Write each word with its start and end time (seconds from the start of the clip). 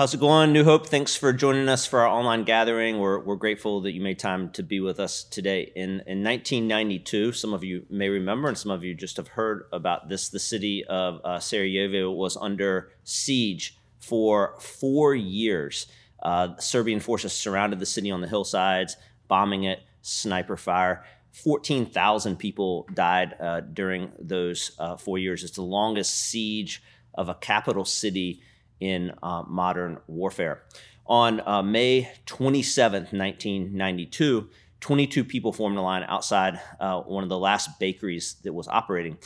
How's 0.00 0.14
it 0.14 0.20
going, 0.20 0.54
New 0.54 0.64
Hope? 0.64 0.86
Thanks 0.86 1.14
for 1.14 1.30
joining 1.30 1.68
us 1.68 1.84
for 1.84 2.00
our 2.00 2.08
online 2.08 2.44
gathering. 2.44 3.00
We're, 3.00 3.18
we're 3.18 3.36
grateful 3.36 3.82
that 3.82 3.92
you 3.92 4.00
made 4.00 4.18
time 4.18 4.48
to 4.52 4.62
be 4.62 4.80
with 4.80 4.98
us 4.98 5.24
today. 5.24 5.70
In, 5.76 6.00
in 6.06 6.24
1992, 6.24 7.32
some 7.32 7.52
of 7.52 7.62
you 7.62 7.84
may 7.90 8.08
remember, 8.08 8.48
and 8.48 8.56
some 8.56 8.70
of 8.70 8.82
you 8.82 8.94
just 8.94 9.18
have 9.18 9.28
heard 9.28 9.64
about 9.74 10.08
this, 10.08 10.30
the 10.30 10.38
city 10.38 10.86
of 10.86 11.20
uh, 11.22 11.38
Sarajevo 11.38 12.10
was 12.12 12.38
under 12.38 12.92
siege 13.04 13.76
for 13.98 14.54
four 14.58 15.14
years. 15.14 15.86
Uh, 16.22 16.56
Serbian 16.56 17.00
forces 17.00 17.34
surrounded 17.34 17.78
the 17.78 17.84
city 17.84 18.10
on 18.10 18.22
the 18.22 18.26
hillsides, 18.26 18.96
bombing 19.28 19.64
it, 19.64 19.80
sniper 20.00 20.56
fire. 20.56 21.04
14,000 21.32 22.38
people 22.38 22.88
died 22.94 23.34
uh, 23.38 23.60
during 23.60 24.12
those 24.18 24.70
uh, 24.78 24.96
four 24.96 25.18
years. 25.18 25.44
It's 25.44 25.56
the 25.56 25.62
longest 25.62 26.16
siege 26.16 26.82
of 27.12 27.28
a 27.28 27.34
capital 27.34 27.84
city 27.84 28.40
in 28.80 29.12
uh, 29.22 29.44
modern 29.46 29.98
warfare. 30.06 30.62
On 31.06 31.40
uh, 31.46 31.62
May 31.62 32.10
27, 32.26 33.02
1992, 33.10 34.48
22 34.80 35.24
people 35.24 35.52
formed 35.52 35.76
a 35.76 35.82
line 35.82 36.04
outside 36.08 36.60
uh, 36.78 37.00
one 37.00 37.22
of 37.22 37.28
the 37.28 37.38
last 37.38 37.78
bakeries 37.78 38.36
that 38.44 38.52
was 38.52 38.68
operating. 38.68 39.18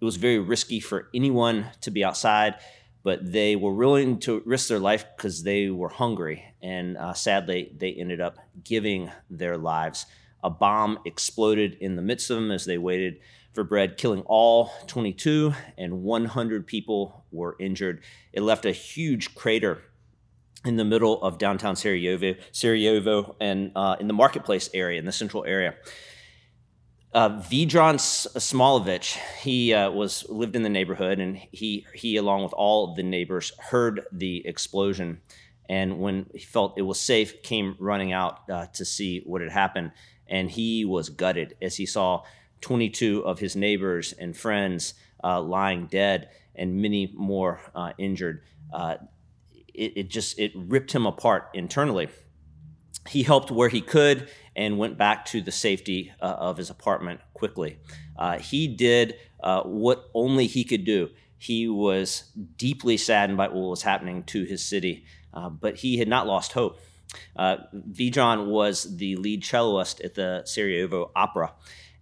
It 0.00 0.04
was 0.04 0.16
very 0.16 0.38
risky 0.38 0.80
for 0.80 1.08
anyone 1.14 1.66
to 1.82 1.90
be 1.90 2.02
outside, 2.02 2.56
but 3.02 3.32
they 3.32 3.56
were 3.56 3.74
willing 3.74 4.18
to 4.20 4.42
risk 4.44 4.68
their 4.68 4.78
life 4.78 5.04
because 5.16 5.42
they 5.42 5.68
were 5.68 5.88
hungry. 5.88 6.44
And 6.62 6.96
uh, 6.96 7.12
sadly, 7.12 7.72
they 7.76 7.92
ended 7.92 8.20
up 8.20 8.38
giving 8.64 9.10
their 9.28 9.56
lives. 9.56 10.06
A 10.42 10.50
bomb 10.50 10.98
exploded 11.04 11.76
in 11.80 11.96
the 11.96 12.02
midst 12.02 12.30
of 12.30 12.36
them 12.36 12.50
as 12.50 12.64
they 12.64 12.78
waited 12.78 13.18
for 13.52 13.64
bread, 13.64 13.96
killing 13.96 14.22
all 14.26 14.72
22, 14.86 15.54
and 15.76 16.02
100 16.02 16.66
people 16.66 17.24
were 17.30 17.56
injured. 17.60 18.02
It 18.32 18.42
left 18.42 18.64
a 18.64 18.72
huge 18.72 19.34
crater 19.34 19.82
in 20.64 20.76
the 20.76 20.84
middle 20.84 21.22
of 21.22 21.38
downtown 21.38 21.76
Sarajevo, 21.76 22.34
Sarajevo 22.52 23.36
and 23.40 23.72
uh, 23.74 23.96
in 23.98 24.06
the 24.06 24.14
marketplace 24.14 24.70
area, 24.72 24.98
in 24.98 25.06
the 25.06 25.12
central 25.12 25.44
area. 25.44 25.74
Uh, 27.12 27.28
Vedran 27.40 27.96
Smailović, 27.96 29.18
he 29.42 29.74
uh, 29.74 29.90
was 29.90 30.24
lived 30.30 30.56
in 30.56 30.62
the 30.62 30.70
neighborhood, 30.70 31.18
and 31.18 31.36
he 31.50 31.86
he 31.94 32.16
along 32.16 32.42
with 32.42 32.54
all 32.54 32.94
the 32.94 33.02
neighbors 33.02 33.52
heard 33.58 34.06
the 34.12 34.46
explosion, 34.46 35.20
and 35.68 35.98
when 35.98 36.26
he 36.32 36.38
felt 36.38 36.78
it 36.78 36.82
was 36.82 36.98
safe, 36.98 37.42
came 37.42 37.76
running 37.78 38.12
out 38.12 38.48
uh, 38.50 38.66
to 38.72 38.86
see 38.86 39.20
what 39.26 39.42
had 39.42 39.52
happened, 39.52 39.92
and 40.26 40.50
he 40.50 40.86
was 40.86 41.10
gutted 41.10 41.54
as 41.60 41.76
he 41.76 41.84
saw 41.84 42.22
22 42.62 43.24
of 43.24 43.38
his 43.38 43.54
neighbors 43.54 44.12
and 44.12 44.36
friends 44.36 44.94
uh, 45.22 45.40
lying 45.40 45.86
dead 45.86 46.30
and 46.54 46.80
many 46.80 47.12
more 47.14 47.60
uh, 47.74 47.92
injured. 47.98 48.42
Uh, 48.72 48.96
it, 49.74 49.92
it, 49.96 50.08
just 50.08 50.38
it 50.38 50.52
ripped 50.54 50.92
him 50.92 51.06
apart 51.06 51.50
internally. 51.54 52.08
He 53.08 53.22
helped 53.22 53.50
where 53.50 53.68
he 53.68 53.80
could 53.80 54.28
and 54.54 54.78
went 54.78 54.96
back 54.96 55.24
to 55.26 55.40
the 55.40 55.52
safety 55.52 56.12
uh, 56.20 56.24
of 56.24 56.56
his 56.56 56.70
apartment 56.70 57.20
quickly. 57.34 57.78
Uh, 58.16 58.38
he 58.38 58.68
did 58.68 59.16
uh, 59.42 59.62
what 59.62 60.08
only 60.14 60.46
he 60.46 60.64
could 60.64 60.84
do. 60.84 61.10
He 61.36 61.68
was 61.68 62.30
deeply 62.56 62.96
saddened 62.96 63.36
by 63.36 63.48
what 63.48 63.70
was 63.70 63.82
happening 63.82 64.22
to 64.24 64.44
his 64.44 64.64
city, 64.64 65.04
but 65.60 65.76
he 65.76 65.98
had 65.98 66.06
not 66.06 66.28
lost 66.28 66.52
hope. 66.52 66.78
Uh, 67.36 67.56
Vedran 67.90 68.46
was 68.46 68.96
the 68.96 69.16
lead 69.16 69.42
celloist 69.42 70.04
at 70.04 70.14
the 70.14 70.42
Sarajevo 70.44 71.10
Opera, 71.14 71.52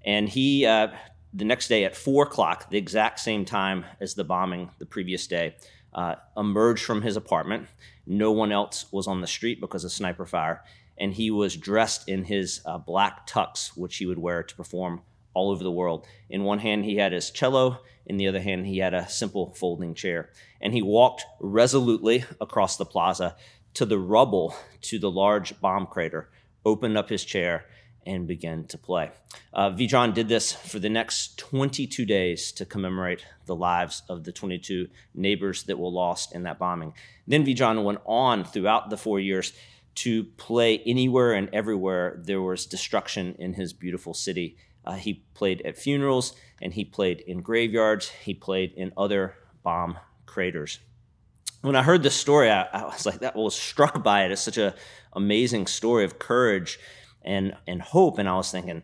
and 0.05 0.29
he, 0.29 0.67
uh, 0.67 0.89
the 1.33 1.45
next 1.45 1.69
day 1.69 1.85
at 1.85 1.97
four 1.97 2.25
o'clock, 2.25 2.71
the 2.71 2.79
exact 2.79 3.21
same 3.21 3.45
time 3.45 3.85
as 4.01 4.15
the 4.15 4.25
bombing 4.25 4.71
the 4.79 4.87
previous 4.87 5.27
day, 5.27 5.57
uh, 5.93 6.17
emerged 6.37 6.85
from 6.85 7.03
his 7.03 7.17
apartment. 7.17 7.69
No 8.07 8.33
one 8.33 8.53
else 8.53 8.87
was 8.93 9.07
on 9.07 9.21
the 9.21 9.27
street 9.27 9.61
because 9.61 9.85
of 9.85 9.93
sniper 9.93 10.27
fire. 10.27 10.63
And 10.99 11.15
he 11.15 11.31
was 11.31 11.57
dressed 11.57 12.09
in 12.09 12.25
his 12.25 12.61
uh, 12.67 12.79
black 12.79 13.27
tux, 13.27 13.77
which 13.77 13.97
he 13.97 14.07
would 14.07 14.19
wear 14.19 14.43
to 14.43 14.55
perform 14.55 15.03
all 15.33 15.51
over 15.51 15.63
the 15.63 15.71
world. 15.71 16.07
In 16.29 16.45
one 16.45 16.59
hand, 16.59 16.85
he 16.85 16.97
had 16.97 17.13
his 17.13 17.31
cello. 17.31 17.81
In 18.07 18.17
the 18.17 18.29
other 18.29 18.41
hand, 18.41 18.67
he 18.67 18.79
had 18.79 18.95
a 18.95 19.09
simple 19.09 19.55
folding 19.55 19.95
chair. 19.95 20.31
And 20.61 20.75
he 20.75 20.83
walked 20.83 21.25
resolutely 21.39 22.25
across 22.41 22.77
the 22.77 22.85
plaza 22.85 23.37
to 23.75 23.87
the 23.87 23.99
rubble 23.99 24.55
to 24.83 24.99
the 24.99 25.11
large 25.11 25.61
bomb 25.61 25.87
crater, 25.87 26.29
opened 26.65 26.99
up 26.99 27.09
his 27.09 27.25
chair, 27.25 27.67
and 28.07 28.27
began 28.27 28.65
to 28.65 28.79
play. 28.79 29.11
Uh, 29.53 29.71
Vedran 29.71 30.15
did 30.15 30.29
this 30.29 30.53
for 30.53 30.79
the 30.79 30.89
next 30.89 31.39
22 31.39 32.05
days 32.05 32.53
to 32.53 32.65
commemorate 32.65 33.25
the 33.47 33.55
lives 33.55 34.03
of 34.09 34.25
the 34.25 34.33
22 34.33 34.89
neighbors 35.15 35.65
that 35.65 35.79
were 35.79 35.91
lost 35.91 36.35
in 36.35 36.45
that 36.45 36.59
bombing. 36.59 36.95
Then 37.27 37.45
Vedran 37.45 37.85
went 37.85 38.01
on 38.07 38.45
throughout 38.45 38.91
the 38.91 38.97
four 38.97 39.21
years 39.21 39.53
to 39.97 40.25
play 40.25 40.79
anywhere 40.87 41.33
and 41.33 41.49
everywhere 41.53 42.21
there 42.25 42.41
was 42.41 42.67
destruction 42.67 43.35
in 43.39 43.55
his 43.55 43.73
beautiful 43.73 44.15
city. 44.15 44.57
Uh, 44.85 44.95
he 44.95 45.25
played 45.35 45.61
at 45.63 45.77
funerals 45.77 46.35
and 46.63 46.73
he 46.73 46.85
played 46.85 47.21
in 47.21 47.43
graveyards, 47.43 48.09
he 48.09 48.35
played 48.35 48.73
in 48.73 48.93
other 48.97 49.35
bomb 49.63 49.99
craters. 50.27 50.79
When 51.63 51.77
I 51.77 51.83
heard 51.83 52.03
this 52.03 52.15
story, 52.15 52.51
I, 52.51 52.63
I 52.73 52.85
was 52.85 53.05
like, 53.05 53.21
that 53.21 53.37
was 53.37 53.55
struck 53.55 54.03
by 54.03 54.25
it. 54.25 54.33
It's 54.33 54.41
such 54.41 54.57
an 54.57 54.73
amazing 55.13 55.67
story 55.67 56.05
of 56.05 56.19
courage 56.19 56.79
and 57.23 57.55
and 57.67 57.83
hope. 57.83 58.19
And 58.19 58.29
i 58.29 58.35
was 58.35 58.51
thinking 58.51 58.83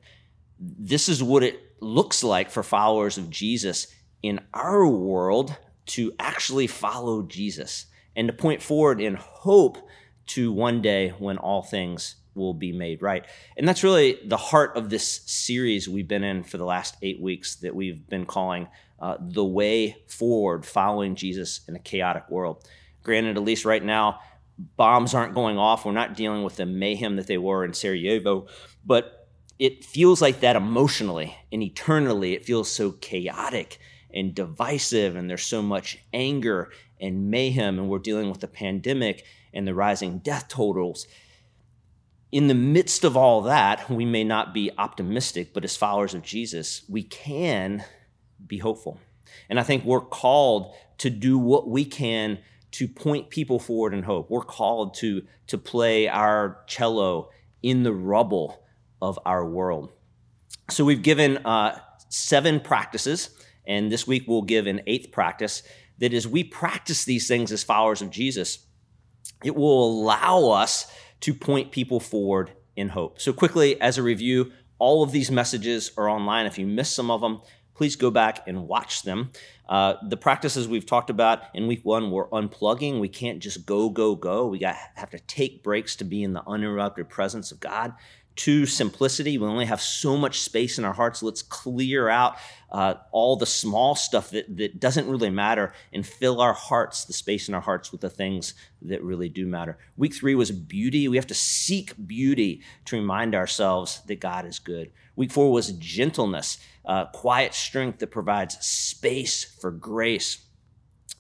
this 0.59 1.09
is 1.09 1.23
what 1.23 1.43
it 1.43 1.61
looks 1.81 2.25
like 2.25 2.51
for 2.51 2.63
followers 2.63 3.19
of 3.19 3.31
jesus 3.31 3.89
in 4.23 4.41
our 4.55 4.87
world 4.87 5.55
to 5.87 6.13
actually 6.19 6.67
follow 6.67 7.23
jesus 7.23 7.87
and 8.17 8.29
to 8.29 8.33
point 8.33 8.63
forward 8.63 9.01
in 9.01 9.15
hope 9.15 9.79
to 10.27 10.53
one 10.53 10.83
day 10.83 11.11
when 11.11 11.39
all 11.39 11.63
things 11.63 12.17
will 12.37 12.55
be 12.55 12.73
made 12.73 13.03
right. 13.03 13.25
And 13.57 13.67
that's 13.67 13.83
really 13.83 14.19
the 14.25 14.37
heart 14.37 14.77
of 14.77 14.91
this 14.91 15.23
series 15.27 15.89
we've 15.89 16.07
been 16.07 16.25
in 16.25 16.45
for 16.45 16.59
the 16.59 16.65
last 16.65 16.97
eight 17.03 17.21
weeks 17.21 17.57
that 17.57 17.75
we've 17.75 18.07
been 18.09 18.27
calling 18.27 18.69
uh, 19.01 19.17
the 19.21 19.45
way 19.45 19.97
forward 20.07 20.65
following 20.65 21.15
jesus 21.15 21.61
in 21.67 21.77
a 21.77 21.81
chaotic 21.81 22.31
world. 22.31 22.65
Granted 23.03 23.37
at 23.37 23.43
least 23.43 23.65
right 23.65 23.83
now 23.83 24.21
bombs 24.59 25.15
aren't 25.15 25.35
going 25.35 25.59
off. 25.59 25.85
We're 25.85 25.93
not 25.93 26.17
dealing 26.17 26.43
with 26.43 26.57
the 26.57 26.67
mayhem 26.67 27.17
that 27.17 27.27
they 27.27 27.39
were 27.39 27.65
in 27.65 27.75
Sarajevo, 27.75 28.47
but 28.85 29.29
it 29.59 29.85
feels 29.85 30.21
like 30.21 30.41
that 30.41 30.57
emotionally 30.57 31.37
and 31.53 31.63
eternally. 31.63 32.35
It 32.35 32.45
feels 32.45 32.71
so 32.71 32.93
chaotic 32.93 33.79
and 34.13 34.35
divisive, 34.35 35.17
and 35.17 35.29
there's 35.29 35.43
so 35.43 35.63
much 35.63 35.99
anger 36.13 36.71
and 37.01 37.31
mayhem, 37.31 37.79
and 37.79 37.89
we're 37.89 37.99
dealing 37.99 38.31
with 38.31 38.41
the 38.41 38.49
pandemic 38.49 39.25
and 39.53 39.67
the 39.67 39.75
rising 39.75 40.19
death 40.19 40.49
totals. 40.49 41.07
In 42.33 42.49
the 42.49 42.55
midst 42.55 43.05
of 43.05 43.17
all 43.17 43.43
that, 43.43 43.89
we 43.91 44.05
may 44.05 44.25
not 44.25 44.53
be 44.53 44.71
optimistic, 44.79 45.55
but 45.55 45.65
as 45.65 45.77
followers 45.77 46.15
of 46.15 46.23
Jesus, 46.23 46.83
we 46.89 47.03
can 47.03 47.85
be 48.47 48.59
hopeful. 48.59 48.99
And 49.49 49.61
I 49.61 49.63
think 49.63 49.85
we're 49.85 50.01
called 50.01 50.75
to 50.99 51.11
do 51.11 51.39
what 51.39 51.69
we 51.69 51.85
can 51.85 52.39
to 52.77 52.87
point 52.87 53.31
people 53.31 53.59
forward 53.59 53.95
in 53.95 54.03
hope. 54.03 54.31
We're 54.31 54.43
called 54.43 54.93
to, 54.97 55.23
to 55.47 55.57
play 55.57 56.09
our 56.09 56.63
cello 56.67 57.31
in 57.63 57.85
the 57.85 57.93
rubble 57.93 58.63
of 59.01 59.19
our 59.25 59.49
world. 59.49 59.93
So 60.69 60.85
we've 60.85 61.03
given 61.03 61.39
uh, 61.39 61.81
seven 62.11 62.61
practices, 62.61 63.31
and 63.67 63.91
this 63.91 64.07
week 64.07 64.25
we'll 64.29 64.43
give 64.43 64.67
an 64.67 64.83
eighth 64.87 65.11
practice 65.11 65.63
that 65.99 66.13
as 66.13 66.29
we 66.29 66.45
practice 66.45 67.07
these 67.07 67.27
things 67.27 67.51
as 67.51 67.63
followers 67.63 68.03
of 68.03 68.11
Jesus, 68.11 68.67
it 69.43 69.57
will 69.57 69.91
allow 69.91 70.51
us 70.51 70.93
to 71.21 71.33
point 71.33 71.73
people 71.73 71.99
forward 71.99 72.53
in 72.77 72.91
hope. 72.91 73.19
So, 73.23 73.33
quickly, 73.33 73.81
as 73.81 73.97
a 73.97 74.03
review, 74.03 74.53
all 74.79 75.03
of 75.03 75.13
these 75.13 75.31
messages 75.31 75.93
are 75.97 76.11
online. 76.11 76.45
If 76.45 76.59
you 76.59 76.67
missed 76.67 76.95
some 76.95 77.11
of 77.11 77.23
them, 77.23 77.41
please 77.77 77.95
go 77.95 78.11
back 78.11 78.41
and 78.47 78.67
watch 78.67 79.03
them. 79.03 79.31
Uh, 79.69 79.95
the 80.09 80.17
practices 80.17 80.67
we've 80.67 80.87
talked 80.87 81.11
about 81.11 81.43
in 81.55 81.67
week 81.67 81.85
one 81.85 82.11
were 82.11 82.29
unplugging. 82.29 83.01
We 83.01 83.09
can't 83.09 83.41
just 83.41 83.67
go, 83.67 83.91
go, 83.91 84.15
go. 84.15 84.47
We 84.47 84.59
got 84.59 84.77
have 84.95 85.11
to 85.11 85.19
take 85.19 85.63
breaks 85.63 85.97
to 85.97 86.05
be 86.05 86.23
in 86.23 86.33
the 86.33 86.43
uninterrupted 86.47 87.09
presence 87.09 87.53
of 87.53 87.61
God. 87.61 87.93
Two, 88.35 88.67
simplicity. 88.67 89.39
We 89.39 89.47
only 89.47 89.65
have 89.65 89.81
so 89.81 90.15
much 90.15 90.41
space 90.41 90.79
in 90.79 90.85
our 90.85 90.93
hearts. 90.93 91.23
Let's 91.23 91.41
clear 91.41 92.11
out 92.11 92.37
uh, 92.71 92.95
all 93.11 93.37
the 93.37 93.47
small 93.47 93.95
stuff 93.95 94.31
that, 94.31 94.57
that 94.59 94.79
doesn't 94.79 95.09
really 95.09 95.31
matter 95.31 95.73
and 95.93 96.07
fill 96.07 96.43
our 96.43 96.53
hearts, 96.53 97.07
the 97.07 97.15
space 97.15 97.49
in 97.49 97.55
our 97.55 97.63
hearts, 97.63 97.93
with 97.93 98.03
the 98.03 98.11
things 98.11 98.53
that 98.83 99.03
really 99.03 99.31
do 99.31 99.47
matter. 99.47 99.79
Week 99.97 100.15
three 100.15 100.35
was 100.35 100.51
beauty. 100.51 101.09
We 101.09 101.17
have 101.17 101.27
to 101.29 101.35
seek 101.35 101.95
beauty 102.07 102.63
to 102.85 102.97
remind 102.97 103.35
ourselves 103.35 104.03
that 104.07 104.21
God 104.21 104.45
is 104.45 104.59
good. 104.59 104.91
Week 105.17 105.33
four 105.33 105.51
was 105.51 105.73
gentleness, 105.73 106.59
uh, 106.87 107.07
quiet 107.07 107.55
strength 107.55 107.99
that 107.99 108.09
provides 108.09 108.57
space 108.65 109.45
for 109.45 109.71
grace. 109.71 110.39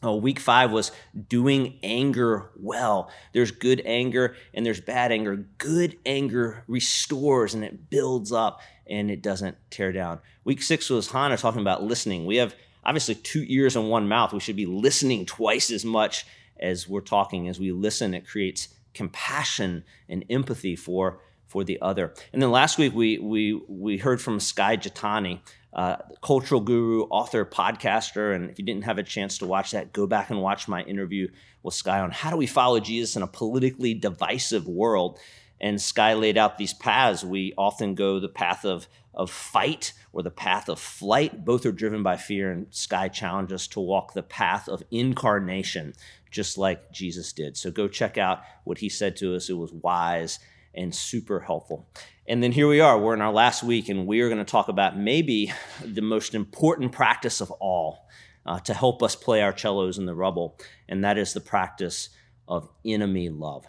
Uh, 0.04 0.12
week 0.12 0.38
five 0.38 0.70
was 0.70 0.92
doing 1.28 1.78
anger 1.82 2.50
well. 2.56 3.10
There's 3.32 3.50
good 3.50 3.82
anger 3.84 4.36
and 4.54 4.64
there's 4.64 4.80
bad 4.80 5.10
anger. 5.10 5.36
Good 5.58 5.98
anger 6.04 6.64
restores 6.68 7.54
and 7.54 7.64
it 7.64 7.90
builds 7.90 8.30
up 8.30 8.60
and 8.86 9.10
it 9.10 9.22
doesn't 9.22 9.56
tear 9.70 9.92
down. 9.92 10.20
Week 10.44 10.62
six 10.62 10.90
was 10.90 11.10
Hannah 11.10 11.36
talking 11.36 11.62
about 11.62 11.82
listening. 11.82 12.26
We 12.26 12.36
have 12.36 12.54
obviously 12.84 13.16
two 13.16 13.44
ears 13.48 13.74
and 13.74 13.90
one 13.90 14.06
mouth. 14.06 14.32
We 14.32 14.40
should 14.40 14.56
be 14.56 14.66
listening 14.66 15.26
twice 15.26 15.70
as 15.70 15.84
much 15.84 16.26
as 16.60 16.88
we're 16.88 17.00
talking, 17.00 17.48
as 17.48 17.58
we 17.58 17.72
listen, 17.72 18.14
it 18.14 18.26
creates 18.26 18.68
compassion 18.94 19.84
and 20.08 20.24
empathy 20.30 20.76
for 20.76 21.20
for 21.46 21.64
the 21.64 21.78
other. 21.80 22.12
And 22.32 22.42
then 22.42 22.50
last 22.50 22.78
week 22.78 22.94
we 22.94 23.18
we 23.18 23.60
we 23.68 23.98
heard 23.98 24.20
from 24.20 24.40
Skye 24.40 24.76
Jethani, 24.76 25.40
uh, 25.72 25.96
cultural 26.22 26.60
guru, 26.60 27.02
author, 27.04 27.44
podcaster. 27.44 28.34
And 28.34 28.50
if 28.50 28.58
you 28.58 28.64
didn't 28.64 28.84
have 28.84 28.98
a 28.98 29.02
chance 29.02 29.38
to 29.38 29.46
watch 29.46 29.70
that, 29.70 29.92
go 29.92 30.06
back 30.06 30.30
and 30.30 30.40
watch 30.40 30.68
my 30.68 30.82
interview 30.82 31.28
with 31.62 31.74
Skye 31.74 32.00
on 32.00 32.10
how 32.10 32.30
do 32.30 32.36
we 32.36 32.46
follow 32.46 32.80
Jesus 32.80 33.16
in 33.16 33.22
a 33.22 33.26
politically 33.26 33.94
divisive 33.94 34.66
world. 34.66 35.18
And 35.60 35.80
Skye 35.80 36.14
laid 36.14 36.36
out 36.36 36.58
these 36.58 36.74
paths. 36.74 37.24
We 37.24 37.54
often 37.56 37.94
go 37.94 38.20
the 38.20 38.28
path 38.28 38.64
of 38.64 38.88
of 39.14 39.30
fight 39.30 39.94
or 40.12 40.22
the 40.22 40.30
path 40.30 40.68
of 40.68 40.78
flight. 40.78 41.44
Both 41.44 41.64
are 41.64 41.72
driven 41.72 42.02
by 42.02 42.16
fear, 42.16 42.50
and 42.50 42.66
Skye 42.70 43.08
challenged 43.08 43.52
us 43.52 43.66
to 43.68 43.80
walk 43.80 44.12
the 44.12 44.22
path 44.22 44.68
of 44.68 44.82
incarnation, 44.90 45.94
just 46.30 46.58
like 46.58 46.92
Jesus 46.92 47.32
did. 47.32 47.56
So 47.56 47.70
go 47.70 47.88
check 47.88 48.18
out 48.18 48.42
what 48.64 48.78
he 48.78 48.90
said 48.90 49.16
to 49.16 49.34
us. 49.34 49.48
It 49.48 49.54
was 49.54 49.72
wise 49.72 50.38
and 50.76 50.94
super 50.94 51.40
helpful. 51.40 51.88
And 52.28 52.42
then 52.42 52.52
here 52.52 52.68
we 52.68 52.80
are, 52.80 52.98
we're 52.98 53.14
in 53.14 53.20
our 53.20 53.32
last 53.32 53.62
week, 53.62 53.88
and 53.88 54.06
we 54.06 54.20
are 54.20 54.28
going 54.28 54.44
to 54.44 54.44
talk 54.44 54.68
about 54.68 54.98
maybe 54.98 55.52
the 55.84 56.02
most 56.02 56.34
important 56.34 56.92
practice 56.92 57.40
of 57.40 57.50
all 57.52 58.08
uh, 58.44 58.60
to 58.60 58.74
help 58.74 59.02
us 59.02 59.16
play 59.16 59.42
our 59.42 59.56
cellos 59.56 59.98
in 59.98 60.06
the 60.06 60.14
rubble, 60.14 60.58
and 60.88 61.04
that 61.04 61.18
is 61.18 61.32
the 61.32 61.40
practice 61.40 62.10
of 62.48 62.68
enemy 62.84 63.28
love. 63.28 63.66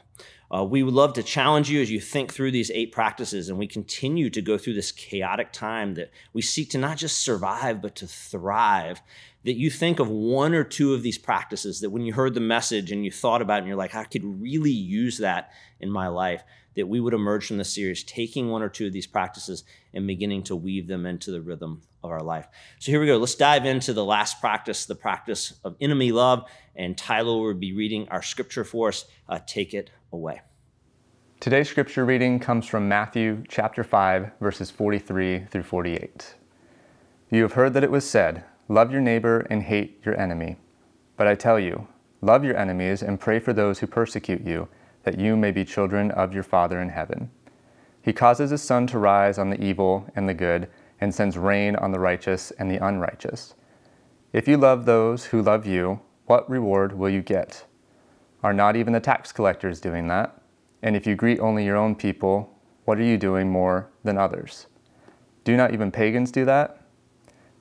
Uh, 0.50 0.64
we 0.64 0.82
would 0.82 0.94
love 0.94 1.14
to 1.14 1.24
challenge 1.24 1.70
you 1.70 1.82
as 1.82 1.92
you 1.92 2.00
think 2.00 2.34
through 2.34 2.52
these 2.52 2.72
eight 2.72 2.94
practices 2.94 3.50
and 3.50 3.58
we 3.58 3.68
continue 3.68 4.30
to 4.30 4.42
go 4.42 4.58
through 4.58 4.74
this 4.74 4.94
chaotic 4.94 5.52
time 5.52 5.96
that 5.96 6.10
we 6.32 6.42
seek 6.42 6.70
to 6.70 6.78
not 6.78 6.98
just 6.98 7.20
survive, 7.20 7.82
but 7.82 7.96
to 7.96 8.08
thrive. 8.08 9.02
That 9.44 9.58
you 9.58 9.70
think 9.70 10.00
of 10.00 10.10
one 10.10 10.54
or 10.54 10.64
two 10.64 10.94
of 10.94 11.04
these 11.04 11.18
practices 11.18 11.82
that 11.82 11.90
when 11.90 12.04
you 12.04 12.14
heard 12.14 12.34
the 12.34 12.40
message 12.40 12.92
and 12.92 13.04
you 13.04 13.12
thought 13.12 13.42
about 13.42 13.56
it 13.56 13.60
and 13.60 13.68
you're 13.68 13.78
like, 13.78 13.96
I 13.96 14.04
could 14.04 14.24
really 14.42 14.72
use 14.72 15.20
that 15.20 15.52
in 15.80 15.92
my 15.92 16.08
life, 16.08 16.44
that 16.78 16.88
we 16.88 17.00
would 17.00 17.14
emerge 17.14 17.48
from 17.48 17.58
the 17.58 17.66
series 17.66 18.04
taking 18.04 18.50
one 18.50 18.62
or 18.62 18.70
two 18.70 18.86
of 18.86 18.94
these 18.94 19.08
practices 19.08 19.64
and 19.94 20.08
beginning 20.08 20.44
to 20.44 20.56
weave 20.56 20.88
them 20.88 21.06
into 21.08 21.32
the 21.32 21.42
rhythm 21.42 21.82
of 22.04 22.12
our 22.12 22.22
life. 22.22 22.48
So 22.80 22.92
here 22.92 23.02
we 23.02 23.08
go. 23.08 23.18
Let's 23.18 23.36
dive 23.36 23.66
into 23.66 23.94
the 23.94 24.06
last 24.06 24.40
practice, 24.40 24.86
the 24.86 24.96
practice 24.96 25.60
of 25.64 25.76
enemy 25.82 26.12
love. 26.12 26.50
And 26.76 26.96
Tyler 26.96 27.36
will 27.36 27.56
be 27.56 27.74
reading 27.74 28.08
our 28.10 28.22
scripture 28.22 28.64
for 28.64 28.90
us. 28.90 29.06
Uh, 29.28 29.40
take 29.46 29.74
it 29.74 29.90
away. 30.14 30.42
Today's 31.40 31.68
scripture 31.68 32.06
reading 32.06 32.40
comes 32.40 32.68
from 32.68 32.88
Matthew 32.88 33.44
chapter 33.50 33.84
5, 33.84 34.32
verses 34.40 34.70
43 34.70 35.46
through 35.50 35.64
48. 35.64 36.36
You 37.32 37.42
have 37.42 37.54
heard 37.54 37.74
that 37.74 37.84
it 37.84 37.92
was 37.92 38.08
said, 38.08 38.44
Love 38.70 38.92
your 38.92 39.02
neighbor 39.02 39.48
and 39.50 39.64
hate 39.64 40.02
your 40.06 40.20
enemy. 40.20 40.58
But 41.16 41.28
I 41.28 41.34
tell 41.34 41.60
you, 41.60 41.88
love 42.22 42.44
your 42.44 42.56
enemies 42.56 43.02
and 43.02 43.20
pray 43.20 43.40
for 43.40 43.54
those 43.54 43.80
who 43.80 43.88
persecute 43.88 44.46
you 44.46 44.68
that 45.08 45.18
you 45.18 45.38
may 45.38 45.52
be 45.52 45.64
children 45.64 46.12
of 46.12 46.34
your 46.34 46.44
Father 46.44 46.82
in 46.82 46.90
heaven. 46.90 47.32
He 48.02 48.12
causes 48.12 48.50
his 48.50 48.62
sun 48.62 48.88
to 48.88 49.00
rise 49.00 49.38
on 49.38 49.50
the 49.50 49.64
evil 49.64 50.06
and 50.18 50.28
the 50.28 50.34
good, 50.34 50.68
and 51.00 51.16
sends 51.16 51.38
rain 51.38 51.78
on 51.78 51.94
the 51.94 52.00
righteous 52.02 52.52
and 52.60 52.70
the 52.70 52.86
unrighteous. 52.86 53.56
If 54.34 54.50
you 54.50 54.58
love 54.58 54.84
those 54.84 55.24
who 55.28 55.42
love 55.42 55.66
you, 55.66 56.02
what 56.26 56.50
reward 56.50 56.92
will 56.92 57.10
you 57.10 57.22
get? 57.22 57.64
Are 58.44 58.52
not 58.52 58.76
even 58.76 58.92
the 58.92 59.00
tax 59.00 59.32
collectors 59.32 59.80
doing 59.80 60.10
that? 60.10 60.42
And 60.82 60.94
if 60.94 61.08
you 61.08 61.16
greet 61.16 61.40
only 61.40 61.64
your 61.64 61.78
own 61.78 61.96
people, 61.96 62.60
what 62.84 63.00
are 63.00 63.04
you 63.06 63.18
doing 63.18 63.50
more 63.50 63.90
than 64.04 64.18
others? 64.18 64.68
Do 65.46 65.56
not 65.56 65.72
even 65.72 65.90
pagans 65.90 66.34
do 66.34 66.44
that? 66.44 66.82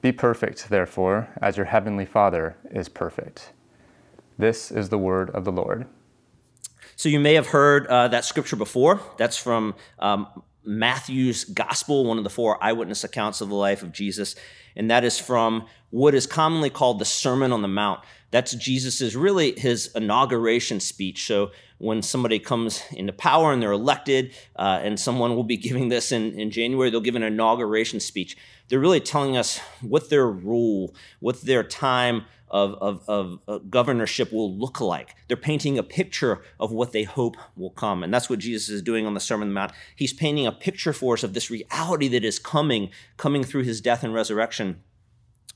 Be 0.03 0.11
perfect, 0.11 0.69
therefore, 0.69 1.29
as 1.41 1.57
your 1.57 1.67
heavenly 1.67 2.07
Father 2.07 2.57
is 2.73 2.89
perfect. 2.89 3.53
This 4.37 4.73
is 4.73 4.89
the 4.89 4.99
word 4.99 5.31
of 5.31 5.45
the 5.45 5.53
Lord. 5.53 5.87
So 6.97 7.09
you 7.11 7.21
may 7.21 7.35
have 7.35 7.49
heard 7.49 7.87
uh, 7.87 8.09
that 8.09 8.25
scripture 8.25 8.57
before. 8.57 9.01
That's 9.19 9.37
from 9.37 9.75
um, 9.99 10.27
Matthew's 10.65 11.45
Gospel, 11.45 12.07
one 12.07 12.19
of 12.19 12.25
the 12.25 12.31
four 12.31 12.63
eyewitness 12.63 13.05
accounts 13.05 13.41
of 13.41 13.49
the 13.51 13.55
life 13.55 13.83
of 13.83 13.93
Jesus. 13.93 14.35
And 14.75 14.91
that 14.91 15.05
is 15.05 15.19
from 15.19 15.67
what 15.91 16.15
is 16.15 16.27
commonly 16.27 16.71
called 16.71 16.99
the 16.99 17.05
Sermon 17.05 17.53
on 17.53 17.63
the 17.63 17.69
Mount. 17.69 18.01
That's 18.31 18.55
Jesus's 18.55 19.15
really 19.15 19.59
his 19.59 19.91
inauguration 19.95 20.81
speech. 20.81 21.27
So 21.27 21.53
when 21.79 22.03
somebody 22.03 22.39
comes 22.39 22.83
into 22.93 23.13
power 23.13 23.53
and 23.53 23.63
they're 23.63 23.73
elected, 23.73 24.35
uh, 24.57 24.81
and 24.83 24.99
someone 24.99 25.37
will 25.37 25.45
be 25.45 25.57
giving 25.69 25.89
this 25.89 26.13
in, 26.13 26.39
in 26.39 26.51
January, 26.51 26.91
they'll 26.91 27.01
give 27.01 27.17
an 27.17 27.23
inauguration 27.23 28.01
speech. 28.01 28.37
They're 28.69 28.81
really 28.81 29.01
telling 29.01 29.37
us 29.37 29.59
what 29.81 30.11
their 30.11 30.27
rule, 30.27 30.95
what 31.21 31.41
their 31.43 31.63
time 31.63 32.25
of, 32.49 32.75
of, 32.75 33.03
of 33.09 33.39
uh, 33.49 33.59
governorship 33.71 34.33
will 34.33 34.57
look 34.57 34.81
like. 34.81 35.15
They're 35.29 35.37
painting 35.37 35.79
a 35.79 35.83
picture 35.83 36.43
of 36.61 36.73
what 36.73 36.93
they 36.93 37.03
hope 37.03 37.37
will 37.57 37.71
come. 37.71 38.03
And 38.03 38.13
that's 38.15 38.31
what 38.31 38.39
Jesus 38.39 38.69
is 38.69 38.83
doing 38.83 39.07
on 39.07 39.15
the 39.15 39.21
Sermon 39.21 39.49
on 39.49 39.55
the 39.55 39.55
Mount. 39.55 39.73
He's 39.95 40.13
painting 40.13 40.47
a 40.47 40.53
picture 40.53 40.93
for 40.93 41.15
us 41.15 41.25
of 41.25 41.35
this 41.35 41.51
reality 41.51 42.09
that 42.09 42.25
is 42.25 42.39
coming, 42.39 42.91
coming 43.17 43.43
through 43.43 43.65
his 43.65 43.81
death 43.81 44.05
and 44.05 44.15
resurrection 44.15 44.83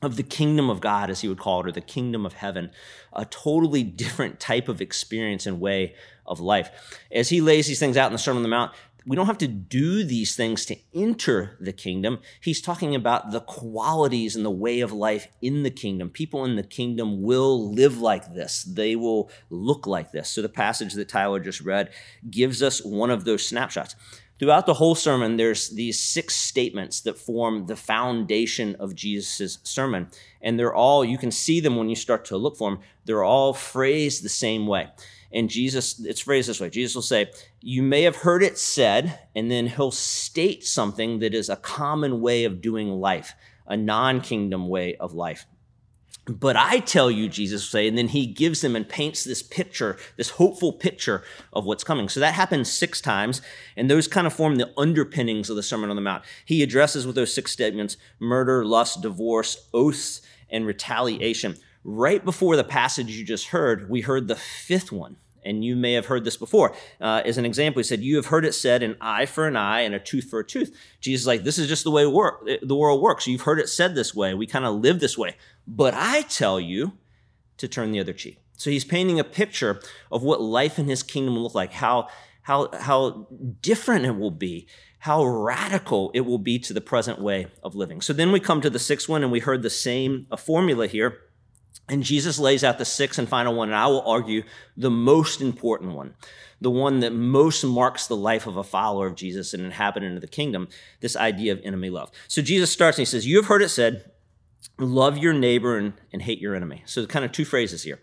of 0.03 0.17
the 0.17 0.23
kingdom 0.23 0.71
of 0.71 0.81
God, 0.81 1.11
as 1.11 1.21
he 1.21 1.29
would 1.29 1.39
call 1.39 1.61
it, 1.61 1.69
or 1.69 1.73
the 1.73 1.81
kingdom 1.81 2.25
of 2.25 2.35
heaven, 2.35 2.71
a 3.13 3.25
totally 3.25 3.83
different 3.83 4.41
type 4.41 4.69
of 4.69 4.81
experience 4.81 5.47
and 5.47 5.61
way 5.61 5.95
of 6.27 6.41
life. 6.41 6.99
As 7.13 7.29
he 7.29 7.41
lays 7.41 7.67
these 7.67 7.79
things 7.79 7.97
out 7.97 8.07
in 8.07 8.13
the 8.13 8.19
Sermon 8.19 8.39
on 8.39 8.43
the 8.43 8.49
Mount, 8.49 8.73
we 9.07 9.17
don't 9.17 9.27
have 9.27 9.39
to 9.39 9.49
do 9.49 10.05
these 10.05 10.37
things 10.37 10.67
to 10.67 10.77
enter 10.95 11.57
the 11.59 11.73
kingdom. 11.73 12.19
He's 12.41 12.61
talking 12.61 12.95
about 12.95 13.31
the 13.31 13.41
qualities 13.41 14.37
and 14.37 14.45
the 14.45 14.51
way 14.51 14.81
of 14.81 14.93
life 14.93 15.29
in 15.41 15.63
the 15.63 15.71
kingdom. 15.71 16.11
People 16.11 16.45
in 16.45 16.57
the 16.57 16.63
kingdom 16.63 17.23
will 17.23 17.73
live 17.73 17.99
like 17.99 18.35
this, 18.35 18.63
they 18.63 18.97
will 18.97 19.31
look 19.49 19.87
like 19.87 20.13
this. 20.13 20.29
So, 20.29 20.43
the 20.43 20.49
passage 20.49 20.95
that 20.95 21.09
Tyler 21.09 21.41
just 21.41 21.61
read 21.61 21.91
gives 22.31 22.63
us 22.63 22.85
one 22.85 23.11
of 23.11 23.25
those 23.25 23.47
snapshots. 23.47 23.97
Throughout 24.41 24.65
the 24.65 24.73
whole 24.73 24.95
sermon, 24.95 25.37
there's 25.37 25.69
these 25.69 26.03
six 26.03 26.35
statements 26.35 27.03
that 27.03 27.19
form 27.19 27.67
the 27.67 27.77
foundation 27.77 28.75
of 28.77 28.95
Jesus' 28.95 29.59
sermon. 29.65 30.09
And 30.41 30.59
they're 30.59 30.73
all, 30.73 31.05
you 31.05 31.19
can 31.19 31.31
see 31.31 31.61
them 31.61 31.77
when 31.77 31.91
you 31.91 31.95
start 31.95 32.25
to 32.27 32.39
look 32.39 32.57
for 32.57 32.71
them, 32.71 32.81
they're 33.05 33.23
all 33.23 33.53
phrased 33.53 34.25
the 34.25 34.31
same 34.31 34.67
way. 34.67 34.89
And 35.31 35.51
Jesus, 35.51 36.03
it's 36.03 36.23
phrased 36.23 36.49
this 36.49 36.59
way 36.59 36.71
Jesus 36.71 36.95
will 36.95 37.03
say, 37.03 37.31
You 37.61 37.83
may 37.83 38.05
have 38.05 38.17
heard 38.17 38.43
it 38.43 38.57
said, 38.57 39.19
and 39.37 39.51
then 39.51 39.67
he'll 39.67 39.91
state 39.91 40.65
something 40.65 41.19
that 41.19 41.35
is 41.35 41.51
a 41.51 41.57
common 41.57 42.23
way 42.23 42.45
of 42.45 42.63
doing 42.63 42.89
life, 42.89 43.35
a 43.67 43.77
non 43.77 44.23
kingdom 44.23 44.71
way 44.71 44.97
of 44.97 45.13
life. 45.13 45.45
But 46.27 46.57
I 46.57 46.79
tell 46.79 47.11
you, 47.11 47.29
Jesus 47.29 47.63
will 47.63 47.79
say, 47.79 47.89
and 47.89 47.99
then 47.99 48.09
he 48.09 48.27
gives 48.27 48.61
them 48.61 48.77
and 48.77 48.89
paints 48.89 49.25
this 49.25 49.43
picture, 49.43 49.97
this 50.17 50.31
hopeful 50.31 50.73
picture 50.73 51.25
of 51.53 51.65
what's 51.65 51.83
coming. 51.83 52.09
So 52.09 52.21
that 52.21 52.35
happens 52.35 52.71
six 52.71 53.01
times, 53.01 53.43
and 53.77 53.91
those 53.91 54.07
kind 54.07 54.27
of 54.27 54.33
form 54.33 54.57
the 54.57 54.73
underpinnings 54.77 55.51
of 55.51 55.57
the 55.57 55.63
Sermon 55.63 55.91
on 55.91 55.97
the 55.97 56.03
Mount. 56.03 56.25
He 56.45 56.63
addresses 56.63 57.07
with 57.07 57.17
those 57.17 57.35
six 57.35 57.51
statements 57.51 57.97
murder, 58.21 58.65
lust, 58.65 59.03
divorce, 59.03 59.69
oaths, 59.73 60.21
and 60.51 60.67
retaliation 60.67 61.57
right 61.85 62.25
before 62.25 62.57
the 62.57 62.65
passage 62.65 63.11
you 63.11 63.25
just 63.25 63.49
heard, 63.49 63.89
we 63.89 64.03
heard 64.03 64.29
the 64.29 64.37
fifth 64.37 64.93
one. 64.93 65.17
And 65.45 65.65
you 65.65 65.77
may 65.77 65.95
have 65.95 66.07
heard 66.07 66.25
this 66.25 66.37
before. 66.37 66.75
Uh, 67.01 67.23
as 67.25 67.39
an 67.39 67.45
example, 67.45 67.81
he 67.81 67.85
said, 67.85 68.01
You 68.01 68.17
have 68.17 68.27
heard 68.27 68.45
it 68.45 68.55
said, 68.55 68.83
an 68.83 68.97
eye 69.01 69.27
for 69.27 69.47
an 69.47 69.57
eye 69.57 69.81
and 69.81 69.95
a 69.95 69.99
tooth 69.99 70.25
for 70.29 70.41
a 70.41 70.47
tooth. 70.47 70.77
Jesus 71.01 71.23
is 71.23 71.27
like, 71.27 71.45
This 71.45 71.59
is 71.59 71.69
just 71.69 71.85
the 71.85 71.91
way 71.91 72.07
work, 72.07 72.47
the 72.63 72.77
world 72.77 73.03
works. 73.03 73.27
You've 73.27 73.43
heard 73.43 73.61
it 73.61 73.69
said 73.69 73.95
this 73.95 74.15
way. 74.15 74.35
We 74.35 74.47
kind 74.47 74.65
of 74.65 74.77
live 74.77 75.01
this 75.01 75.17
way. 75.17 75.37
But 75.67 75.95
I 75.95 76.23
tell 76.23 76.61
you 76.61 76.93
to 77.57 77.69
turn 77.69 77.93
the 77.93 78.01
other 78.01 78.13
cheek. 78.13 78.39
So 78.57 78.71
he's 78.71 78.85
painting 78.85 79.19
a 79.19 79.25
picture 79.25 79.81
of 80.13 80.23
what 80.23 80.41
life 80.41 80.79
in 80.79 80.87
his 80.87 81.03
kingdom 81.03 81.37
will 81.37 81.45
look 81.45 81.55
like, 81.55 81.73
how, 81.73 82.09
how, 82.43 82.69
how 82.79 83.27
different 83.63 84.05
it 84.05 84.19
will 84.19 84.31
be, 84.31 84.67
how 84.99 85.25
radical 85.25 86.11
it 86.13 86.21
will 86.23 86.39
be 86.39 86.59
to 86.59 86.75
the 86.75 86.81
present 86.83 87.19
way 87.19 87.47
of 87.63 87.75
living. 87.75 88.03
So 88.03 88.13
then 88.13 88.33
we 88.33 88.41
come 88.41 88.61
to 88.61 88.69
the 88.69 88.79
sixth 88.79 89.09
one, 89.09 89.23
and 89.23 89.33
we 89.33 89.41
heard 89.41 89.63
the 89.63 89.71
same 89.71 90.27
formula 90.37 90.87
here 90.87 91.21
and 91.91 92.03
Jesus 92.03 92.39
lays 92.39 92.65
out 92.65 92.79
the 92.79 92.85
sixth 92.87 93.19
and 93.19 93.29
final 93.29 93.55
one, 93.55 93.69
and 93.69 93.77
I 93.77 93.87
will 93.89 94.03
argue 94.03 94.45
the 94.77 94.91
most 94.91 95.43
important 95.43 95.93
one, 95.93 96.15
the 96.61 96.71
one 96.71 97.01
that 97.01 97.13
most 97.13 97.65
marks 97.65 98.07
the 98.07 98.17
life 98.17 98.47
of 98.47 98.57
a 98.57 98.65
follower 98.65 99.07
of 99.07 99.17
Jesus 99.17 99.53
and 99.53 99.65
inhabitant 99.65 100.15
of 100.15 100.21
the 100.23 100.29
kingdom, 100.29 100.69
this 101.01 101.17
idea 101.17 101.53
of 101.53 101.61
enemy 101.63 101.91
love. 101.91 102.11
So 102.29 102.41
Jesus 102.41 102.71
starts 102.71 102.97
and 102.97 103.03
he 103.03 103.11
says, 103.11 103.27
You 103.27 103.37
have 103.37 103.47
heard 103.47 103.63
it 103.63 103.69
said, 103.69 104.11
love 104.79 105.19
your 105.19 105.33
neighbor 105.33 105.77
and, 105.77 105.93
and 106.13 106.23
hate 106.23 106.41
your 106.41 106.55
enemy. 106.55 106.83
So, 106.87 107.07
kind 107.07 107.25
of 107.25 107.33
two 107.33 107.45
phrases 107.45 107.83
here. 107.83 108.01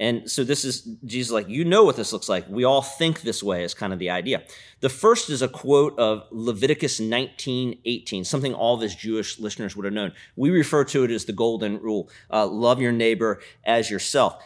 And 0.00 0.30
so 0.30 0.44
this 0.44 0.64
is 0.64 0.88
Jesus 1.04 1.30
like, 1.30 1.46
you 1.50 1.62
know 1.62 1.84
what 1.84 1.94
this 1.94 2.10
looks 2.10 2.28
like. 2.28 2.48
We 2.48 2.64
all 2.64 2.80
think 2.80 3.20
this 3.20 3.42
way 3.42 3.62
is 3.62 3.74
kind 3.74 3.92
of 3.92 3.98
the 3.98 4.08
idea. 4.08 4.42
The 4.80 4.88
first 4.88 5.28
is 5.28 5.42
a 5.42 5.48
quote 5.48 5.96
of 5.98 6.26
Leviticus 6.30 7.00
19, 7.00 7.78
18, 7.84 8.24
something 8.24 8.54
all 8.54 8.74
of 8.74 8.80
his 8.80 8.94
Jewish 8.94 9.38
listeners 9.38 9.76
would 9.76 9.84
have 9.84 9.92
known. 9.92 10.12
We 10.36 10.48
refer 10.48 10.84
to 10.84 11.04
it 11.04 11.10
as 11.10 11.26
the 11.26 11.34
golden 11.34 11.78
rule. 11.80 12.08
Uh, 12.30 12.46
love 12.46 12.80
your 12.80 12.92
neighbor 12.92 13.40
as 13.62 13.90
yourself. 13.90 14.42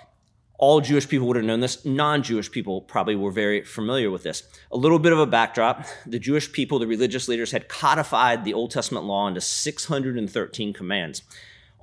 All 0.58 0.80
Jewish 0.80 1.08
people 1.08 1.28
would 1.28 1.36
have 1.36 1.44
known 1.44 1.60
this. 1.60 1.84
Non 1.84 2.24
Jewish 2.24 2.50
people 2.50 2.80
probably 2.80 3.14
were 3.14 3.30
very 3.30 3.62
familiar 3.62 4.10
with 4.10 4.24
this. 4.24 4.42
A 4.72 4.76
little 4.76 4.98
bit 4.98 5.12
of 5.12 5.20
a 5.20 5.26
backdrop 5.26 5.86
the 6.04 6.18
Jewish 6.18 6.50
people, 6.50 6.80
the 6.80 6.86
religious 6.88 7.28
leaders, 7.28 7.52
had 7.52 7.68
codified 7.68 8.44
the 8.44 8.54
Old 8.54 8.72
Testament 8.72 9.06
law 9.06 9.28
into 9.28 9.40
613 9.40 10.72
commands 10.72 11.22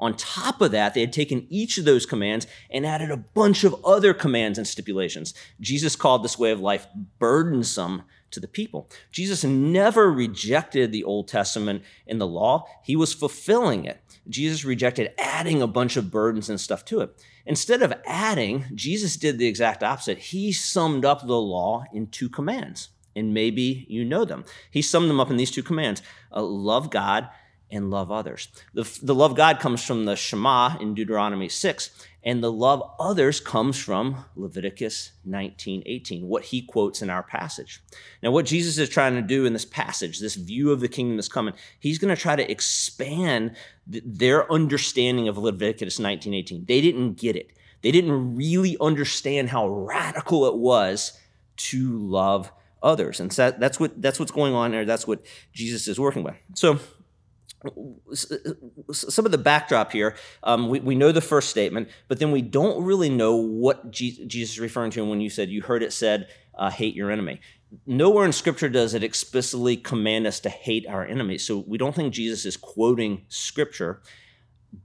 On 0.01 0.15
top 0.15 0.61
of 0.61 0.71
that, 0.71 0.95
they 0.95 1.01
had 1.01 1.13
taken 1.13 1.45
each 1.49 1.77
of 1.77 1.85
those 1.85 2.07
commands 2.07 2.47
and 2.71 2.85
added 2.87 3.11
a 3.11 3.17
bunch 3.17 3.63
of 3.63 3.75
other 3.85 4.15
commands 4.15 4.57
and 4.57 4.67
stipulations. 4.67 5.35
Jesus 5.59 5.95
called 5.95 6.23
this 6.23 6.39
way 6.39 6.49
of 6.49 6.59
life 6.59 6.87
burdensome 7.19 8.01
to 8.31 8.39
the 8.39 8.47
people. 8.47 8.89
Jesus 9.11 9.43
never 9.43 10.11
rejected 10.11 10.91
the 10.91 11.03
Old 11.03 11.27
Testament 11.27 11.83
in 12.07 12.17
the 12.17 12.27
law, 12.27 12.65
he 12.83 12.95
was 12.95 13.13
fulfilling 13.13 13.85
it. 13.85 14.01
Jesus 14.27 14.65
rejected 14.65 15.11
adding 15.19 15.61
a 15.61 15.67
bunch 15.67 15.97
of 15.97 16.11
burdens 16.11 16.49
and 16.49 16.59
stuff 16.59 16.83
to 16.85 17.01
it. 17.01 17.15
Instead 17.45 17.81
of 17.81 17.93
adding, 18.05 18.65
Jesus 18.73 19.17
did 19.17 19.37
the 19.37 19.47
exact 19.47 19.83
opposite. 19.83 20.17
He 20.17 20.51
summed 20.51 21.05
up 21.05 21.25
the 21.25 21.39
law 21.39 21.83
in 21.91 22.07
two 22.07 22.29
commands, 22.29 22.89
and 23.15 23.33
maybe 23.33 23.85
you 23.89 24.05
know 24.05 24.25
them. 24.25 24.45
He 24.69 24.81
summed 24.81 25.09
them 25.09 25.19
up 25.19 25.29
in 25.29 25.37
these 25.37 25.51
two 25.51 25.63
commands 25.63 26.01
uh, 26.33 26.41
love 26.41 26.89
God 26.89 27.29
and 27.71 27.89
love 27.89 28.11
others. 28.11 28.49
The, 28.73 28.99
the 29.01 29.15
love 29.15 29.35
God 29.35 29.59
comes 29.59 29.83
from 29.83 30.05
the 30.05 30.15
Shema 30.15 30.77
in 30.79 30.93
Deuteronomy 30.93 31.49
6, 31.49 31.89
and 32.23 32.43
the 32.43 32.51
love 32.51 32.83
others 32.99 33.39
comes 33.39 33.79
from 33.79 34.25
Leviticus 34.35 35.11
19 35.25 35.83
18, 35.85 36.27
what 36.27 36.45
he 36.45 36.61
quotes 36.61 37.01
in 37.01 37.09
our 37.09 37.23
passage. 37.23 37.81
Now, 38.21 38.31
what 38.31 38.45
Jesus 38.45 38.77
is 38.77 38.89
trying 38.89 39.15
to 39.15 39.21
do 39.21 39.45
in 39.45 39.53
this 39.53 39.65
passage, 39.65 40.19
this 40.19 40.35
view 40.35 40.71
of 40.71 40.79
the 40.79 40.87
kingdom 40.87 41.17
that's 41.17 41.27
coming, 41.27 41.53
he's 41.79 41.97
going 41.97 42.13
to 42.15 42.21
try 42.21 42.35
to 42.35 42.51
expand 42.51 43.55
th- 43.91 44.03
their 44.05 44.51
understanding 44.51 45.27
of 45.27 45.37
Leviticus 45.37 45.99
19 45.99 46.33
18. 46.33 46.65
They 46.65 46.81
didn't 46.81 47.13
get 47.13 47.35
it, 47.35 47.51
they 47.81 47.91
didn't 47.91 48.35
really 48.35 48.77
understand 48.79 49.49
how 49.49 49.67
radical 49.67 50.45
it 50.45 50.57
was 50.57 51.17
to 51.57 51.97
love 51.97 52.51
others. 52.83 53.19
And 53.19 53.31
so 53.31 53.51
that's 53.51 53.79
what 53.79 54.01
that's 54.01 54.19
what's 54.19 54.31
going 54.31 54.53
on 54.53 54.71
there. 54.71 54.85
That's 54.85 55.07
what 55.07 55.25
Jesus 55.53 55.87
is 55.87 55.99
working 55.99 56.23
with. 56.23 56.35
So 56.55 56.79
some 58.91 59.25
of 59.25 59.31
the 59.31 59.37
backdrop 59.37 59.91
here, 59.91 60.15
um, 60.43 60.69
we, 60.69 60.79
we 60.79 60.95
know 60.95 61.11
the 61.11 61.21
first 61.21 61.49
statement, 61.49 61.89
but 62.07 62.19
then 62.19 62.31
we 62.31 62.41
don't 62.41 62.83
really 62.83 63.09
know 63.09 63.35
what 63.35 63.91
Jesus 63.91 64.51
is 64.51 64.59
referring 64.59 64.91
to 64.91 65.05
when 65.05 65.21
you 65.21 65.29
said, 65.29 65.49
you 65.49 65.61
heard 65.61 65.83
it 65.83 65.93
said, 65.93 66.27
uh, 66.55 66.69
hate 66.69 66.95
your 66.95 67.11
enemy. 67.11 67.39
Nowhere 67.85 68.25
in 68.25 68.33
Scripture 68.33 68.69
does 68.69 68.93
it 68.93 69.03
explicitly 69.03 69.77
command 69.77 70.27
us 70.27 70.39
to 70.41 70.49
hate 70.49 70.85
our 70.87 71.05
enemies. 71.05 71.45
So 71.45 71.63
we 71.67 71.77
don't 71.77 71.95
think 71.95 72.13
Jesus 72.13 72.45
is 72.45 72.57
quoting 72.57 73.25
Scripture, 73.29 74.01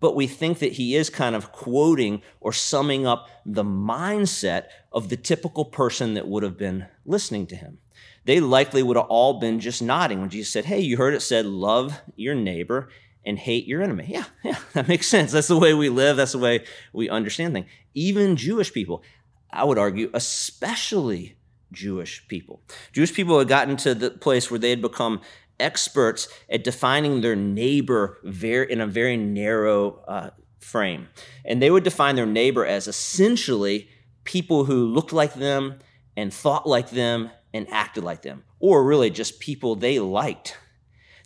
but 0.00 0.14
we 0.14 0.26
think 0.26 0.58
that 0.60 0.72
he 0.72 0.94
is 0.94 1.10
kind 1.10 1.34
of 1.34 1.52
quoting 1.52 2.22
or 2.40 2.52
summing 2.52 3.06
up 3.06 3.28
the 3.44 3.64
mindset 3.64 4.66
of 4.92 5.08
the 5.08 5.16
typical 5.16 5.64
person 5.64 6.14
that 6.14 6.28
would 6.28 6.42
have 6.42 6.58
been 6.58 6.86
listening 7.04 7.46
to 7.48 7.56
him 7.56 7.78
they 8.26 8.40
likely 8.40 8.82
would 8.82 8.96
have 8.96 9.06
all 9.06 9.38
been 9.38 9.60
just 9.60 9.80
nodding 9.80 10.20
when 10.20 10.30
Jesus 10.30 10.52
said, 10.52 10.64
Hey, 10.64 10.80
you 10.80 10.96
heard 10.96 11.14
it 11.14 11.22
said, 11.22 11.46
love 11.46 12.00
your 12.16 12.34
neighbor 12.34 12.88
and 13.24 13.38
hate 13.38 13.66
your 13.66 13.82
enemy. 13.82 14.06
Yeah, 14.08 14.24
yeah, 14.42 14.58
that 14.72 14.88
makes 14.88 15.06
sense. 15.06 15.32
That's 15.32 15.48
the 15.48 15.58
way 15.58 15.74
we 15.74 15.88
live, 15.88 16.16
that's 16.16 16.32
the 16.32 16.38
way 16.38 16.64
we 16.92 17.08
understand 17.08 17.54
things. 17.54 17.68
Even 17.94 18.36
Jewish 18.36 18.72
people, 18.72 19.02
I 19.50 19.64
would 19.64 19.78
argue, 19.78 20.10
especially 20.12 21.36
Jewish 21.70 22.26
people. 22.26 22.60
Jewish 22.92 23.14
people 23.14 23.38
had 23.38 23.48
gotten 23.48 23.76
to 23.78 23.94
the 23.94 24.10
place 24.10 24.50
where 24.50 24.58
they 24.58 24.70
had 24.70 24.82
become 24.82 25.20
experts 25.58 26.28
at 26.50 26.64
defining 26.64 27.20
their 27.20 27.36
neighbor 27.36 28.18
very, 28.24 28.70
in 28.70 28.80
a 28.80 28.86
very 28.86 29.16
narrow 29.16 30.02
uh, 30.08 30.30
frame. 30.58 31.08
And 31.44 31.62
they 31.62 31.70
would 31.70 31.84
define 31.84 32.16
their 32.16 32.26
neighbor 32.26 32.66
as 32.66 32.88
essentially 32.88 33.88
people 34.24 34.64
who 34.64 34.84
looked 34.84 35.12
like 35.12 35.34
them 35.34 35.78
and 36.16 36.34
thought 36.34 36.68
like 36.68 36.90
them 36.90 37.30
and 37.56 37.66
acted 37.70 38.04
like 38.04 38.22
them, 38.22 38.44
or 38.60 38.84
really 38.84 39.10
just 39.10 39.40
people 39.40 39.74
they 39.74 39.98
liked. 39.98 40.56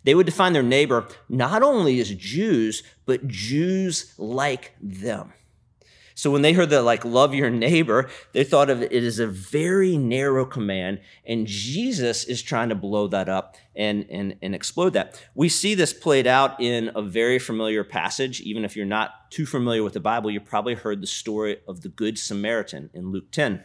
They 0.03 0.15
would 0.15 0.25
define 0.25 0.53
their 0.53 0.63
neighbor 0.63 1.07
not 1.29 1.61
only 1.61 1.99
as 1.99 2.09
Jews, 2.15 2.83
but 3.05 3.27
Jews 3.27 4.13
like 4.17 4.73
them. 4.81 5.33
So 6.13 6.29
when 6.29 6.41
they 6.41 6.53
heard 6.53 6.69
that, 6.69 6.83
like, 6.83 7.05
love 7.05 7.33
your 7.33 7.49
neighbor, 7.49 8.09
they 8.33 8.43
thought 8.43 8.69
of 8.69 8.81
it 8.81 8.91
as 8.91 9.19
a 9.19 9.27
very 9.27 9.97
narrow 9.97 10.45
command, 10.45 10.99
and 11.25 11.47
Jesus 11.47 12.25
is 12.25 12.41
trying 12.41 12.69
to 12.69 12.75
blow 12.75 13.07
that 13.07 13.29
up 13.29 13.55
and, 13.75 14.05
and, 14.09 14.35
and 14.41 14.53
explode 14.53 14.93
that. 14.93 15.19
We 15.33 15.49
see 15.49 15.73
this 15.73 15.93
played 15.93 16.27
out 16.27 16.59
in 16.59 16.91
a 16.95 17.01
very 17.01 17.39
familiar 17.39 17.83
passage. 17.83 18.41
Even 18.41 18.65
if 18.65 18.75
you're 18.75 18.85
not 18.85 19.31
too 19.31 19.45
familiar 19.45 19.83
with 19.83 19.93
the 19.93 19.99
Bible, 19.99 20.29
you 20.29 20.39
probably 20.39 20.75
heard 20.75 21.01
the 21.01 21.07
story 21.07 21.57
of 21.67 21.81
the 21.81 21.89
Good 21.89 22.19
Samaritan 22.19 22.89
in 22.93 23.11
Luke 23.11 23.31
10. 23.31 23.63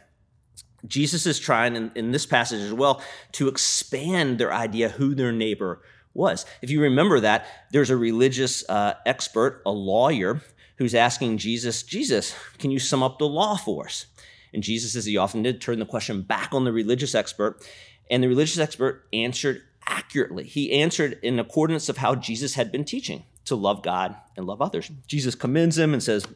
Jesus 0.87 1.26
is 1.26 1.38
trying 1.38 1.76
in, 1.76 1.90
in, 1.95 2.12
this 2.12 2.26
passage 2.26 2.61
as 2.61 2.73
well 2.73 3.02
to 3.33 3.49
expand 3.49 4.38
their 4.38 4.52
idea 4.52 4.88
who 4.88 5.14
their 5.14 5.33
neighbor 5.33 5.81
was. 6.14 6.47
If 6.62 6.71
you 6.71 6.81
remember 6.81 7.21
that, 7.21 7.47
there's 7.71 7.90
a 7.90 7.97
religious 7.97 8.69
uh, 8.69 8.95
expert, 9.05 9.62
a 9.66 9.71
lawyer, 9.71 10.40
who's 10.78 10.95
asking 10.95 11.38
Jesus, 11.38 11.83
Jesus, 11.83 12.35
can 12.59 12.71
you 12.71 12.78
sum 12.78 13.02
up 13.02 13.19
the 13.19 13.26
law 13.26 13.57
for 13.57 13.87
us? 13.87 14.07
And 14.52 14.62
Jesus, 14.62 14.95
as 14.95 15.05
he 15.05 15.16
often 15.16 15.43
did, 15.43 15.61
turned 15.61 15.81
the 15.81 15.87
question 15.87 16.23
back 16.23 16.52
on 16.52 16.64
the 16.64 16.73
religious 16.73 17.14
expert. 17.14 17.66
And 18.11 18.23
the 18.23 18.28
religious 18.28 18.59
expert 18.59 19.07
answered 19.12 19.62
accurately. 19.87 20.45
He 20.45 20.73
answered 20.73 21.19
in 21.23 21.38
accordance 21.38 21.88
of 21.88 21.99
how 21.99 22.14
Jesus 22.14 22.55
had 22.55 22.71
been 22.71 22.85
teaching 22.85 23.25
to 23.47 23.55
love 23.55 23.83
God 23.83 24.16
and 24.37 24.47
love 24.47 24.62
others. 24.62 24.90
Jesus 25.07 25.35
commends 25.35 25.78
him 25.78 25.93
and 25.93 26.02
says, 26.02 26.26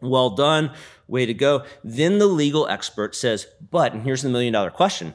well 0.00 0.30
done, 0.30 0.72
way 1.06 1.26
to 1.26 1.34
go. 1.34 1.64
Then 1.84 2.18
the 2.18 2.26
legal 2.26 2.66
expert 2.68 3.14
says, 3.14 3.46
But, 3.70 3.92
and 3.92 4.02
here's 4.02 4.22
the 4.22 4.28
million 4.28 4.52
dollar 4.52 4.70
question, 4.70 5.14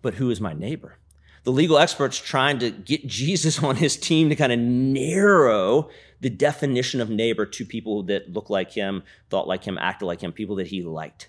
but 0.00 0.14
who 0.14 0.30
is 0.30 0.40
my 0.40 0.52
neighbor? 0.52 0.98
The 1.44 1.52
legal 1.52 1.78
expert's 1.78 2.18
trying 2.18 2.58
to 2.60 2.70
get 2.70 3.06
Jesus 3.06 3.62
on 3.62 3.76
his 3.76 3.96
team 3.96 4.28
to 4.28 4.36
kind 4.36 4.52
of 4.52 4.58
narrow 4.58 5.88
the 6.20 6.30
definition 6.30 7.00
of 7.00 7.10
neighbor 7.10 7.44
to 7.44 7.64
people 7.64 8.04
that 8.04 8.32
look 8.32 8.48
like 8.48 8.72
him, 8.72 9.02
thought 9.28 9.48
like 9.48 9.64
him, 9.64 9.76
acted 9.78 10.06
like 10.06 10.20
him, 10.20 10.32
people 10.32 10.56
that 10.56 10.68
he 10.68 10.82
liked. 10.82 11.28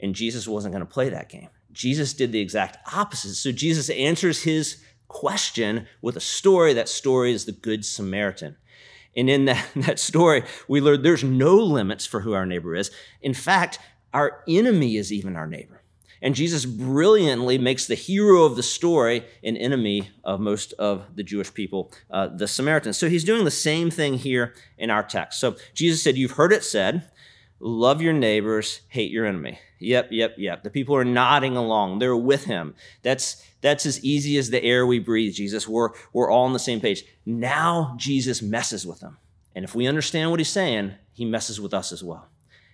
And 0.00 0.14
Jesus 0.14 0.48
wasn't 0.48 0.72
going 0.72 0.84
to 0.84 0.92
play 0.92 1.08
that 1.08 1.28
game. 1.28 1.48
Jesus 1.72 2.12
did 2.14 2.32
the 2.32 2.40
exact 2.40 2.78
opposite. 2.92 3.34
So 3.34 3.52
Jesus 3.52 3.90
answers 3.90 4.42
his 4.42 4.82
question 5.06 5.86
with 6.02 6.16
a 6.16 6.20
story. 6.20 6.72
That 6.72 6.88
story 6.88 7.32
is 7.32 7.44
the 7.44 7.52
Good 7.52 7.84
Samaritan. 7.84 8.56
And 9.18 9.28
in 9.28 9.44
that, 9.46 9.66
that 9.76 9.98
story, 9.98 10.44
we 10.68 10.80
learn 10.80 11.02
there's 11.02 11.24
no 11.24 11.56
limits 11.56 12.06
for 12.06 12.20
who 12.20 12.32
our 12.32 12.46
neighbor 12.46 12.74
is. 12.74 12.90
In 13.20 13.34
fact, 13.34 13.78
our 14.14 14.42
enemy 14.48 14.96
is 14.96 15.12
even 15.12 15.36
our 15.36 15.46
neighbor. 15.46 15.82
And 16.20 16.34
Jesus 16.34 16.64
brilliantly 16.64 17.58
makes 17.58 17.86
the 17.86 17.94
hero 17.94 18.42
of 18.42 18.56
the 18.56 18.62
story 18.62 19.24
an 19.44 19.56
enemy 19.56 20.10
of 20.24 20.40
most 20.40 20.72
of 20.72 21.04
the 21.14 21.22
Jewish 21.22 21.54
people, 21.54 21.92
uh, 22.10 22.28
the 22.28 22.48
Samaritans. 22.48 22.98
So 22.98 23.08
he's 23.08 23.24
doing 23.24 23.44
the 23.44 23.50
same 23.50 23.90
thing 23.90 24.14
here 24.14 24.54
in 24.76 24.90
our 24.90 25.02
text. 25.02 25.38
So 25.38 25.56
Jesus 25.74 26.02
said, 26.02 26.16
You've 26.16 26.32
heard 26.32 26.52
it 26.52 26.64
said, 26.64 27.08
love 27.60 28.00
your 28.02 28.12
neighbors, 28.12 28.82
hate 28.88 29.10
your 29.10 29.26
enemy. 29.26 29.58
Yep, 29.80 30.08
yep, 30.10 30.34
yep. 30.38 30.62
The 30.62 30.70
people 30.70 30.96
are 30.96 31.04
nodding 31.04 31.56
along. 31.56 31.98
They're 31.98 32.16
with 32.16 32.44
him. 32.44 32.74
That's 33.02 33.42
that's 33.60 33.86
as 33.86 34.02
easy 34.04 34.36
as 34.36 34.50
the 34.50 34.62
air 34.62 34.86
we 34.86 34.98
breathe, 34.98 35.34
Jesus. 35.34 35.68
We're 35.68 35.90
we're 36.12 36.30
all 36.30 36.44
on 36.44 36.52
the 36.52 36.58
same 36.58 36.80
page. 36.80 37.04
Now 37.24 37.94
Jesus 37.96 38.42
messes 38.42 38.86
with 38.86 39.00
them. 39.00 39.18
And 39.54 39.64
if 39.64 39.74
we 39.74 39.86
understand 39.86 40.30
what 40.30 40.40
he's 40.40 40.48
saying, 40.48 40.94
he 41.12 41.24
messes 41.24 41.60
with 41.60 41.74
us 41.74 41.92
as 41.92 42.02
well. 42.02 42.28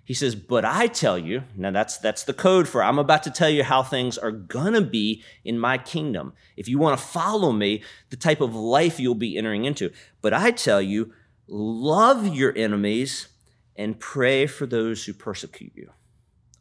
He 0.06 0.12
says, 0.12 0.34
"But 0.34 0.66
I 0.66 0.86
tell 0.86 1.18
you, 1.18 1.44
now 1.56 1.70
that's 1.70 1.96
that's 1.96 2.24
the 2.24 2.34
code 2.34 2.68
for 2.68 2.82
I'm 2.82 2.98
about 2.98 3.22
to 3.22 3.30
tell 3.30 3.48
you 3.48 3.64
how 3.64 3.82
things 3.82 4.18
are 4.18 4.30
going 4.30 4.74
to 4.74 4.82
be 4.82 5.22
in 5.44 5.58
my 5.58 5.78
kingdom. 5.78 6.34
If 6.56 6.68
you 6.68 6.78
want 6.78 6.98
to 6.98 7.06
follow 7.06 7.52
me, 7.52 7.82
the 8.10 8.16
type 8.16 8.42
of 8.42 8.54
life 8.54 9.00
you'll 9.00 9.14
be 9.14 9.38
entering 9.38 9.64
into. 9.64 9.90
But 10.20 10.34
I 10.34 10.50
tell 10.50 10.82
you, 10.82 11.14
love 11.48 12.26
your 12.26 12.56
enemies 12.56 13.28
and 13.76 13.98
pray 13.98 14.46
for 14.46 14.66
those 14.66 15.04
who 15.04 15.12
persecute 15.12 15.72
you. 15.74 15.90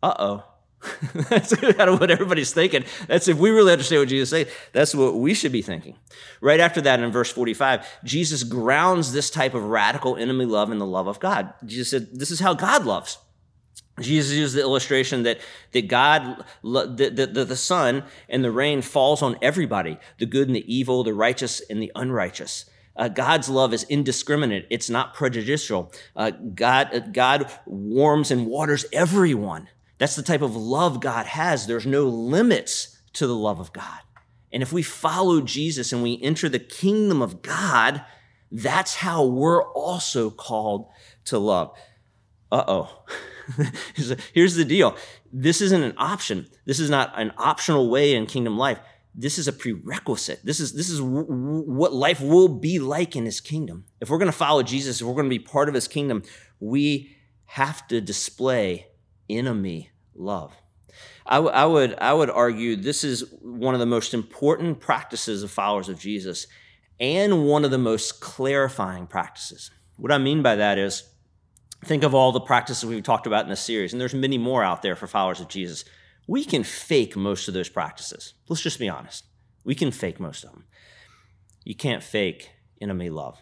Uh 0.01 0.13
oh. 0.19 0.43
that's 1.29 1.55
kind 1.55 1.89
of 1.89 1.99
what 1.99 2.11
everybody's 2.11 2.53
thinking. 2.53 2.83
That's 3.07 3.27
if 3.27 3.37
we 3.37 3.51
really 3.51 3.71
understand 3.71 4.01
what 4.01 4.09
Jesus 4.09 4.29
said, 4.29 4.49
that's 4.73 4.93
what 4.93 5.15
we 5.15 5.33
should 5.33 5.51
be 5.51 5.61
thinking. 5.61 5.95
Right 6.41 6.59
after 6.59 6.81
that, 6.81 6.99
in 6.99 7.11
verse 7.11 7.31
45, 7.31 7.87
Jesus 8.03 8.43
grounds 8.43 9.13
this 9.13 9.29
type 9.29 9.53
of 9.53 9.63
radical 9.63 10.17
enemy 10.17 10.45
love 10.45 10.71
in 10.71 10.79
the 10.79 10.85
love 10.85 11.07
of 11.07 11.19
God. 11.19 11.53
Jesus 11.65 11.89
said, 11.89 12.07
This 12.19 12.31
is 12.31 12.39
how 12.39 12.53
God 12.53 12.85
loves. 12.85 13.17
Jesus 13.99 14.33
used 14.33 14.55
the 14.55 14.61
illustration 14.61 15.23
that, 15.23 15.39
that 15.71 15.87
God, 15.87 16.43
the, 16.63 17.29
the, 17.31 17.45
the 17.45 17.55
sun 17.55 18.03
and 18.27 18.43
the 18.43 18.51
rain 18.51 18.81
falls 18.81 19.21
on 19.21 19.37
everybody 19.41 19.99
the 20.17 20.25
good 20.25 20.47
and 20.47 20.55
the 20.55 20.73
evil, 20.73 21.03
the 21.03 21.13
righteous 21.13 21.61
and 21.69 21.81
the 21.81 21.91
unrighteous. 21.95 22.65
Uh, 22.95 23.07
God's 23.07 23.49
love 23.49 23.73
is 23.73 23.83
indiscriminate. 23.83 24.67
It's 24.69 24.89
not 24.89 25.13
prejudicial. 25.13 25.91
Uh, 26.15 26.31
God, 26.31 26.93
uh, 26.93 26.99
God 26.99 27.51
warms 27.65 28.31
and 28.31 28.45
waters 28.45 28.85
everyone. 28.93 29.67
That's 29.97 30.15
the 30.15 30.23
type 30.23 30.41
of 30.41 30.55
love 30.55 30.99
God 30.99 31.25
has. 31.25 31.65
There's 31.65 31.85
no 31.85 32.03
limits 32.03 32.99
to 33.13 33.27
the 33.27 33.35
love 33.35 33.59
of 33.59 33.73
God. 33.73 33.99
And 34.51 34.61
if 34.61 34.71
we 34.71 34.83
follow 34.83 35.41
Jesus 35.41 35.91
and 35.91 36.03
we 36.03 36.21
enter 36.21 36.47
the 36.47 36.59
kingdom 36.59 37.21
of 37.21 37.41
God, 37.41 38.05
that's 38.51 38.95
how 38.95 39.25
we're 39.25 39.63
also 39.71 40.29
called 40.29 40.87
to 41.25 41.39
love. 41.39 41.75
Uh 42.51 42.63
oh. 42.67 43.03
Here's 44.33 44.55
the 44.55 44.65
deal 44.65 44.95
this 45.31 45.59
isn't 45.61 45.81
an 45.81 45.95
option. 45.97 46.47
This 46.65 46.79
is 46.79 46.89
not 46.89 47.19
an 47.19 47.33
optional 47.37 47.89
way 47.89 48.13
in 48.13 48.27
kingdom 48.27 48.57
life. 48.57 48.79
This 49.15 49.37
is 49.37 49.47
a 49.47 49.53
prerequisite. 49.53 50.43
This 50.43 50.59
is 50.59 50.73
this 50.73 50.89
is 50.89 50.99
w- 50.99 51.25
w- 51.25 51.71
what 51.71 51.93
life 51.93 52.19
will 52.19 52.47
be 52.47 52.79
like 52.79 53.15
in 53.15 53.25
His 53.25 53.39
kingdom. 53.39 53.85
If 54.01 54.09
we're 54.09 54.17
going 54.17 54.31
to 54.31 54.37
follow 54.37 54.63
Jesus, 54.63 55.01
if 55.01 55.07
we're 55.07 55.13
going 55.13 55.29
to 55.29 55.29
be 55.29 55.39
part 55.39 55.69
of 55.69 55.75
His 55.75 55.87
kingdom, 55.87 56.23
we 56.59 57.15
have 57.45 57.87
to 57.89 58.01
display 58.01 58.87
enemy 59.29 59.91
love. 60.15 60.55
I, 61.25 61.35
w- 61.35 61.53
I 61.53 61.65
would 61.65 61.95
I 61.99 62.13
would 62.13 62.29
argue 62.29 62.75
this 62.75 63.03
is 63.03 63.23
one 63.41 63.73
of 63.73 63.79
the 63.79 63.85
most 63.85 64.13
important 64.13 64.79
practices 64.79 65.43
of 65.43 65.51
followers 65.51 65.89
of 65.89 65.99
Jesus, 65.99 66.47
and 66.99 67.45
one 67.45 67.65
of 67.65 67.71
the 67.71 67.77
most 67.77 68.19
clarifying 68.19 69.07
practices. 69.07 69.69
What 69.97 70.11
I 70.11 70.17
mean 70.17 70.41
by 70.41 70.55
that 70.55 70.77
is, 70.79 71.03
think 71.85 72.03
of 72.03 72.15
all 72.15 72.31
the 72.31 72.39
practices 72.39 72.85
we've 72.85 73.03
talked 73.03 73.27
about 73.27 73.43
in 73.43 73.49
this 73.49 73.61
series, 73.61 73.93
and 73.93 74.01
there's 74.01 74.15
many 74.15 74.39
more 74.39 74.63
out 74.63 74.81
there 74.81 74.95
for 74.95 75.05
followers 75.05 75.39
of 75.39 75.49
Jesus 75.49 75.85
we 76.27 76.45
can 76.45 76.63
fake 76.63 77.15
most 77.15 77.47
of 77.47 77.53
those 77.53 77.69
practices. 77.69 78.33
Let's 78.47 78.61
just 78.61 78.79
be 78.79 78.89
honest. 78.89 79.25
We 79.63 79.75
can 79.75 79.91
fake 79.91 80.19
most 80.19 80.43
of 80.43 80.51
them. 80.51 80.65
You 81.63 81.75
can't 81.75 82.03
fake 82.03 82.51
enemy 82.81 83.09
love. 83.09 83.39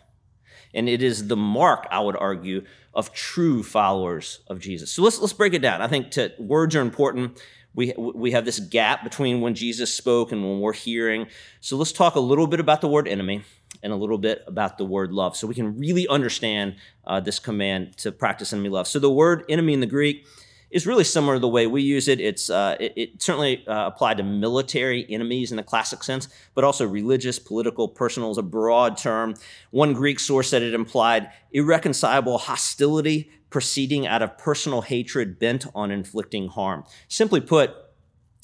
And 0.73 0.87
it 0.87 1.01
is 1.01 1.27
the 1.27 1.35
mark, 1.35 1.87
I 1.91 1.99
would 1.99 2.15
argue, 2.17 2.63
of 2.93 3.13
true 3.13 3.63
followers 3.63 4.41
of 4.47 4.59
Jesus. 4.59 4.91
So 4.91 5.01
let's, 5.01 5.19
let's 5.19 5.33
break 5.33 5.53
it 5.53 5.61
down. 5.61 5.81
I 5.81 5.87
think 5.87 6.11
to, 6.11 6.31
words 6.39 6.75
are 6.75 6.81
important. 6.81 7.41
We, 7.73 7.93
we 7.97 8.31
have 8.31 8.45
this 8.45 8.59
gap 8.59 9.03
between 9.03 9.41
when 9.41 9.55
Jesus 9.55 9.93
spoke 9.93 10.31
and 10.31 10.43
when 10.43 10.59
we're 10.59 10.73
hearing. 10.73 11.27
So 11.61 11.77
let's 11.77 11.91
talk 11.91 12.15
a 12.15 12.19
little 12.19 12.47
bit 12.47 12.59
about 12.59 12.81
the 12.81 12.87
word 12.87 13.07
enemy 13.07 13.43
and 13.81 13.93
a 13.93 13.95
little 13.95 14.17
bit 14.17 14.43
about 14.45 14.77
the 14.77 14.85
word 14.85 15.11
love 15.11 15.35
so 15.35 15.47
we 15.47 15.55
can 15.55 15.77
really 15.77 16.07
understand 16.07 16.75
uh, 17.05 17.19
this 17.19 17.39
command 17.39 17.97
to 17.97 18.11
practice 18.11 18.53
enemy 18.53 18.69
love. 18.69 18.87
So 18.87 18.99
the 18.99 19.09
word 19.09 19.45
enemy 19.49 19.73
in 19.73 19.79
the 19.79 19.87
Greek 19.87 20.25
is 20.71 20.87
really 20.87 21.03
similar 21.03 21.35
to 21.35 21.39
the 21.39 21.47
way 21.47 21.67
we 21.67 21.81
use 21.81 22.07
it. 22.07 22.19
It's 22.19 22.49
uh, 22.49 22.77
it, 22.79 22.93
it, 22.95 23.21
certainly 23.21 23.67
uh, 23.67 23.87
applied 23.87 24.17
to 24.17 24.23
military 24.23 25.05
enemies 25.09 25.51
in 25.51 25.57
the 25.57 25.63
classic 25.63 26.03
sense, 26.03 26.27
but 26.55 26.63
also 26.63 26.87
religious, 26.87 27.37
political, 27.39 27.87
personal 27.87 28.31
is 28.31 28.37
a 28.37 28.43
broad 28.43 28.97
term. 28.97 29.35
One 29.71 29.93
Greek 29.93 30.19
source 30.19 30.49
said 30.49 30.61
it 30.61 30.73
implied 30.73 31.29
irreconcilable 31.51 32.37
hostility 32.37 33.29
proceeding 33.49 34.07
out 34.07 34.21
of 34.21 34.37
personal 34.37 34.81
hatred 34.81 35.37
bent 35.37 35.67
on 35.75 35.91
inflicting 35.91 36.47
harm. 36.47 36.85
Simply 37.09 37.41
put, 37.41 37.71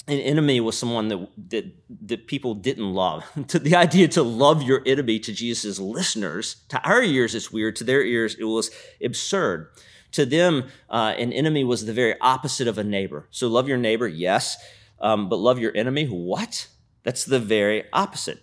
an 0.06 0.18
enemy 0.18 0.60
was 0.60 0.76
someone 0.78 1.08
that, 1.08 1.28
that, 1.50 1.64
that 2.06 2.26
people 2.26 2.54
didn't 2.54 2.92
love. 2.92 3.24
the 3.36 3.74
idea 3.74 4.06
to 4.08 4.22
love 4.22 4.62
your 4.62 4.82
enemy 4.86 5.18
to 5.20 5.32
Jesus' 5.32 5.78
listeners, 5.78 6.56
to 6.68 6.80
our 6.82 7.02
ears, 7.02 7.34
it's 7.34 7.50
weird. 7.50 7.76
To 7.76 7.84
their 7.84 8.02
ears, 8.02 8.36
it 8.38 8.44
was 8.44 8.70
absurd. 9.02 9.70
To 10.12 10.24
them, 10.24 10.64
uh, 10.88 11.14
an 11.18 11.32
enemy 11.32 11.64
was 11.64 11.84
the 11.84 11.92
very 11.92 12.18
opposite 12.20 12.66
of 12.66 12.78
a 12.78 12.84
neighbor. 12.84 13.26
So 13.30 13.48
love 13.48 13.68
your 13.68 13.76
neighbor, 13.76 14.08
yes, 14.08 14.56
um, 15.00 15.28
but 15.28 15.36
love 15.36 15.58
your 15.58 15.76
enemy, 15.76 16.06
what? 16.06 16.68
That's 17.02 17.24
the 17.24 17.38
very 17.38 17.84
opposite. 17.92 18.42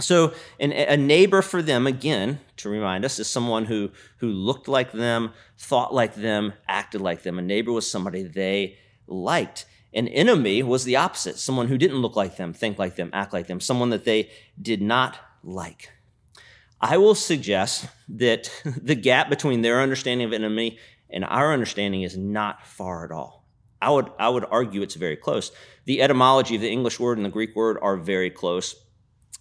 So 0.00 0.34
an, 0.58 0.72
a 0.72 0.96
neighbor 0.96 1.40
for 1.40 1.62
them, 1.62 1.86
again, 1.86 2.40
to 2.56 2.68
remind 2.68 3.04
us, 3.04 3.18
is 3.18 3.28
someone 3.30 3.66
who, 3.66 3.90
who 4.18 4.28
looked 4.28 4.68
like 4.68 4.92
them, 4.92 5.32
thought 5.56 5.94
like 5.94 6.14
them, 6.14 6.52
acted 6.68 7.00
like 7.00 7.22
them. 7.22 7.38
A 7.38 7.42
neighbor 7.42 7.72
was 7.72 7.90
somebody 7.90 8.22
they 8.22 8.78
liked. 9.06 9.66
An 9.92 10.08
enemy 10.08 10.62
was 10.62 10.84
the 10.84 10.96
opposite 10.96 11.38
someone 11.38 11.68
who 11.68 11.78
didn't 11.78 12.02
look 12.02 12.16
like 12.16 12.36
them, 12.36 12.52
think 12.52 12.78
like 12.78 12.96
them, 12.96 13.10
act 13.12 13.32
like 13.32 13.46
them, 13.46 13.60
someone 13.60 13.90
that 13.90 14.04
they 14.04 14.30
did 14.60 14.82
not 14.82 15.16
like. 15.44 15.90
I 16.80 16.98
will 16.98 17.14
suggest 17.14 17.86
that 18.08 18.50
the 18.64 18.94
gap 18.94 19.28
between 19.30 19.62
their 19.62 19.80
understanding 19.80 20.26
of 20.26 20.32
enemy 20.32 20.78
and 21.10 21.24
our 21.24 21.52
understanding 21.52 22.02
is 22.02 22.16
not 22.16 22.66
far 22.66 23.04
at 23.04 23.12
all. 23.12 23.44
I 23.80 23.90
would, 23.90 24.10
I 24.18 24.28
would 24.28 24.46
argue 24.50 24.82
it's 24.82 24.94
very 24.94 25.16
close. 25.16 25.52
The 25.84 26.00
etymology 26.00 26.54
of 26.54 26.62
the 26.62 26.70
English 26.70 26.98
word 26.98 27.18
and 27.18 27.24
the 27.24 27.30
Greek 27.30 27.54
word 27.54 27.76
are 27.82 27.96
very 27.96 28.30
close. 28.30 28.74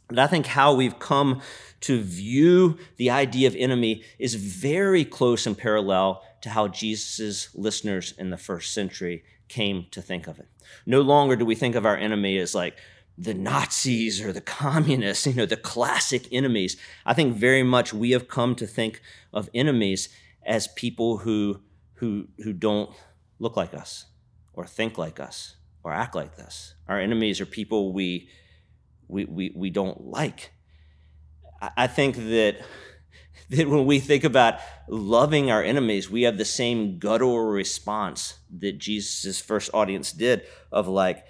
But 0.10 0.20
I 0.20 0.28
think 0.28 0.46
how 0.46 0.74
we've 0.74 1.00
come 1.00 1.42
to 1.82 2.02
view 2.02 2.78
the 2.98 3.10
idea 3.10 3.48
of 3.48 3.56
enemy 3.56 4.04
is 4.20 4.36
very 4.36 5.06
close 5.06 5.48
and 5.48 5.58
parallel 5.58 6.22
to 6.42 6.50
how 6.50 6.68
Jesus' 6.68 7.56
listeners 7.56 8.13
in 8.18 8.30
the 8.30 8.38
first 8.38 8.74
century 8.74 9.24
came 9.48 9.88
to 9.92 10.02
think 10.02 10.28
of 10.28 10.40
it. 10.40 10.48
No 10.86 11.02
longer 11.02 11.36
do 11.36 11.46
we 11.46 11.56
think 11.56 11.75
of 11.75 11.86
our 11.86 11.98
enemy 11.98 12.38
as 12.38 12.54
like 12.54 12.78
the 13.17 13.34
Nazis 13.34 14.22
or 14.22 14.32
the 14.32 14.41
communists, 14.41 15.27
you 15.27 15.34
know, 15.34 15.46
the 15.46 15.58
classic 15.58 16.27
enemies. 16.31 16.77
I 17.05 17.14
think 17.14 17.35
very 17.35 17.64
much 17.64 17.94
we 17.94 18.11
have 18.11 18.27
come 18.27 18.55
to 18.55 18.68
think 18.68 19.01
of 19.31 19.50
enemies 19.53 20.09
as 20.46 20.68
people 20.68 21.20
who 21.20 21.61
who 21.96 22.27
who 22.44 22.53
don't 22.53 22.90
look 23.40 23.55
like 23.55 23.74
us 23.74 24.05
or 24.53 24.66
think 24.66 24.98
like 24.98 25.20
us 25.20 25.55
or 25.83 25.92
act 25.92 26.16
like 26.16 26.40
us. 26.40 26.75
Our 26.88 27.00
enemies 27.00 27.40
are 27.42 27.46
people 27.46 27.94
we 27.94 28.29
we 29.07 29.25
we, 29.25 29.51
we 29.55 29.70
don't 29.70 30.05
like. 30.07 30.51
I 31.77 31.88
think 31.88 32.16
that 32.16 32.57
that 33.50 33.70
when 33.70 33.85
we 33.85 34.00
think 34.00 34.24
about 34.24 34.59
loving 34.88 35.51
our 35.51 35.64
enemies, 35.64 36.09
we 36.09 36.24
have 36.24 36.38
the 36.38 36.46
same 36.46 37.00
guttural 37.00 37.40
response 37.40 38.40
that 38.57 38.77
Jesus' 38.79 39.40
first 39.40 39.70
audience 39.74 40.11
did 40.11 40.44
of 40.72 40.88
like, 40.88 41.25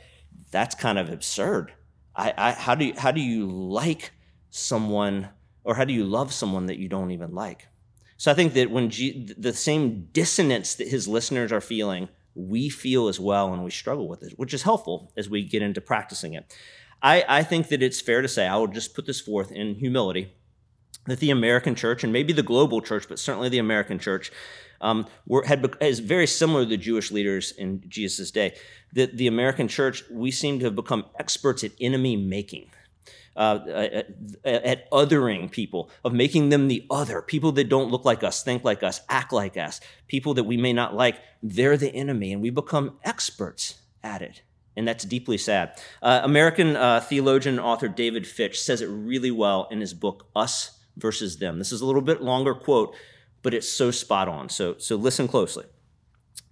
that's 0.52 0.76
kind 0.76 1.00
of 1.00 1.10
absurd. 1.10 1.74
I, 2.16 2.34
I, 2.38 2.52
how 2.52 2.76
do 2.76 2.86
you, 2.86 2.94
how 2.98 3.12
do 3.12 3.22
you 3.22 3.48
like 3.48 4.12
someone 4.50 5.30
or 5.64 5.76
how 5.76 5.86
do 5.86 5.94
you 5.94 6.04
love 6.04 6.34
someone 6.34 6.68
that 6.68 6.78
you 6.78 6.90
don't 6.90 7.12
even 7.12 7.34
like? 7.34 7.68
So 8.18 8.32
I 8.32 8.36
think 8.36 8.54
that 8.54 8.72
when 8.72 8.90
G, 8.90 9.34
the 9.38 9.54
same 9.54 10.08
dissonance 10.12 10.76
that 10.76 10.88
his 10.88 11.08
listeners 11.08 11.52
are 11.52 11.62
feeling, 11.62 12.10
we 12.36 12.70
feel 12.70 13.08
as 13.08 13.20
well, 13.20 13.54
and 13.54 13.64
we 13.64 13.72
struggle 13.72 14.08
with 14.08 14.24
it, 14.24 14.34
which 14.38 14.54
is 14.54 14.64
helpful 14.64 15.12
as 15.18 15.30
we 15.30 15.44
get 15.44 15.62
into 15.62 15.82
practicing 15.82 16.34
it. 16.34 16.56
I, 17.02 17.26
I 17.28 17.44
think 17.44 17.68
that 17.68 17.84
it's 17.84 18.02
fair 18.02 18.22
to 18.22 18.28
say, 18.28 18.48
I 18.48 18.56
will 18.56 18.68
just 18.68 18.96
put 18.96 19.06
this 19.06 19.20
forth 19.20 19.52
in 19.52 19.76
humility, 19.76 20.34
that 21.06 21.20
the 21.20 21.32
American 21.32 21.76
church, 21.76 22.04
and 22.04 22.14
maybe 22.14 22.34
the 22.34 22.44
global 22.44 22.82
church, 22.82 23.08
but 23.10 23.20
certainly 23.20 23.50
the 23.50 23.60
American 23.60 24.00
church, 24.00 24.32
um, 24.84 25.08
were, 25.26 25.44
had, 25.46 25.76
is 25.82 26.00
very 26.00 26.28
similar 26.28 26.64
to 26.64 26.70
the 26.70 26.78
Jewish 26.78 27.12
leaders 27.12 27.52
in 27.52 27.84
Jesus' 27.88 28.30
day. 28.30 28.56
That 28.92 29.18
the 29.18 29.28
American 29.28 29.68
church, 29.68 30.04
we 30.12 30.30
seem 30.30 30.60
to 30.60 30.66
have 30.66 30.76
become 30.76 31.06
experts 31.18 31.64
at 31.64 31.72
enemy 31.82 32.16
making. 32.16 32.70
Uh, 33.36 33.60
at, 34.46 34.46
at, 34.46 34.92
othering 34.92 35.50
people, 35.50 35.90
of 36.06 36.14
making 36.14 36.50
them 36.50 36.68
the 36.68 36.86
other, 36.92 37.20
people 37.20 37.52
that 37.52 37.68
don't 37.68 37.90
look 37.90 38.06
like 38.06 38.24
us, 38.24 38.44
think 38.44 38.64
like 38.64 38.84
us, 38.84 39.02
act 39.10 39.34
like 39.34 39.58
us, 39.58 39.82
people 40.08 40.36
that 40.36 40.44
we 40.44 40.56
may 40.56 40.72
not 40.72 40.96
like, 40.96 41.16
they're 41.42 41.76
the 41.76 41.92
enemy, 41.96 42.32
and 42.32 42.44
we 42.44 42.52
become 42.52 42.96
experts 43.04 43.82
at 44.04 44.22
it. 44.22 44.44
And 44.76 44.88
that's 44.88 45.04
deeply 45.04 45.40
sad. 45.40 45.82
Uh, 46.04 46.22
American 46.24 46.76
uh, 46.76 47.00
theologian 47.00 47.56
and 47.56 47.66
author 47.66 47.88
David 47.88 48.28
Fitch 48.28 48.62
says 48.62 48.82
it 48.82 48.88
really 48.88 49.32
well 49.32 49.68
in 49.72 49.82
his 49.82 49.96
book, 49.96 50.28
Us 50.36 50.80
versus 50.96 51.40
Them. 51.40 51.58
This 51.58 51.72
is 51.72 51.82
a 51.82 51.88
little 51.88 52.04
bit 52.04 52.22
longer 52.22 52.54
quote, 52.54 52.96
but 53.44 53.54
it's 53.54 53.70
so 53.70 53.92
spot 53.92 54.28
on. 54.28 54.50
So, 54.50 54.76
so 54.80 54.96
listen 54.96 55.28
closely. 55.28 55.66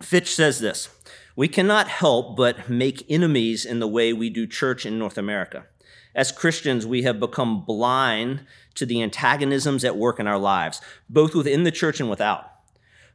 Fitch 0.02 0.36
says 0.36 0.60
this 0.60 0.90
We 1.36 1.48
cannot 1.48 1.88
help 1.88 2.38
but 2.38 2.70
make 2.70 3.10
enemies 3.10 3.66
in 3.66 3.80
the 3.80 3.88
way 3.88 4.14
we 4.14 4.30
do 4.30 4.46
church 4.46 4.86
in 4.86 5.00
North 5.00 5.18
America. 5.18 5.66
As 6.14 6.32
Christians, 6.32 6.86
we 6.86 7.04
have 7.04 7.20
become 7.20 7.64
blind 7.64 8.46
to 8.76 8.86
the 8.86 9.02
antagonisms 9.02 9.86
at 9.86 9.96
work 9.98 10.20
in 10.20 10.28
our 10.28 10.38
lives, 10.38 10.82
both 11.10 11.34
within 11.34 11.64
the 11.64 11.72
church 11.72 12.00
and 12.00 12.10
without. 12.10 12.52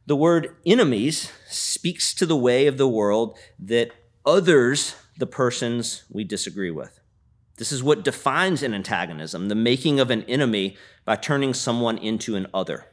The 0.07 0.15
word 0.15 0.55
enemies 0.65 1.31
speaks 1.47 2.13
to 2.15 2.25
the 2.25 2.37
way 2.37 2.65
of 2.65 2.77
the 2.77 2.87
world 2.87 3.37
that 3.59 3.91
others 4.25 4.95
the 5.17 5.27
persons 5.27 6.05
we 6.09 6.23
disagree 6.23 6.71
with. 6.71 6.99
This 7.57 7.71
is 7.71 7.83
what 7.83 8.03
defines 8.03 8.63
an 8.63 8.73
antagonism, 8.73 9.47
the 9.47 9.55
making 9.55 9.99
of 9.99 10.09
an 10.09 10.23
enemy 10.23 10.77
by 11.05 11.15
turning 11.15 11.53
someone 11.53 11.97
into 11.97 12.35
an 12.35 12.47
other. 12.53 12.85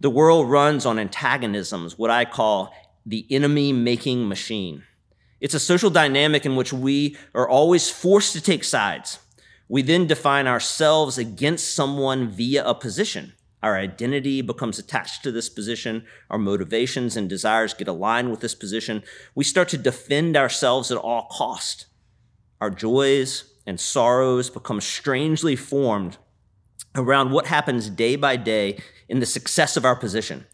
The 0.00 0.10
world 0.10 0.48
runs 0.48 0.86
on 0.86 0.98
antagonisms, 0.98 1.98
what 1.98 2.10
I 2.10 2.24
call 2.24 2.72
the 3.04 3.26
enemy 3.30 3.72
making 3.72 4.28
machine. 4.28 4.84
It's 5.40 5.54
a 5.54 5.60
social 5.60 5.90
dynamic 5.90 6.46
in 6.46 6.54
which 6.54 6.72
we 6.72 7.16
are 7.34 7.48
always 7.48 7.90
forced 7.90 8.32
to 8.34 8.40
take 8.40 8.62
sides. 8.62 9.18
We 9.68 9.82
then 9.82 10.06
define 10.06 10.46
ourselves 10.46 11.18
against 11.18 11.74
someone 11.74 12.28
via 12.28 12.64
a 12.64 12.74
position. 12.74 13.34
Our 13.60 13.76
identity 13.76 14.40
becomes 14.40 14.78
attached 14.78 15.24
to 15.24 15.32
this 15.32 15.48
position. 15.48 16.04
Our 16.30 16.38
motivations 16.38 17.16
and 17.16 17.28
desires 17.28 17.74
get 17.74 17.88
aligned 17.88 18.30
with 18.30 18.38
this 18.38 18.54
position. 18.54 19.02
We 19.34 19.42
start 19.42 19.68
to 19.70 19.78
defend 19.78 20.36
ourselves 20.36 20.92
at 20.92 20.98
all 20.98 21.26
cost. 21.30 21.86
Our 22.60 22.70
joys 22.70 23.52
and 23.66 23.80
sorrows 23.80 24.48
become 24.48 24.80
strangely 24.80 25.56
formed 25.56 26.18
around 26.94 27.30
what 27.30 27.46
happens 27.46 27.90
day 27.90 28.16
by 28.16 28.36
day 28.36 28.78
in 29.08 29.20
the 29.20 29.26
success 29.26 29.76
of 29.76 29.84
our 29.84 29.96
position. 29.96 30.46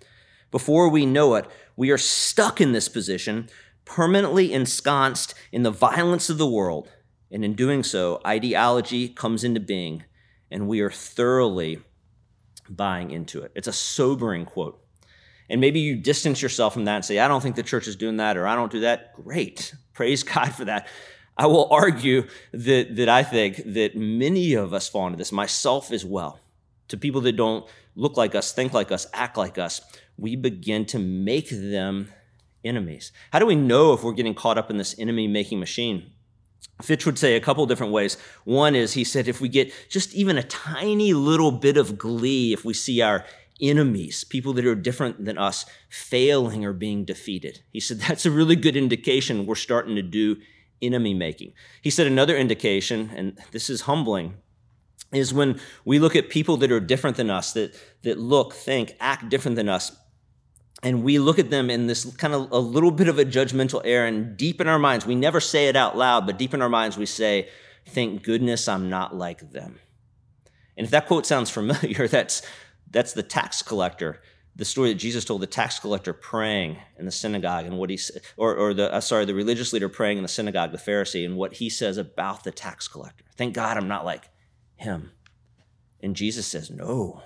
Before 0.51 0.88
we 0.88 1.07
know 1.07 1.35
it, 1.35 1.47
we 1.77 1.90
are 1.90 1.99
stuck 1.99 2.61
in 2.61 2.73
this 2.73 2.88
position, 2.88 3.49
permanently 3.85 4.53
ensconced 4.53 5.35
in 5.51 5.62
the 5.62 5.70
violence 5.70 6.31
of 6.31 6.38
the 6.38 6.49
world. 6.49 6.88
And 7.31 7.44
in 7.44 7.55
doing 7.55 7.83
so, 7.83 8.20
ideology 8.25 9.09
comes 9.09 9.42
into 9.42 9.61
being, 9.61 10.05
and 10.51 10.68
we 10.68 10.81
are 10.81 10.90
thoroughly 10.90 11.81
buying 12.68 13.11
into 13.11 13.42
it. 13.42 13.53
It's 13.57 13.68
a 13.68 13.73
sobering 13.73 14.44
quote. 14.44 14.81
And 15.51 15.61
maybe 15.61 15.81
you 15.81 15.97
distance 15.97 16.40
yourself 16.40 16.73
from 16.73 16.85
that 16.87 16.97
and 16.97 17.05
say, 17.05 17.18
I 17.18 17.29
don't 17.29 17.42
think 17.42 17.57
the 17.57 17.62
church 17.62 17.88
is 17.88 17.97
doing 17.97 18.18
that, 18.18 18.37
or 18.37 18.47
I 18.47 18.55
don't 18.55 18.73
do 18.73 18.81
that. 18.81 19.12
Great. 19.14 19.75
Praise 19.92 20.23
God 20.23 20.55
for 20.55 20.64
that. 20.66 20.88
I 21.37 21.47
will 21.47 21.68
argue 21.70 22.29
that, 22.53 22.94
that 22.97 23.09
I 23.09 23.23
think 23.23 23.57
that 23.64 23.97
many 23.97 24.55
of 24.55 24.73
us 24.73 24.88
fall 24.88 25.07
into 25.07 25.18
this, 25.18 25.33
myself 25.33 25.90
as 25.90 26.05
well, 26.05 26.38
to 26.88 26.97
people 26.97 27.20
that 27.23 27.37
don't 27.37 27.66
look 27.97 28.16
like 28.16 28.35
us, 28.35 28.53
think 28.53 28.73
like 28.73 28.92
us, 28.92 29.07
act 29.12 29.37
like 29.37 29.59
us. 29.59 29.81
We 30.16 30.37
begin 30.37 30.85
to 30.87 30.99
make 30.99 31.49
them 31.51 32.12
enemies. 32.64 33.12
How 33.33 33.40
do 33.40 33.47
we 33.47 33.57
know 33.57 33.92
if 33.92 34.03
we're 34.03 34.12
getting 34.12 34.35
caught 34.35 34.59
up 34.59 34.70
in 34.70 34.77
this 34.77 34.99
enemy 34.99 35.27
making 35.27 35.59
machine? 35.59 36.12
Fitch 36.83 37.07
would 37.07 37.18
say 37.18 37.37
a 37.37 37.40
couple 37.40 37.66
different 37.66 37.92
ways. 37.92 38.16
One 38.44 38.75
is 38.75 38.94
he 38.94 39.05
said 39.05 39.29
if 39.29 39.40
we 39.40 39.49
get 39.49 39.73
just 39.88 40.14
even 40.14 40.38
a 40.38 40.42
tiny 40.42 41.14
little 41.14 41.53
bit 41.53 41.77
of 41.77 41.99
glee, 41.99 42.53
if 42.53 42.64
we 42.64 42.75
see 42.75 43.01
our 43.01 43.25
enemies, 43.61 44.25
people 44.25 44.53
that 44.55 44.66
are 44.66 44.75
different 44.75 45.25
than 45.25 45.38
us, 45.38 45.66
failing 45.88 46.64
or 46.64 46.73
being 46.73 47.05
defeated, 47.05 47.61
he 47.70 47.79
said 47.79 47.99
that's 48.01 48.27
a 48.27 48.31
really 48.31 48.57
good 48.57 48.77
indication 48.77 49.47
we're 49.47 49.55
starting 49.55 49.94
to 49.94 50.03
do 50.03 50.37
enemy 50.83 51.15
making. 51.15 51.53
He 51.83 51.91
said 51.91 52.07
another 52.07 52.37
indication, 52.37 53.11
and 53.15 53.39
this 53.53 53.71
is 53.71 53.83
humbling, 53.83 54.35
is 55.13 55.33
when 55.33 55.61
we 55.85 55.99
look 55.99 56.17
at 56.17 56.29
people 56.29 56.57
that 56.59 56.73
are 56.73 56.81
different 56.81 57.17
than 57.17 57.31
us, 57.31 57.53
that, 57.53 57.75
that 58.03 58.19
look, 58.19 58.53
think, 58.53 58.95
act 59.01 59.29
different 59.29 59.57
than 59.57 59.69
us, 59.69 59.97
and 60.85 61.03
we 61.03 61.19
look 61.19 61.39
at 61.39 61.51
them 61.51 61.71
in 61.71 61.87
this 61.87 62.05
kind 62.17 62.35
of 62.35 62.53
a 62.53 62.59
little 62.59 62.91
bit 62.91 63.09
of 63.09 63.19
a 63.19 63.25
judgmental 63.25 63.81
air 63.85 64.07
and 64.07 64.37
deep 64.37 64.61
in 64.61 64.69
our 64.69 64.79
minds 64.79 65.07
we 65.07 65.15
never 65.15 65.41
say 65.41 65.67
it 65.67 65.77
out 65.77 65.97
loud 65.97 66.27
but 66.27 66.39
deep 66.39 66.55
in 66.55 66.63
our 66.63 66.69
minds 66.69 66.97
we 66.97 67.07
say 67.07 67.49
thank 67.87 68.23
goodness 68.23 68.69
i'm 68.69 68.91
not 68.91 69.17
like 69.17 69.51
them 69.51 69.79
and 70.77 70.85
if 70.85 70.91
that 70.91 71.07
quote 71.07 71.27
sounds 71.27 71.51
familiar 71.51 72.07
that's 72.09 72.43
that's 72.91 73.15
the 73.15 73.23
tax 73.23 73.63
collector 73.63 74.21
the 74.57 74.64
story 74.64 74.90
that 74.90 74.99
jesus 74.99 75.25
told 75.25 75.40
the 75.43 75.47
tax 75.47 75.79
collector 75.79 76.12
praying 76.12 76.77
in 76.99 77.05
the 77.05 77.11
synagogue 77.11 77.67
and 77.67 77.77
what 77.77 77.90
he 77.90 77.99
or, 78.37 78.55
or 78.55 78.75
the 78.75 78.93
uh, 78.93 79.01
sorry 79.01 79.25
the 79.25 79.35
religious 79.35 79.73
leader 79.73 79.88
praying 79.88 80.17
in 80.17 80.23
the 80.23 80.29
synagogue 80.29 80.73
the 80.73 80.79
pharisee 80.79 81.25
and 81.25 81.37
what 81.37 81.55
he 81.55 81.69
says 81.69 81.97
about 81.97 82.45
the 82.45 82.51
tax 82.51 82.88
collector. 82.88 83.25
Thank 83.37 83.55
god 83.55 83.77
i'm 83.77 83.88
not 83.88 84.05
like 84.05 84.29
him. 84.77 85.11
And 86.01 86.14
jesus 86.17 86.47
says 86.47 86.71
no. 86.71 87.23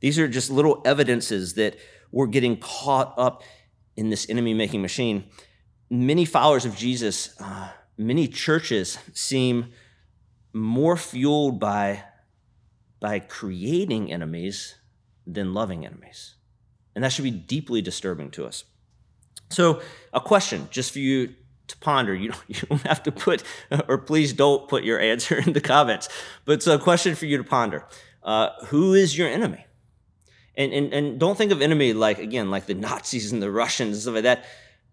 These 0.00 0.18
are 0.18 0.28
just 0.28 0.50
little 0.50 0.82
evidences 0.84 1.54
that 1.54 1.76
we're 2.12 2.26
getting 2.26 2.58
caught 2.58 3.14
up 3.16 3.42
in 3.96 4.10
this 4.10 4.28
enemy 4.28 4.54
making 4.54 4.82
machine. 4.82 5.24
Many 5.90 6.24
followers 6.24 6.64
of 6.64 6.76
Jesus, 6.76 7.34
uh, 7.40 7.70
many 7.96 8.28
churches 8.28 8.98
seem 9.12 9.72
more 10.52 10.96
fueled 10.96 11.58
by, 11.58 12.04
by 13.00 13.18
creating 13.18 14.12
enemies 14.12 14.76
than 15.26 15.54
loving 15.54 15.84
enemies. 15.84 16.34
And 16.94 17.02
that 17.02 17.12
should 17.12 17.24
be 17.24 17.30
deeply 17.30 17.82
disturbing 17.82 18.30
to 18.32 18.46
us. 18.46 18.64
So, 19.50 19.82
a 20.12 20.20
question 20.20 20.68
just 20.70 20.92
for 20.92 21.00
you 21.00 21.34
to 21.68 21.76
ponder. 21.78 22.14
You 22.14 22.30
don't, 22.30 22.42
you 22.48 22.60
don't 22.68 22.82
have 22.82 23.02
to 23.04 23.12
put, 23.12 23.42
or 23.88 23.98
please 23.98 24.32
don't 24.32 24.68
put 24.68 24.84
your 24.84 25.00
answer 25.00 25.36
in 25.46 25.52
the 25.52 25.60
comments, 25.60 26.08
but 26.44 26.52
it's 26.52 26.66
a 26.66 26.78
question 26.78 27.14
for 27.14 27.26
you 27.26 27.38
to 27.38 27.44
ponder. 27.44 27.86
Uh, 28.22 28.50
who 28.66 28.94
is 28.94 29.16
your 29.16 29.28
enemy? 29.28 29.66
And, 30.56 30.72
and, 30.72 30.94
and 30.94 31.20
don't 31.20 31.36
think 31.36 31.52
of 31.52 31.60
enemy 31.60 31.92
like, 31.92 32.18
again, 32.18 32.50
like 32.50 32.66
the 32.66 32.74
Nazis 32.74 33.32
and 33.32 33.42
the 33.42 33.50
Russians 33.50 33.96
and 33.96 34.02
stuff 34.02 34.14
like 34.14 34.22
that. 34.22 34.44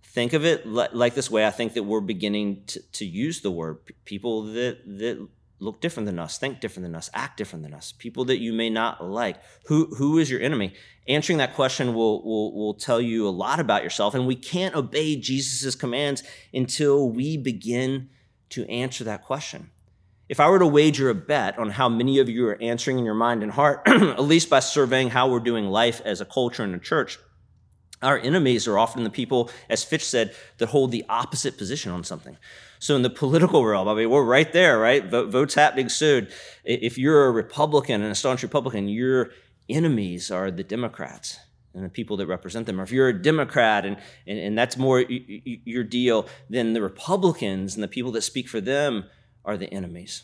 Think 0.03 0.33
of 0.33 0.43
it 0.43 0.67
like 0.67 1.13
this 1.13 1.31
way. 1.31 1.45
I 1.45 1.51
think 1.51 1.73
that 1.75 1.83
we're 1.83 2.01
beginning 2.01 2.63
to, 2.67 2.81
to 2.93 3.05
use 3.05 3.39
the 3.41 3.51
word 3.51 3.77
people 4.03 4.43
that, 4.43 4.79
that 4.85 5.25
look 5.61 5.79
different 5.79 6.07
than 6.07 6.19
us, 6.19 6.37
think 6.37 6.59
different 6.59 6.85
than 6.85 6.95
us, 6.95 7.09
act 7.13 7.37
different 7.37 7.63
than 7.63 7.73
us, 7.73 7.91
people 7.91 8.25
that 8.25 8.39
you 8.39 8.51
may 8.51 8.69
not 8.69 9.05
like. 9.05 9.37
Who, 9.67 9.93
who 9.95 10.17
is 10.17 10.29
your 10.29 10.41
enemy? 10.41 10.73
Answering 11.07 11.37
that 11.37 11.53
question 11.53 11.93
will, 11.93 12.23
will, 12.23 12.53
will 12.53 12.73
tell 12.73 12.99
you 12.99 13.27
a 13.27 13.29
lot 13.29 13.59
about 13.59 13.83
yourself. 13.83 14.15
And 14.15 14.25
we 14.25 14.35
can't 14.35 14.75
obey 14.75 15.15
Jesus' 15.15 15.75
commands 15.75 16.23
until 16.53 17.09
we 17.09 17.37
begin 17.37 18.09
to 18.49 18.67
answer 18.69 19.03
that 19.03 19.23
question. 19.23 19.69
If 20.27 20.39
I 20.39 20.49
were 20.49 20.59
to 20.59 20.67
wager 20.67 21.09
a 21.09 21.15
bet 21.15 21.59
on 21.59 21.69
how 21.69 21.89
many 21.89 22.19
of 22.19 22.27
you 22.27 22.47
are 22.47 22.61
answering 22.61 22.97
in 22.97 23.05
your 23.05 23.13
mind 23.13 23.43
and 23.43 23.51
heart, 23.51 23.81
at 23.85 24.23
least 24.23 24.49
by 24.49 24.61
surveying 24.61 25.09
how 25.09 25.29
we're 25.29 25.39
doing 25.39 25.65
life 25.65 26.01
as 26.03 26.21
a 26.21 26.25
culture 26.25 26.63
and 26.63 26.73
a 26.73 26.79
church, 26.79 27.19
our 28.01 28.17
enemies 28.17 28.67
are 28.67 28.79
often 28.79 29.03
the 29.03 29.09
people, 29.09 29.51
as 29.69 29.83
Fitch 29.83 30.05
said, 30.05 30.33
that 30.57 30.69
hold 30.69 30.91
the 30.91 31.05
opposite 31.07 31.57
position 31.57 31.91
on 31.91 32.03
something. 32.03 32.37
So 32.81 32.95
in 32.95 33.03
the 33.03 33.11
political 33.11 33.63
realm, 33.63 33.87
I 33.87 33.93
mean, 33.93 34.09
we're 34.09 34.23
right 34.23 34.51
there, 34.51 34.79
right? 34.79 35.05
Votes 35.05 35.53
happening 35.53 35.87
soon. 35.87 36.27
If 36.63 36.97
you're 36.97 37.27
a 37.27 37.31
Republican 37.31 38.01
and 38.01 38.11
a 38.11 38.15
staunch 38.15 38.41
Republican, 38.41 38.89
your 38.89 39.29
enemies 39.69 40.31
are 40.31 40.49
the 40.49 40.63
Democrats 40.63 41.37
and 41.75 41.85
the 41.85 41.89
people 41.89 42.17
that 42.17 42.25
represent 42.25 42.65
them. 42.65 42.79
Or 42.79 42.83
if 42.83 42.91
you're 42.91 43.09
a 43.09 43.21
Democrat 43.21 43.85
and, 43.85 43.97
and, 44.25 44.39
and 44.39 44.57
that's 44.57 44.77
more 44.77 44.99
your 44.99 45.83
deal, 45.83 46.27
then 46.49 46.73
the 46.73 46.81
Republicans 46.81 47.75
and 47.75 47.83
the 47.83 47.87
people 47.87 48.11
that 48.13 48.23
speak 48.23 48.49
for 48.49 48.59
them 48.59 49.03
are 49.45 49.57
the 49.57 49.71
enemies. 49.71 50.23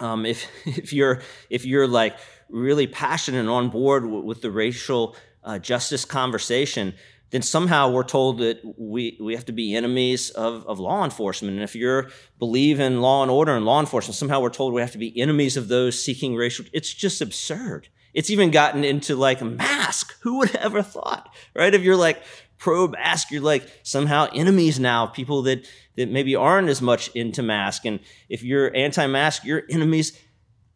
Um, 0.00 0.26
if 0.26 0.46
if 0.66 0.92
you're 0.92 1.22
if 1.48 1.64
you're 1.64 1.88
like 1.88 2.18
really 2.50 2.86
passionate 2.86 3.38
and 3.38 3.48
on 3.48 3.70
board 3.70 4.04
with, 4.04 4.42
the 4.42 4.50
racial 4.50 5.16
uh, 5.42 5.58
justice 5.58 6.04
conversation, 6.04 6.92
then 7.34 7.42
somehow 7.42 7.90
we're 7.90 8.04
told 8.04 8.38
that 8.38 8.60
we, 8.78 9.18
we 9.20 9.34
have 9.34 9.44
to 9.46 9.52
be 9.52 9.74
enemies 9.74 10.30
of, 10.30 10.64
of 10.68 10.78
law 10.78 11.02
enforcement. 11.02 11.54
And 11.54 11.64
if 11.64 11.74
you 11.74 12.04
believe 12.38 12.78
in 12.78 13.00
law 13.00 13.22
and 13.22 13.30
order 13.30 13.56
and 13.56 13.64
law 13.64 13.80
enforcement, 13.80 14.14
somehow 14.14 14.38
we're 14.38 14.50
told 14.50 14.72
we 14.72 14.80
have 14.80 14.92
to 14.92 14.98
be 14.98 15.20
enemies 15.20 15.56
of 15.56 15.66
those 15.66 16.00
seeking 16.00 16.36
racial. 16.36 16.64
It's 16.72 16.94
just 16.94 17.20
absurd. 17.20 17.88
It's 18.12 18.30
even 18.30 18.52
gotten 18.52 18.84
into 18.84 19.16
like 19.16 19.40
a 19.40 19.46
mask. 19.46 20.16
Who 20.20 20.38
would 20.38 20.54
ever 20.54 20.80
thought, 20.80 21.28
right? 21.56 21.74
If 21.74 21.82
you're 21.82 21.96
like 21.96 22.22
pro 22.56 22.86
mask, 22.86 23.32
you're 23.32 23.42
like 23.42 23.68
somehow 23.82 24.28
enemies 24.32 24.78
now, 24.78 25.06
people 25.06 25.42
that 25.42 25.68
that 25.96 26.08
maybe 26.08 26.36
aren't 26.36 26.68
as 26.68 26.80
much 26.80 27.08
into 27.16 27.42
mask. 27.42 27.84
And 27.84 27.98
if 28.28 28.44
you're 28.44 28.72
anti 28.76 29.08
mask, 29.08 29.44
you're 29.44 29.64
enemies. 29.68 30.16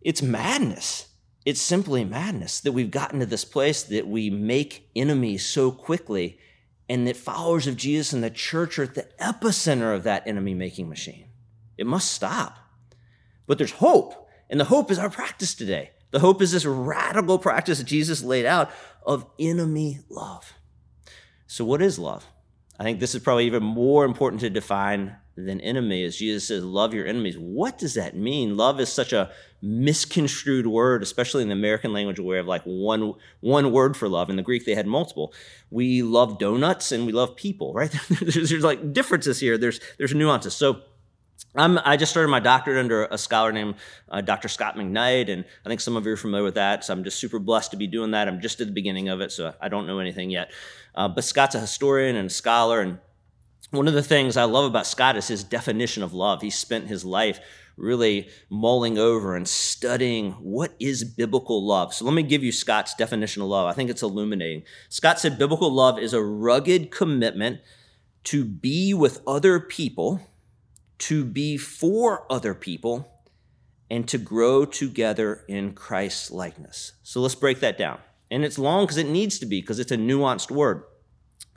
It's 0.00 0.22
madness. 0.22 1.06
It's 1.46 1.60
simply 1.60 2.04
madness 2.04 2.60
that 2.60 2.72
we've 2.72 2.90
gotten 2.90 3.20
to 3.20 3.26
this 3.26 3.44
place 3.44 3.84
that 3.84 4.08
we 4.08 4.28
make 4.28 4.90
enemies 4.96 5.46
so 5.46 5.70
quickly, 5.70 6.38
and 6.88 7.06
that 7.06 7.16
followers 7.16 7.66
of 7.66 7.76
Jesus 7.76 8.12
and 8.12 8.22
the 8.24 8.30
church 8.30 8.78
are 8.78 8.84
at 8.84 8.94
the 8.94 9.06
epicenter 9.20 9.94
of 9.94 10.04
that 10.04 10.26
enemy 10.26 10.54
making 10.54 10.88
machine. 10.88 11.26
It 11.76 11.86
must 11.86 12.10
stop. 12.10 12.58
But 13.46 13.58
there's 13.58 13.72
hope, 13.72 14.28
and 14.50 14.58
the 14.58 14.64
hope 14.64 14.90
is 14.90 14.98
our 14.98 15.10
practice 15.10 15.54
today. 15.54 15.90
The 16.10 16.20
hope 16.20 16.40
is 16.40 16.52
this 16.52 16.64
radical 16.64 17.38
practice 17.38 17.78
that 17.78 17.84
Jesus 17.84 18.22
laid 18.22 18.46
out 18.46 18.70
of 19.04 19.26
enemy 19.38 20.00
love. 20.08 20.54
So, 21.46 21.64
what 21.64 21.82
is 21.82 21.98
love? 21.98 22.26
I 22.78 22.84
think 22.84 23.00
this 23.00 23.14
is 23.14 23.22
probably 23.22 23.46
even 23.46 23.62
more 23.62 24.04
important 24.04 24.40
to 24.40 24.50
define 24.50 25.16
than 25.44 25.60
enemy 25.60 26.04
as 26.04 26.16
Jesus 26.16 26.48
says, 26.48 26.64
love 26.64 26.94
your 26.94 27.06
enemies. 27.06 27.36
What 27.38 27.78
does 27.78 27.94
that 27.94 28.16
mean? 28.16 28.56
Love 28.56 28.80
is 28.80 28.88
such 28.88 29.12
a 29.12 29.30
misconstrued 29.62 30.66
word, 30.66 31.02
especially 31.02 31.42
in 31.42 31.48
the 31.48 31.54
American 31.54 31.92
language 31.92 32.18
where 32.18 32.28
we 32.28 32.36
have 32.36 32.46
like 32.46 32.62
one, 32.64 33.14
one 33.40 33.72
word 33.72 33.96
for 33.96 34.08
love. 34.08 34.30
In 34.30 34.36
the 34.36 34.42
Greek, 34.42 34.64
they 34.64 34.74
had 34.74 34.86
multiple. 34.86 35.32
We 35.70 36.02
love 36.02 36.38
donuts 36.38 36.92
and 36.92 37.06
we 37.06 37.12
love 37.12 37.36
people, 37.36 37.72
right? 37.72 37.90
there's, 38.20 38.50
there's 38.50 38.64
like 38.64 38.92
differences 38.92 39.40
here. 39.40 39.58
There's, 39.58 39.80
there's 39.98 40.14
nuances. 40.14 40.54
So 40.54 40.82
I'm, 41.54 41.78
i 41.84 41.96
just 41.96 42.10
started 42.10 42.28
my 42.28 42.40
doctorate 42.40 42.78
under 42.78 43.04
a 43.06 43.16
scholar 43.16 43.52
named 43.52 43.76
uh, 44.08 44.20
Dr. 44.20 44.48
Scot 44.48 44.76
McKnight, 44.76 45.30
and 45.30 45.44
I 45.64 45.68
think 45.68 45.80
some 45.80 45.96
of 45.96 46.04
you 46.04 46.12
are 46.12 46.16
familiar 46.16 46.44
with 46.44 46.54
that. 46.54 46.84
So 46.84 46.92
I'm 46.92 47.04
just 47.04 47.18
super 47.18 47.38
blessed 47.38 47.70
to 47.70 47.76
be 47.76 47.86
doing 47.86 48.10
that. 48.10 48.28
I'm 48.28 48.40
just 48.40 48.60
at 48.60 48.66
the 48.66 48.72
beginning 48.72 49.08
of 49.08 49.20
it, 49.20 49.32
so 49.32 49.54
I 49.60 49.68
don't 49.68 49.86
know 49.86 49.98
anything 49.98 50.30
yet. 50.30 50.50
Uh, 50.94 51.08
but 51.08 51.24
Scot's 51.24 51.54
a 51.54 51.60
historian 51.60 52.16
and 52.16 52.26
a 52.26 52.32
scholar, 52.32 52.80
and 52.80 52.98
one 53.70 53.88
of 53.88 53.94
the 53.94 54.02
things 54.02 54.36
I 54.36 54.44
love 54.44 54.64
about 54.64 54.86
Scot 54.86 55.16
is 55.16 55.28
his 55.28 55.44
definition 55.44 56.02
of 56.02 56.14
love. 56.14 56.42
He 56.42 56.50
spent 56.50 56.88
his 56.88 57.04
life 57.04 57.40
really 57.76 58.28
mulling 58.50 58.98
over 58.98 59.36
and 59.36 59.46
studying 59.46 60.32
what 60.32 60.74
is 60.80 61.04
biblical 61.04 61.64
love. 61.64 61.94
So 61.94 62.04
let 62.04 62.14
me 62.14 62.22
give 62.22 62.42
you 62.42 62.50
Scot's 62.50 62.94
definition 62.94 63.42
of 63.42 63.48
love. 63.48 63.66
I 63.66 63.72
think 63.72 63.88
it's 63.88 64.02
illuminating. 64.02 64.64
Scot 64.88 65.20
said 65.20 65.38
biblical 65.38 65.70
love 65.70 65.98
is 65.98 66.12
a 66.12 66.22
rugged 66.22 66.90
commitment 66.90 67.60
to 68.24 68.44
be 68.44 68.92
with 68.92 69.20
other 69.26 69.60
people 69.60 70.20
to 70.98 71.24
be 71.24 71.56
for 71.56 72.30
other 72.30 72.54
people, 72.54 73.08
and 73.90 74.06
to 74.06 74.18
grow 74.18 74.66
together 74.66 75.44
in 75.48 75.72
Christ's 75.72 76.30
likeness. 76.30 76.92
So 77.02 77.20
let's 77.22 77.34
break 77.34 77.60
that 77.60 77.78
down. 77.78 78.00
And 78.30 78.44
it's 78.44 78.58
long 78.58 78.84
because 78.84 78.98
it 78.98 79.08
needs 79.08 79.38
to 79.38 79.46
be, 79.46 79.62
because 79.62 79.78
it's 79.78 79.92
a 79.92 79.96
nuanced 79.96 80.50
word. 80.50 80.82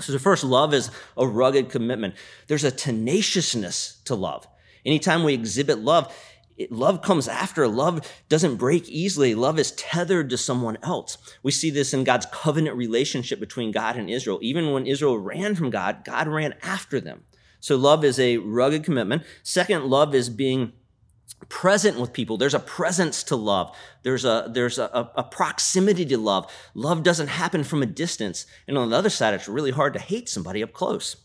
So 0.02 0.12
the 0.12 0.20
first, 0.20 0.44
love 0.44 0.74
is 0.74 0.92
a 1.18 1.28
rugged 1.28 1.70
commitment. 1.70 2.16
There's 2.48 2.64
a 2.64 2.72
tenaciousness 2.72 4.02
to 4.06 4.16
love. 4.16 4.48
Anytime 4.86 5.24
we 5.24 5.34
exhibit 5.34 5.80
love, 5.80 6.14
it, 6.58 6.72
love 6.72 7.02
comes 7.02 7.28
after. 7.28 7.68
Love 7.68 8.08
doesn't 8.30 8.58
break 8.58 8.88
easily. 8.90 9.36
Love 9.36 9.60
is 9.60 9.72
tethered 9.72 10.30
to 10.30 10.38
someone 10.38 10.78
else. 10.84 11.18
We 11.44 11.52
see 11.52 11.70
this 11.70 11.94
in 11.94 12.04
God's 12.04 12.28
covenant 12.32 12.76
relationship 12.76 13.40
between 13.40 13.72
God 13.72 13.96
and 13.96 14.10
Israel. 14.10 14.40
Even 14.42 14.72
when 14.72 14.86
Israel 14.86 15.18
ran 15.18 15.56
from 15.56 15.70
God, 15.70 16.04
God 16.04 16.28
ran 16.28 16.56
after 16.62 17.00
them. 17.00 17.24
So 17.60 17.76
love 17.76 18.04
is 18.04 18.20
a 18.20 18.38
rugged 18.38 18.84
commitment. 18.84 19.24
Second, 19.44 19.86
love 19.86 20.16
is 20.16 20.30
being 20.30 20.74
present 21.50 22.00
with 22.00 22.14
people. 22.14 22.38
There's 22.38 22.54
a 22.54 22.60
presence 22.60 23.24
to 23.24 23.36
love. 23.36 23.76
There's 24.04 24.26
a 24.26 24.50
there's 24.50 24.78
a, 24.78 25.12
a, 25.16 25.24
proximity 25.24 26.06
to 26.06 26.18
love. 26.18 26.52
Love 26.74 27.04
doesn't 27.04 27.28
happen 27.28 27.64
from 27.64 27.82
a 27.82 27.88
distance. 27.88 28.46
And 28.68 28.78
on 28.78 28.90
the 28.90 28.98
other 28.98 29.10
side, 29.10 29.34
it's 29.34 29.48
really 29.48 29.72
hard 29.72 29.94
to 29.94 30.00
hate 30.00 30.30
somebody 30.30 30.64
up 30.64 30.74
close. 30.74 31.18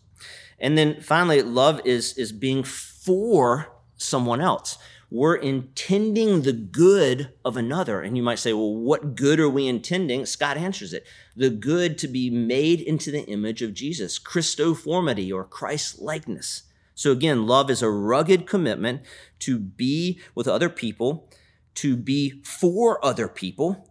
And 0.59 0.77
then 0.77 1.01
finally, 1.01 1.43
love 1.43 1.81
is 1.85 2.17
is 2.17 2.33
being 2.33 2.63
for 2.63 3.73
someone 3.97 4.41
else. 4.41 4.79
We're 5.09 5.37
intending 5.37 6.43
the 6.43 6.53
good 6.53 7.33
of 7.45 7.57
another. 7.57 8.01
And 8.01 8.17
you 8.17 8.25
might 8.25 8.41
say, 8.41 8.53
well, 8.53 8.75
what 8.75 9.15
good 9.15 9.39
are 9.39 9.49
we 9.49 9.69
intending? 9.69 10.27
Scot 10.27 10.57
answers 10.57 10.93
it. 10.93 11.07
The 11.37 11.49
good 11.51 11.97
to 11.99 12.09
be 12.09 12.29
made 12.29 12.81
into 12.81 13.13
the 13.13 13.25
image 13.27 13.63
of 13.63 13.73
Jesus, 13.73 14.19
Christoformity 14.19 15.33
or 15.33 15.45
Christ 15.45 16.01
likeness. 16.01 16.65
So 16.97 17.13
again, 17.13 17.47
love 17.47 17.71
is 17.71 17.83
a 17.83 17.91
rugged 17.91 18.47
commitment 18.47 19.03
to 19.41 19.59
be 19.59 20.21
with 20.35 20.49
other 20.49 20.69
people, 20.69 21.31
to 21.75 21.97
be 21.97 22.43
for 22.43 23.05
other 23.05 23.29
people, 23.29 23.91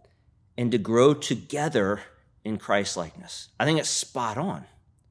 and 0.56 0.72
to 0.72 0.78
grow 0.78 1.14
together 1.14 2.00
in 2.44 2.58
Christ 2.58 2.96
likeness. 2.96 3.48
I 3.58 3.64
think 3.64 3.78
it's 3.78 3.88
spot 3.88 4.38
on. 4.38 4.64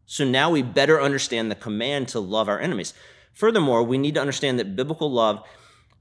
So 0.05 0.23
now 0.23 0.49
we 0.49 0.61
better 0.61 1.01
understand 1.01 1.49
the 1.49 1.55
command 1.55 2.07
to 2.09 2.19
love 2.19 2.47
our 2.47 2.59
enemies. 2.59 2.93
Furthermore, 3.33 3.83
we 3.83 3.97
need 3.97 4.15
to 4.15 4.21
understand 4.21 4.59
that 4.59 4.75
biblical 4.75 5.11
love 5.11 5.43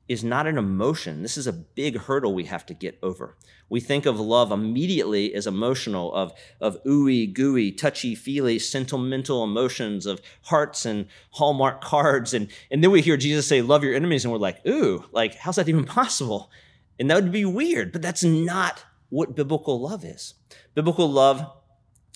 is 0.08 0.22
not 0.22 0.46
an 0.46 0.58
emotion. 0.58 1.22
This 1.22 1.36
is 1.36 1.46
a 1.46 1.52
big 1.52 1.98
hurdle 1.98 2.34
we 2.34 2.44
have 2.44 2.66
to 2.66 2.74
get 2.74 2.98
over. 3.02 3.36
We 3.70 3.80
think 3.80 4.04
of 4.04 4.20
love 4.20 4.52
immediately 4.52 5.34
as 5.34 5.46
emotional, 5.46 6.14
of, 6.14 6.32
of 6.60 6.82
ooey 6.84 7.32
gooey, 7.32 7.72
touchy 7.72 8.14
feely, 8.14 8.58
sentimental 8.58 9.42
emotions, 9.42 10.04
of 10.04 10.20
hearts 10.42 10.84
and 10.84 11.06
Hallmark 11.30 11.82
cards. 11.82 12.34
And, 12.34 12.48
and 12.70 12.84
then 12.84 12.90
we 12.90 13.00
hear 13.00 13.16
Jesus 13.16 13.46
say, 13.46 13.62
Love 13.62 13.82
your 13.82 13.94
enemies. 13.94 14.24
And 14.24 14.32
we're 14.32 14.38
like, 14.38 14.64
Ooh, 14.66 15.04
like, 15.12 15.36
how's 15.36 15.56
that 15.56 15.68
even 15.68 15.84
possible? 15.86 16.50
And 16.98 17.10
that 17.10 17.22
would 17.22 17.32
be 17.32 17.44
weird, 17.44 17.90
but 17.92 18.02
that's 18.02 18.22
not 18.22 18.84
what 19.08 19.34
biblical 19.34 19.80
love 19.80 20.04
is. 20.04 20.34
Biblical 20.74 21.10
love 21.10 21.50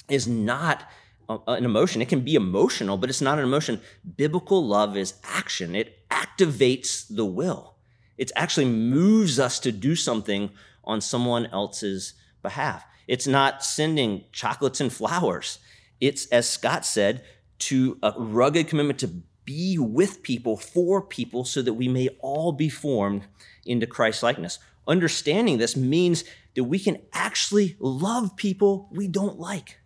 is 0.09 0.27
not 0.27 0.89
an 1.29 1.65
emotion. 1.65 2.03
It 2.03 2.09
can 2.09 2.21
be 2.21 2.35
emotional, 2.35 2.97
but 2.97 3.11
it's 3.11 3.21
not 3.21 3.39
an 3.39 3.45
emotion. 3.45 3.81
Biblical 4.17 4.67
love 4.67 4.97
is 4.97 5.15
action, 5.25 5.75
it 5.75 6.09
activates 6.11 7.07
the 7.09 7.25
will. 7.25 7.78
It 8.19 8.33
actually 8.37 8.67
moves 8.67 9.39
us 9.39 9.59
to 9.61 9.73
do 9.73 9.95
something 9.95 10.51
on 10.85 11.01
someone 11.01 11.47
else's 11.47 12.15
behalf. 12.43 12.85
It's 13.07 13.27
not 13.27 13.65
sending 13.65 14.25
chocolates 14.33 14.81
and 14.81 14.93
flowers. 14.93 15.61
It's, 16.01 16.27
as 16.27 16.49
Scot 16.49 16.85
said, 16.85 17.25
to 17.61 17.99
a 18.03 18.13
rugged 18.17 18.69
commitment 18.69 18.99
to 19.01 19.09
be 19.45 19.79
with 19.79 20.23
people, 20.23 20.57
for 20.57 21.01
people, 21.01 21.45
so 21.45 21.63
that 21.63 21.73
we 21.73 21.89
may 21.89 22.09
all 22.21 22.53
be 22.53 22.69
formed 22.69 23.27
into 23.65 23.87
Christ 23.87 24.23
likeness. 24.23 24.59
Understanding 24.87 25.59
this 25.59 25.77
means 25.77 26.25
that 26.55 26.65
we 26.65 26.79
can 26.79 26.99
actually 27.13 27.77
love 27.79 28.37
people 28.37 28.89
we 28.93 29.09
don't 29.09 29.39
like. 29.39 29.79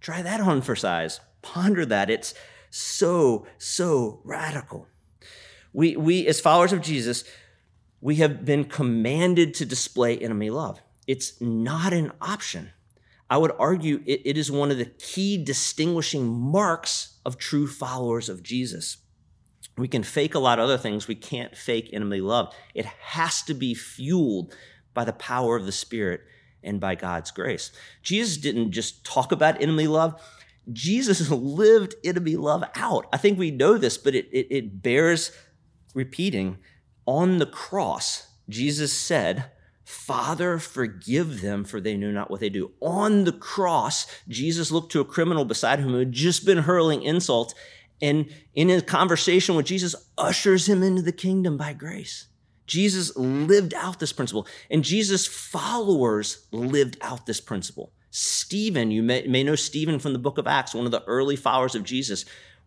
Try 0.00 0.22
that 0.22 0.40
on 0.40 0.62
for 0.62 0.74
size. 0.74 1.20
Ponder 1.42 1.86
that. 1.86 2.10
It's 2.10 2.34
so, 2.70 3.46
so 3.58 4.20
radical. 4.24 4.88
We, 5.72 5.96
we, 5.96 6.26
as 6.26 6.40
followers 6.40 6.72
of 6.72 6.80
Jesus, 6.80 7.24
we 8.00 8.16
have 8.16 8.44
been 8.44 8.64
commanded 8.64 9.54
to 9.54 9.64
display 9.64 10.18
enemy 10.18 10.50
love. 10.50 10.80
It's 11.06 11.40
not 11.40 11.92
an 11.92 12.12
option. 12.20 12.70
I 13.28 13.36
would 13.36 13.52
argue 13.58 14.02
it, 14.06 14.22
it 14.24 14.38
is 14.38 14.50
one 14.50 14.70
of 14.70 14.78
the 14.78 14.86
key 14.86 15.42
distinguishing 15.42 16.26
marks 16.26 17.18
of 17.24 17.38
true 17.38 17.66
followers 17.66 18.28
of 18.28 18.42
Jesus. 18.42 18.98
We 19.76 19.88
can 19.88 20.02
fake 20.02 20.34
a 20.34 20.40
lot 20.40 20.58
of 20.58 20.64
other 20.64 20.78
things. 20.78 21.06
We 21.06 21.14
can't 21.14 21.56
fake 21.56 21.90
enemy 21.92 22.20
love. 22.20 22.54
It 22.74 22.86
has 22.86 23.42
to 23.42 23.54
be 23.54 23.74
fueled 23.74 24.54
by 24.94 25.04
the 25.04 25.12
power 25.12 25.56
of 25.56 25.66
the 25.66 25.72
Spirit 25.72 26.22
and 26.62 26.80
by 26.80 26.94
God's 26.94 27.30
grace. 27.30 27.70
Jesus 28.02 28.36
didn't 28.36 28.72
just 28.72 29.04
talk 29.04 29.32
about 29.32 29.62
enemy 29.62 29.86
love, 29.86 30.20
Jesus 30.72 31.30
lived 31.30 31.94
enemy 32.04 32.36
love 32.36 32.64
out. 32.74 33.06
I 33.12 33.16
think 33.16 33.38
we 33.38 33.50
know 33.50 33.78
this, 33.78 33.96
but 33.96 34.14
it, 34.14 34.28
it, 34.32 34.46
it 34.50 34.82
bears 34.82 35.32
repeating. 35.94 36.58
On 37.06 37.38
the 37.38 37.46
cross, 37.46 38.28
Jesus 38.48 38.92
said, 38.92 39.50
Father, 39.84 40.58
forgive 40.58 41.40
them, 41.40 41.64
for 41.64 41.80
they 41.80 41.96
know 41.96 42.10
not 42.12 42.30
what 42.30 42.40
they 42.40 42.48
do. 42.48 42.70
On 42.80 43.24
the 43.24 43.32
cross, 43.32 44.06
Jesus 44.28 44.70
looked 44.70 44.92
to 44.92 45.00
a 45.00 45.04
criminal 45.04 45.44
beside 45.44 45.80
him 45.80 45.88
who 45.88 45.98
had 45.98 46.12
just 46.12 46.46
been 46.46 46.58
hurling 46.58 47.02
insults, 47.02 47.54
and 48.00 48.32
in 48.54 48.70
a 48.70 48.80
conversation 48.80 49.56
with 49.56 49.66
Jesus, 49.66 49.94
ushers 50.16 50.68
him 50.68 50.82
into 50.82 51.02
the 51.02 51.12
kingdom 51.12 51.56
by 51.56 51.72
grace. 51.72 52.28
Jesus 52.66 53.16
lived 53.16 53.74
out 53.74 53.98
this 53.98 54.12
principle, 54.12 54.46
and 54.70 54.84
Jesus' 54.84 55.26
followers 55.26 56.46
lived 56.52 56.96
out 57.00 57.26
this 57.26 57.40
principle. 57.40 57.92
Stephen, 58.10 58.92
you 58.92 59.02
may, 59.02 59.26
may 59.26 59.42
know 59.42 59.56
Stephen 59.56 59.98
from 59.98 60.12
the 60.12 60.20
book 60.20 60.38
of 60.38 60.46
Acts, 60.46 60.72
one 60.72 60.86
of 60.86 60.92
the 60.92 61.04
early 61.04 61.34
followers 61.36 61.74
of 61.74 61.82
Jesus, 61.82 62.24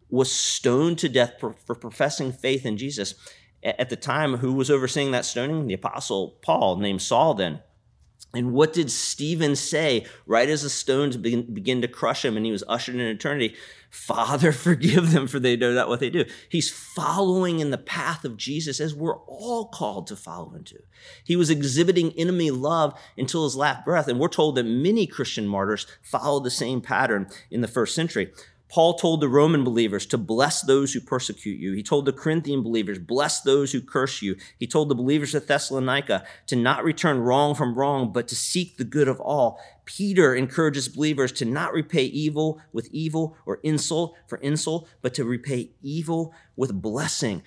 was 0.09 0.31
stoned 0.31 0.99
to 0.99 1.09
death 1.09 1.35
for, 1.39 1.53
for 1.53 1.73
professing 1.73 2.33
faith 2.33 2.65
in 2.65 2.77
Jesus. 2.77 3.15
At 3.63 3.89
the 3.89 3.95
time, 3.95 4.37
who 4.37 4.53
was 4.53 4.69
overseeing 4.69 5.11
that 5.11 5.25
stoning? 5.25 5.67
The 5.67 5.73
apostle 5.73 6.37
Paul, 6.41 6.77
named 6.77 7.01
Saul, 7.01 7.33
then. 7.33 7.61
And 8.35 8.51
what 8.51 8.73
did 8.73 8.89
Stephen 8.89 9.55
say 9.55 10.07
right 10.25 10.49
as 10.49 10.63
the 10.63 10.69
stones 10.69 11.17
begin, 11.17 11.81
to 11.81 11.87
crush 11.87 12.25
him 12.25 12.35
and 12.35 12.45
he 12.45 12.51
was 12.51 12.63
ushered 12.67 12.95
in 12.95 13.01
eternity? 13.01 13.55
Father, 13.91 14.51
forgive 14.51 15.11
them 15.11 15.27
for 15.27 15.39
they 15.39 15.55
know 15.55 15.71
not 15.71 15.87
what 15.87 15.99
they 15.99 16.09
do. 16.09 16.25
He's 16.49 16.71
following 16.71 17.59
in 17.59 17.69
the 17.69 17.77
path 17.77 18.25
of 18.25 18.37
Jesus 18.37 18.79
as 18.79 18.95
we're 18.95 19.19
all 19.19 19.67
called 19.67 20.07
to 20.07 20.15
follow 20.15 20.55
into. 20.55 20.81
He 21.23 21.35
was 21.35 21.51
exhibiting 21.51 22.11
enemy 22.13 22.49
love 22.49 22.99
until 23.17 23.43
his 23.43 23.55
last 23.55 23.85
breath. 23.85 24.07
And 24.07 24.19
we're 24.19 24.29
told 24.29 24.55
that 24.55 24.63
many 24.63 25.05
Christian 25.05 25.47
martyrs 25.47 25.85
followed 26.01 26.43
the 26.43 26.49
same 26.49 26.81
pattern 26.81 27.27
in 27.51 27.61
the 27.61 27.67
first 27.67 27.93
century. 27.93 28.33
Paul 28.73 28.95
told 28.95 29.21
the 29.21 29.29
Roman 29.29 29.63
believers 29.63 30.07
to 30.07 30.17
bless 30.17 30.63
those 30.63 30.93
who 30.93 30.99
persecute 30.99 31.59
you. 31.59 31.73
He 31.73 31.83
told 31.83 32.05
the 32.05 32.11
Corinthian 32.11 32.63
believers, 32.63 32.97
bless 32.97 33.39
those 33.41 33.71
who 33.71 33.79
curse 33.79 34.23
you. 34.23 34.35
He 34.57 34.65
told 34.65 34.89
the 34.89 34.95
believers 34.95 35.35
at 35.35 35.45
Thessalonica 35.45 36.25
to 36.47 36.55
not 36.55 36.83
return 36.83 37.19
wrong 37.19 37.53
from 37.53 37.75
wrong, 37.75 38.11
but 38.11 38.27
to 38.29 38.35
seek 38.35 38.77
the 38.77 38.83
good 38.83 39.07
of 39.07 39.19
all. 39.19 39.59
Peter 39.85 40.33
encourages 40.33 40.87
believers 40.87 41.31
to 41.33 41.45
not 41.45 41.71
repay 41.71 42.05
evil 42.05 42.59
with 42.71 42.89
evil 42.91 43.37
or 43.45 43.59
insult 43.61 44.15
for 44.25 44.39
insult, 44.39 44.89
but 45.03 45.13
to 45.13 45.23
repay 45.23 45.69
evil 45.83 46.33
with 46.55 46.81
blessing. 46.81 47.43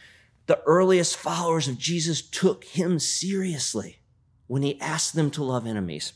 The 0.47 0.62
earliest 0.65 1.17
followers 1.17 1.67
of 1.67 1.77
Jesus 1.77 2.23
took 2.23 2.62
him 2.62 3.01
seriously 3.01 3.99
when 4.47 4.62
he 4.62 4.81
asked 4.81 5.17
them 5.17 5.33
to 5.33 5.43
love 5.43 5.67
enemies. 5.67 6.12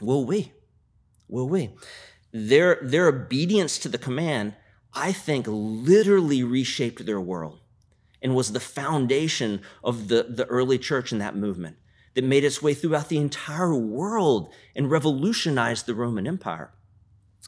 Will 0.00 0.24
we? 0.24 0.54
Will 1.28 1.50
we? 1.50 1.74
Their, 2.32 2.78
their 2.82 3.08
obedience 3.08 3.78
to 3.78 3.88
the 3.88 3.98
command, 3.98 4.54
I 4.92 5.12
think, 5.12 5.46
literally 5.48 6.42
reshaped 6.42 7.04
their 7.04 7.20
world 7.20 7.60
and 8.22 8.34
was 8.34 8.52
the 8.52 8.60
foundation 8.60 9.60
of 9.84 10.08
the, 10.08 10.26
the 10.28 10.46
early 10.46 10.78
church 10.78 11.12
and 11.12 11.20
that 11.20 11.36
movement 11.36 11.76
that 12.14 12.24
made 12.24 12.44
its 12.44 12.62
way 12.62 12.74
throughout 12.74 13.08
the 13.08 13.18
entire 13.18 13.74
world 13.74 14.52
and 14.74 14.90
revolutionized 14.90 15.86
the 15.86 15.94
Roman 15.94 16.26
Empire. 16.26 16.72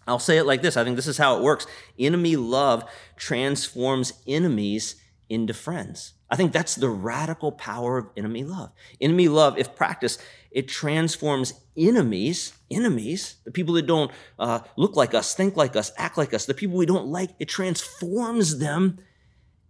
I'll 0.06 0.18
say 0.18 0.38
it 0.38 0.46
like 0.46 0.62
this 0.62 0.76
I 0.76 0.84
think 0.84 0.96
this 0.96 1.06
is 1.06 1.18
how 1.18 1.36
it 1.36 1.42
works 1.42 1.66
enemy 1.98 2.36
love 2.36 2.84
transforms 3.16 4.12
enemies 4.26 4.96
into 5.28 5.52
friends. 5.52 6.14
I 6.30 6.36
think 6.36 6.52
that's 6.52 6.74
the 6.74 6.88
radical 6.88 7.52
power 7.52 7.98
of 7.98 8.10
enemy 8.16 8.44
love. 8.44 8.70
Enemy 9.00 9.28
love, 9.28 9.58
if 9.58 9.74
practiced, 9.74 10.22
it 10.50 10.68
transforms 10.68 11.54
enemies, 11.76 12.52
enemies, 12.70 13.36
the 13.44 13.50
people 13.50 13.74
that 13.74 13.86
don't 13.86 14.10
uh, 14.38 14.60
look 14.76 14.96
like 14.96 15.14
us, 15.14 15.34
think 15.34 15.56
like 15.56 15.76
us, 15.76 15.92
act 15.96 16.18
like 16.18 16.34
us, 16.34 16.46
the 16.46 16.54
people 16.54 16.76
we 16.76 16.86
don't 16.86 17.06
like, 17.06 17.30
it 17.38 17.48
transforms 17.48 18.58
them 18.58 18.98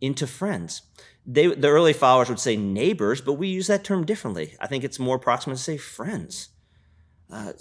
into 0.01 0.27
friends. 0.27 0.83
They, 1.27 1.47
the 1.47 1.69
early 1.69 1.93
followers 1.93 2.29
would 2.29 2.41
say 2.41 2.57
neighbors, 2.57 3.21
but 3.21 3.35
we 3.35 3.49
use 3.49 3.67
that 3.67 3.85
term 3.85 4.07
differently. 4.07 4.57
I 4.61 4.67
think 4.67 4.85
it's 4.85 4.99
more 4.99 5.17
approximate 5.17 5.59
to 5.59 5.63
say 5.63 5.77
friends. 5.77 6.51
Uh, 7.31 7.53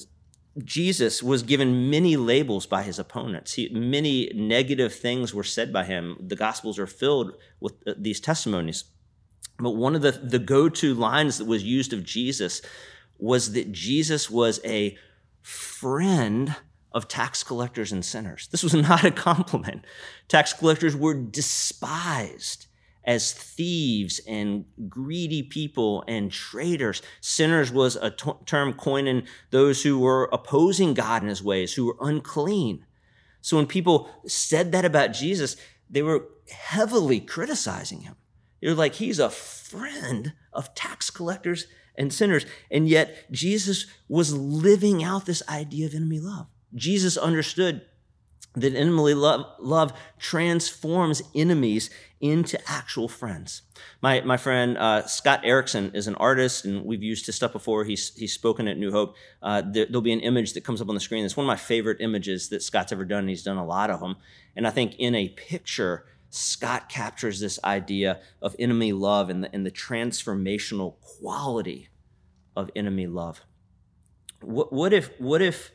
Jesus 0.63 1.21
was 1.21 1.43
given 1.43 1.89
many 1.89 2.15
labels 2.15 2.65
by 2.65 2.83
his 2.83 2.97
opponents. 2.97 3.53
He, 3.53 3.69
many 3.69 4.31
negative 4.33 4.93
things 4.93 5.33
were 5.33 5.43
said 5.43 5.73
by 5.73 5.83
him. 5.83 6.17
The 6.19 6.35
Gospels 6.35 6.79
are 6.79 6.87
filled 6.87 7.33
with 7.59 7.73
uh, 7.85 7.93
these 7.97 8.19
testimonies. 8.19 8.85
But 9.59 9.71
one 9.71 9.95
of 9.95 10.01
the, 10.01 10.11
the 10.11 10.39
go 10.39 10.69
to 10.69 10.93
lines 10.93 11.37
that 11.37 11.45
was 11.45 11.63
used 11.63 11.91
of 11.91 12.05
Jesus 12.05 12.61
was 13.17 13.53
that 13.53 13.71
Jesus 13.71 14.29
was 14.29 14.59
a 14.63 14.97
friend 15.41 16.55
of 16.91 17.07
tax 17.07 17.43
collectors 17.43 17.91
and 17.91 18.03
sinners. 18.03 18.47
This 18.47 18.63
was 18.63 18.73
not 18.89 19.03
a 19.03 19.11
compliment. 19.11 19.85
Tax 20.27 20.53
collectors 20.53 20.95
were 20.95 21.13
despised 21.13 22.67
as 23.03 23.31
thieves 23.31 24.19
and 24.27 24.65
greedy 24.89 25.41
people 25.41 26.03
and 26.07 26.29
traitors. 26.29 27.01
Sinners 27.21 27.71
was 27.71 27.95
a 27.95 28.11
t- 28.11 28.31
term 28.45 28.73
coined 28.73 29.07
in 29.07 29.25
those 29.49 29.81
who 29.81 29.97
were 29.97 30.29
opposing 30.33 30.93
God 30.93 31.23
in 31.23 31.29
his 31.29 31.41
ways, 31.41 31.73
who 31.73 31.85
were 31.85 31.97
unclean. 32.01 32.85
So 33.41 33.55
when 33.55 33.65
people 33.65 34.09
said 34.27 34.73
that 34.73 34.83
about 34.83 35.13
Jesus, 35.13 35.55
they 35.89 36.01
were 36.01 36.27
heavily 36.51 37.21
criticizing 37.21 38.01
him. 38.01 38.15
They 38.61 38.67
were 38.67 38.75
like, 38.75 38.95
he's 38.95 39.19
a 39.19 39.29
friend 39.29 40.33
of 40.51 40.75
tax 40.75 41.09
collectors 41.09 41.67
and 41.97 42.13
sinners. 42.13 42.45
And 42.69 42.87
yet 42.87 43.31
Jesus 43.31 43.87
was 44.07 44.35
living 44.35 45.03
out 45.03 45.25
this 45.25 45.43
idea 45.49 45.85
of 45.85 45.93
enemy 45.93 46.19
love. 46.19 46.47
Jesus 46.75 47.17
understood 47.17 47.81
that 48.55 48.75
enemy 48.75 49.13
love, 49.13 49.45
love 49.59 49.93
transforms 50.17 51.21
enemies 51.35 51.89
into 52.19 52.59
actual 52.67 53.07
friends. 53.07 53.61
My, 54.01 54.21
my 54.21 54.37
friend 54.37 54.77
uh, 54.77 55.05
Scott 55.05 55.41
Erickson 55.43 55.91
is 55.93 56.07
an 56.07 56.15
artist, 56.15 56.65
and 56.65 56.83
we've 56.83 57.03
used 57.03 57.27
his 57.27 57.35
stuff 57.35 57.53
before. 57.53 57.83
He's, 57.83 58.15
he's 58.15 58.33
spoken 58.33 58.67
at 58.67 58.77
New 58.77 58.91
Hope. 58.91 59.15
Uh, 59.41 59.61
there, 59.63 59.85
will 59.91 60.01
be 60.01 60.13
an 60.13 60.21
image 60.21 60.53
that 60.53 60.63
comes 60.63 60.81
up 60.81 60.89
on 60.89 60.95
the 60.95 61.01
screen. 61.01 61.23
It's 61.23 61.37
one 61.37 61.45
of 61.45 61.47
my 61.47 61.55
favorite 61.55 61.97
images 61.99 62.49
that 62.49 62.63
Scott's 62.63 62.91
ever 62.91 63.05
done. 63.05 63.19
And 63.19 63.29
he's 63.29 63.43
done 63.43 63.57
a 63.57 63.65
lot 63.65 63.91
of 63.91 63.99
them. 63.99 64.15
And 64.55 64.65
I 64.65 64.71
think 64.71 64.95
in 64.97 65.13
a 65.13 65.29
picture, 65.29 66.05
Scott 66.29 66.89
captures 66.89 67.39
this 67.39 67.59
idea 67.63 68.19
of 68.41 68.55
enemy 68.59 68.91
love 68.91 69.29
and 69.29 69.43
the, 69.43 69.53
and 69.53 69.65
the 69.65 69.71
transformational 69.71 70.95
quality 70.99 71.89
of 72.55 72.69
enemy 72.75 73.07
love. 73.07 73.41
What, 74.41 74.71
what 74.73 74.93
if, 74.93 75.09
what 75.19 75.41
if, 75.41 75.71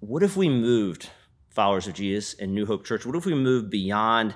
what 0.00 0.22
if 0.22 0.36
we 0.36 0.48
moved 0.48 1.10
followers 1.48 1.86
of 1.86 1.94
Jesus 1.94 2.34
and 2.34 2.54
New 2.54 2.66
Hope 2.66 2.84
Church? 2.84 3.06
What 3.06 3.16
if 3.16 3.26
we 3.26 3.34
moved 3.34 3.70
beyond 3.70 4.34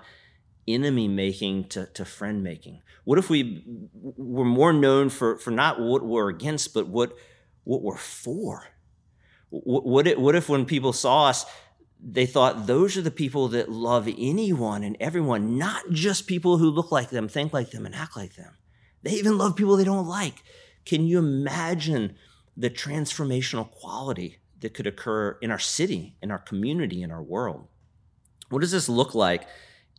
enemy 0.66 1.08
making 1.08 1.68
to, 1.68 1.86
to 1.86 2.04
friend 2.04 2.42
making? 2.42 2.82
What 3.04 3.18
if 3.18 3.30
we 3.30 3.64
were 3.92 4.44
more 4.44 4.72
known 4.72 5.08
for, 5.10 5.36
for 5.38 5.50
not 5.50 5.80
what 5.80 6.04
we're 6.04 6.28
against, 6.28 6.74
but 6.74 6.88
what, 6.88 7.16
what 7.64 7.82
we're 7.82 7.96
for? 7.96 8.64
What, 9.50 10.06
if, 10.06 10.18
what 10.18 10.34
if 10.34 10.48
when 10.48 10.64
people 10.64 10.92
saw 10.92 11.26
us, 11.26 11.46
they 12.08 12.24
thought 12.24 12.68
those 12.68 12.96
are 12.96 13.02
the 13.02 13.10
people 13.10 13.48
that 13.48 13.68
love 13.68 14.06
anyone 14.06 14.84
and 14.84 14.96
everyone, 15.00 15.58
not 15.58 15.90
just 15.90 16.28
people 16.28 16.58
who 16.58 16.70
look 16.70 16.92
like 16.92 17.10
them, 17.10 17.26
think 17.26 17.52
like 17.52 17.72
them, 17.72 17.84
and 17.84 17.96
act 17.96 18.16
like 18.16 18.36
them. 18.36 18.54
They 19.02 19.10
even 19.12 19.36
love 19.36 19.56
people 19.56 19.76
they 19.76 19.84
don't 19.84 20.06
like. 20.06 20.44
Can 20.84 21.04
you 21.04 21.18
imagine 21.18 22.14
the 22.56 22.70
transformational 22.70 23.68
quality 23.68 24.38
that 24.60 24.72
could 24.72 24.86
occur 24.86 25.36
in 25.42 25.50
our 25.50 25.58
city, 25.58 26.14
in 26.22 26.30
our 26.30 26.38
community, 26.38 27.02
in 27.02 27.10
our 27.10 27.22
world? 27.22 27.66
What 28.50 28.60
does 28.60 28.70
this 28.70 28.88
look 28.88 29.16
like 29.16 29.42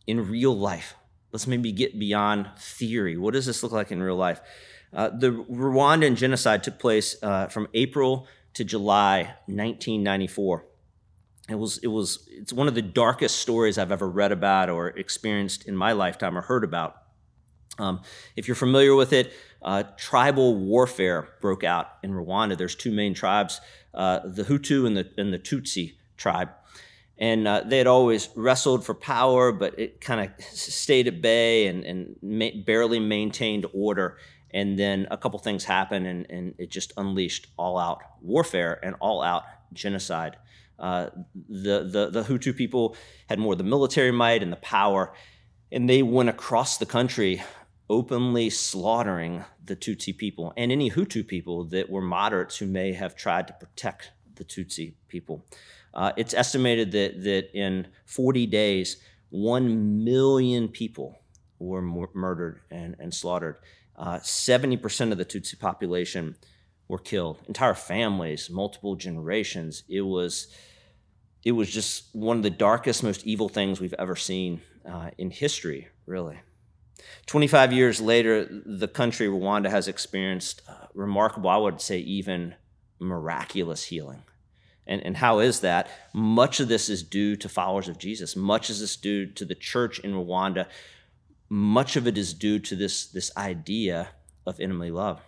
in 0.06 0.30
real 0.30 0.56
life? 0.56 0.94
Let's 1.30 1.46
maybe 1.46 1.72
get 1.72 1.98
beyond 1.98 2.48
theory. 2.56 3.18
What 3.18 3.34
does 3.34 3.44
this 3.44 3.62
look 3.62 3.72
like 3.72 3.92
in 3.92 4.02
real 4.02 4.16
life? 4.16 4.40
Uh, 4.94 5.10
the 5.10 5.44
Rwandan 5.50 6.16
genocide 6.16 6.64
took 6.64 6.78
place 6.78 7.16
uh, 7.22 7.48
from 7.48 7.68
April 7.74 8.26
to 8.54 8.64
July 8.64 9.34
1994. 9.44 10.64
It 11.48 11.58
was, 11.58 11.78
it 11.78 11.86
was, 11.86 12.28
it's 12.30 12.52
one 12.52 12.68
of 12.68 12.74
the 12.74 12.82
darkest 12.82 13.36
stories 13.36 13.78
I've 13.78 13.92
ever 13.92 14.08
read 14.08 14.32
about 14.32 14.68
or 14.68 14.88
experienced 14.88 15.66
in 15.66 15.76
my 15.76 15.92
lifetime 15.92 16.36
or 16.36 16.42
heard 16.42 16.64
about. 16.64 16.96
Um, 17.78 18.02
if 18.36 18.48
you're 18.48 18.54
familiar 18.54 18.94
with 18.94 19.12
it, 19.12 19.32
uh, 19.62 19.84
tribal 19.96 20.56
warfare 20.56 21.28
broke 21.40 21.64
out 21.64 21.86
in 22.02 22.12
Rwanda. 22.12 22.58
There's 22.58 22.74
two 22.74 22.92
main 22.92 23.14
tribes, 23.14 23.60
uh, 23.94 24.20
the 24.24 24.42
Hutu 24.44 24.86
and 24.86 24.96
the, 24.96 25.08
and 25.16 25.32
the 25.32 25.38
Tutsi 25.38 25.94
tribe 26.16 26.50
and 27.18 27.48
uh, 27.48 27.62
they 27.66 27.78
had 27.78 27.86
always 27.86 28.28
wrestled 28.36 28.86
for 28.86 28.94
power, 28.94 29.50
but 29.50 29.78
it 29.78 30.00
kind 30.00 30.20
of 30.20 30.44
stayed 30.44 31.08
at 31.08 31.20
bay 31.20 31.66
and, 31.66 31.84
and 31.84 32.16
ma- 32.22 32.62
barely 32.64 33.00
maintained 33.00 33.66
order. 33.74 34.18
And 34.52 34.78
then 34.78 35.08
a 35.10 35.18
couple 35.18 35.38
things 35.40 35.64
happened, 35.64 36.06
and, 36.06 36.26
and 36.30 36.54
it 36.58 36.70
just 36.70 36.92
unleashed 36.96 37.48
all 37.58 37.76
out 37.76 38.00
warfare 38.22 38.78
and 38.82 38.94
all 39.00 39.20
out 39.20 39.42
genocide. 39.72 40.36
Uh, 40.78 41.10
the, 41.34 41.84
the, 41.84 42.10
the 42.10 42.22
Hutu 42.22 42.56
people 42.56 42.96
had 43.28 43.38
more 43.38 43.56
the 43.56 43.64
military 43.64 44.12
might 44.12 44.42
and 44.42 44.52
the 44.52 44.56
power, 44.56 45.12
and 45.72 45.88
they 45.88 46.02
went 46.02 46.28
across 46.28 46.78
the 46.78 46.86
country 46.86 47.42
openly 47.90 48.50
slaughtering 48.50 49.44
the 49.64 49.74
Tutsi 49.74 50.16
people 50.16 50.52
and 50.56 50.70
any 50.70 50.90
Hutu 50.90 51.26
people 51.26 51.64
that 51.64 51.88
were 51.90 52.02
moderates 52.02 52.56
who 52.56 52.66
may 52.66 52.92
have 52.92 53.16
tried 53.16 53.46
to 53.46 53.54
protect 53.54 54.12
the 54.34 54.44
Tutsi 54.44 54.94
people. 55.08 55.44
Uh, 55.94 56.12
it's 56.16 56.34
estimated 56.34 56.92
that, 56.92 57.22
that 57.22 57.50
in 57.58 57.88
40 58.06 58.46
days, 58.46 58.98
1 59.30 60.04
million 60.04 60.68
people 60.68 61.18
were 61.58 61.82
murdered 61.82 62.60
and, 62.70 62.94
and 62.98 63.12
slaughtered. 63.12 63.56
Uh, 63.96 64.18
70% 64.18 65.12
of 65.12 65.18
the 65.18 65.24
Tutsi 65.24 65.58
population 65.58 66.36
were 66.88 66.98
killed, 66.98 67.38
entire 67.46 67.74
families, 67.74 68.48
multiple 68.50 68.96
generations. 68.96 69.84
It 69.88 70.00
was, 70.00 70.48
it 71.44 71.52
was 71.52 71.70
just 71.70 72.14
one 72.14 72.38
of 72.38 72.42
the 72.42 72.50
darkest, 72.50 73.02
most 73.02 73.26
evil 73.26 73.48
things 73.48 73.80
we've 73.80 73.94
ever 73.98 74.16
seen 74.16 74.62
uh, 74.88 75.10
in 75.18 75.30
history, 75.30 75.88
really. 76.06 76.40
25 77.26 77.72
years 77.72 78.00
later, 78.00 78.48
the 78.64 78.88
country, 78.88 79.28
Rwanda, 79.28 79.70
has 79.70 79.86
experienced 79.86 80.62
uh, 80.68 80.86
remarkable, 80.94 81.50
I 81.50 81.58
would 81.58 81.80
say, 81.80 81.98
even 81.98 82.54
miraculous 82.98 83.84
healing. 83.84 84.22
And, 84.86 85.02
and 85.04 85.16
how 85.16 85.38
is 85.40 85.60
that? 85.60 85.88
Much 86.14 86.60
of 86.60 86.68
this 86.68 86.88
is 86.88 87.02
due 87.02 87.36
to 87.36 87.48
followers 87.48 87.88
of 87.88 87.98
Jesus. 87.98 88.34
Much 88.34 88.70
is 88.70 88.80
this 88.80 88.96
due 88.96 89.26
to 89.26 89.44
the 89.44 89.54
church 89.54 89.98
in 90.00 90.12
Rwanda. 90.14 90.66
Much 91.50 91.96
of 91.96 92.06
it 92.06 92.16
is 92.16 92.32
due 92.32 92.58
to 92.60 92.74
this, 92.74 93.06
this 93.06 93.30
idea 93.36 94.08
of 94.46 94.58
enemy 94.58 94.90
love. 94.90 95.20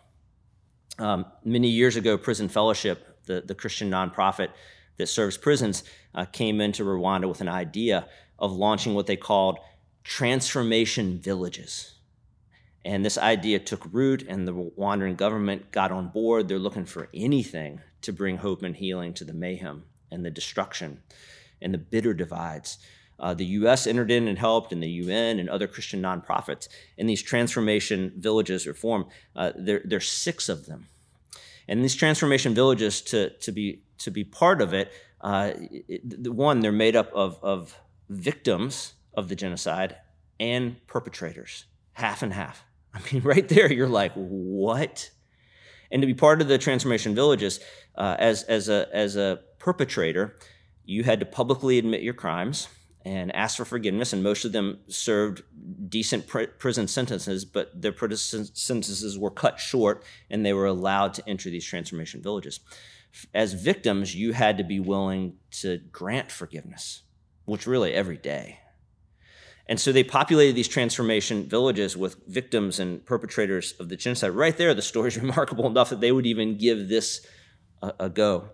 Um, 1.00 1.24
many 1.44 1.68
years 1.68 1.96
ago, 1.96 2.18
Prison 2.18 2.48
Fellowship, 2.48 3.24
the, 3.24 3.40
the 3.40 3.54
Christian 3.54 3.90
nonprofit 3.90 4.50
that 4.98 5.06
serves 5.06 5.38
prisons, 5.38 5.82
uh, 6.14 6.26
came 6.26 6.60
into 6.60 6.84
Rwanda 6.84 7.26
with 7.26 7.40
an 7.40 7.48
idea 7.48 8.06
of 8.38 8.52
launching 8.52 8.92
what 8.92 9.06
they 9.06 9.16
called 9.16 9.58
transformation 10.04 11.18
villages. 11.18 11.94
And 12.84 13.02
this 13.02 13.16
idea 13.16 13.58
took 13.60 13.88
root, 13.92 14.26
and 14.28 14.46
the 14.46 14.52
Rwandan 14.52 15.16
government 15.16 15.72
got 15.72 15.90
on 15.90 16.08
board. 16.08 16.48
They're 16.48 16.58
looking 16.58 16.84
for 16.84 17.08
anything 17.14 17.80
to 18.02 18.12
bring 18.12 18.36
hope 18.36 18.62
and 18.62 18.76
healing 18.76 19.14
to 19.14 19.24
the 19.24 19.34
mayhem 19.34 19.84
and 20.10 20.22
the 20.22 20.30
destruction 20.30 21.00
and 21.62 21.72
the 21.72 21.78
bitter 21.78 22.12
divides. 22.12 22.78
Uh, 23.20 23.34
the 23.34 23.44
U.S. 23.44 23.86
entered 23.86 24.10
in 24.10 24.26
and 24.26 24.38
helped, 24.38 24.72
and 24.72 24.82
the 24.82 24.88
UN 24.88 25.38
and 25.38 25.50
other 25.50 25.66
Christian 25.66 26.00
nonprofits. 26.00 26.68
And 26.96 27.08
these 27.08 27.22
transformation 27.22 28.12
villages 28.16 28.66
are 28.66 28.74
formed. 28.74 29.06
Uh, 29.36 29.52
there, 29.56 29.82
there's 29.84 30.10
six 30.10 30.48
of 30.48 30.66
them, 30.66 30.88
and 31.68 31.84
these 31.84 31.94
transformation 31.94 32.54
villages 32.54 33.02
to 33.02 33.30
to 33.38 33.52
be 33.52 33.82
to 33.98 34.10
be 34.10 34.24
part 34.24 34.62
of 34.62 34.72
it. 34.72 34.90
Uh, 35.20 35.52
it 35.88 36.32
one, 36.32 36.60
they're 36.60 36.72
made 36.72 36.96
up 36.96 37.12
of 37.12 37.38
of 37.42 37.78
victims 38.08 38.94
of 39.14 39.28
the 39.28 39.36
genocide 39.36 39.96
and 40.38 40.84
perpetrators, 40.86 41.66
half 41.92 42.22
and 42.22 42.32
half. 42.32 42.64
I 42.94 43.00
mean, 43.12 43.22
right 43.22 43.48
there, 43.48 43.72
you're 43.72 43.86
like, 43.86 44.12
what? 44.14 45.10
And 45.92 46.02
to 46.02 46.06
be 46.06 46.14
part 46.14 46.40
of 46.40 46.48
the 46.48 46.58
transformation 46.58 47.14
villages, 47.14 47.60
uh, 47.96 48.16
as 48.18 48.44
as 48.44 48.70
a 48.70 48.88
as 48.92 49.16
a 49.16 49.40
perpetrator, 49.58 50.36
you 50.84 51.04
had 51.04 51.20
to 51.20 51.26
publicly 51.26 51.78
admit 51.78 52.02
your 52.02 52.14
crimes 52.14 52.68
and 53.04 53.34
asked 53.34 53.56
for 53.56 53.64
forgiveness. 53.64 54.12
And 54.12 54.22
most 54.22 54.44
of 54.44 54.52
them 54.52 54.80
served 54.88 55.42
decent 55.88 56.26
pr- 56.26 56.44
prison 56.58 56.88
sentences, 56.88 57.44
but 57.44 57.80
their 57.80 57.92
prison 57.92 58.44
sentences 58.54 59.18
were 59.18 59.30
cut 59.30 59.58
short, 59.58 60.04
and 60.28 60.44
they 60.44 60.52
were 60.52 60.66
allowed 60.66 61.14
to 61.14 61.28
enter 61.28 61.50
these 61.50 61.64
transformation 61.64 62.22
villages. 62.22 62.60
As 63.34 63.54
victims, 63.54 64.14
you 64.14 64.32
had 64.32 64.58
to 64.58 64.64
be 64.64 64.80
willing 64.80 65.34
to 65.52 65.78
grant 65.90 66.30
forgiveness, 66.30 67.02
which 67.44 67.66
really 67.66 67.92
every 67.92 68.16
day 68.16 68.60
and 69.70 69.78
so 69.78 69.92
they 69.92 70.02
populated 70.02 70.56
these 70.56 70.66
transformation 70.66 71.48
villages 71.48 71.96
with 71.96 72.16
victims 72.26 72.80
and 72.80 73.06
perpetrators 73.06 73.72
of 73.78 73.88
the 73.88 73.94
genocide. 73.94 74.32
Right 74.32 74.56
there, 74.58 74.74
the 74.74 74.82
story 74.82 75.08
is 75.08 75.16
remarkable 75.22 75.68
enough 75.68 75.90
that 75.90 76.00
they 76.00 76.10
would 76.10 76.26
even 76.26 76.58
give 76.58 76.88
this 76.88 77.24
a, 77.80 77.92
a, 78.00 78.10
go. 78.10 78.48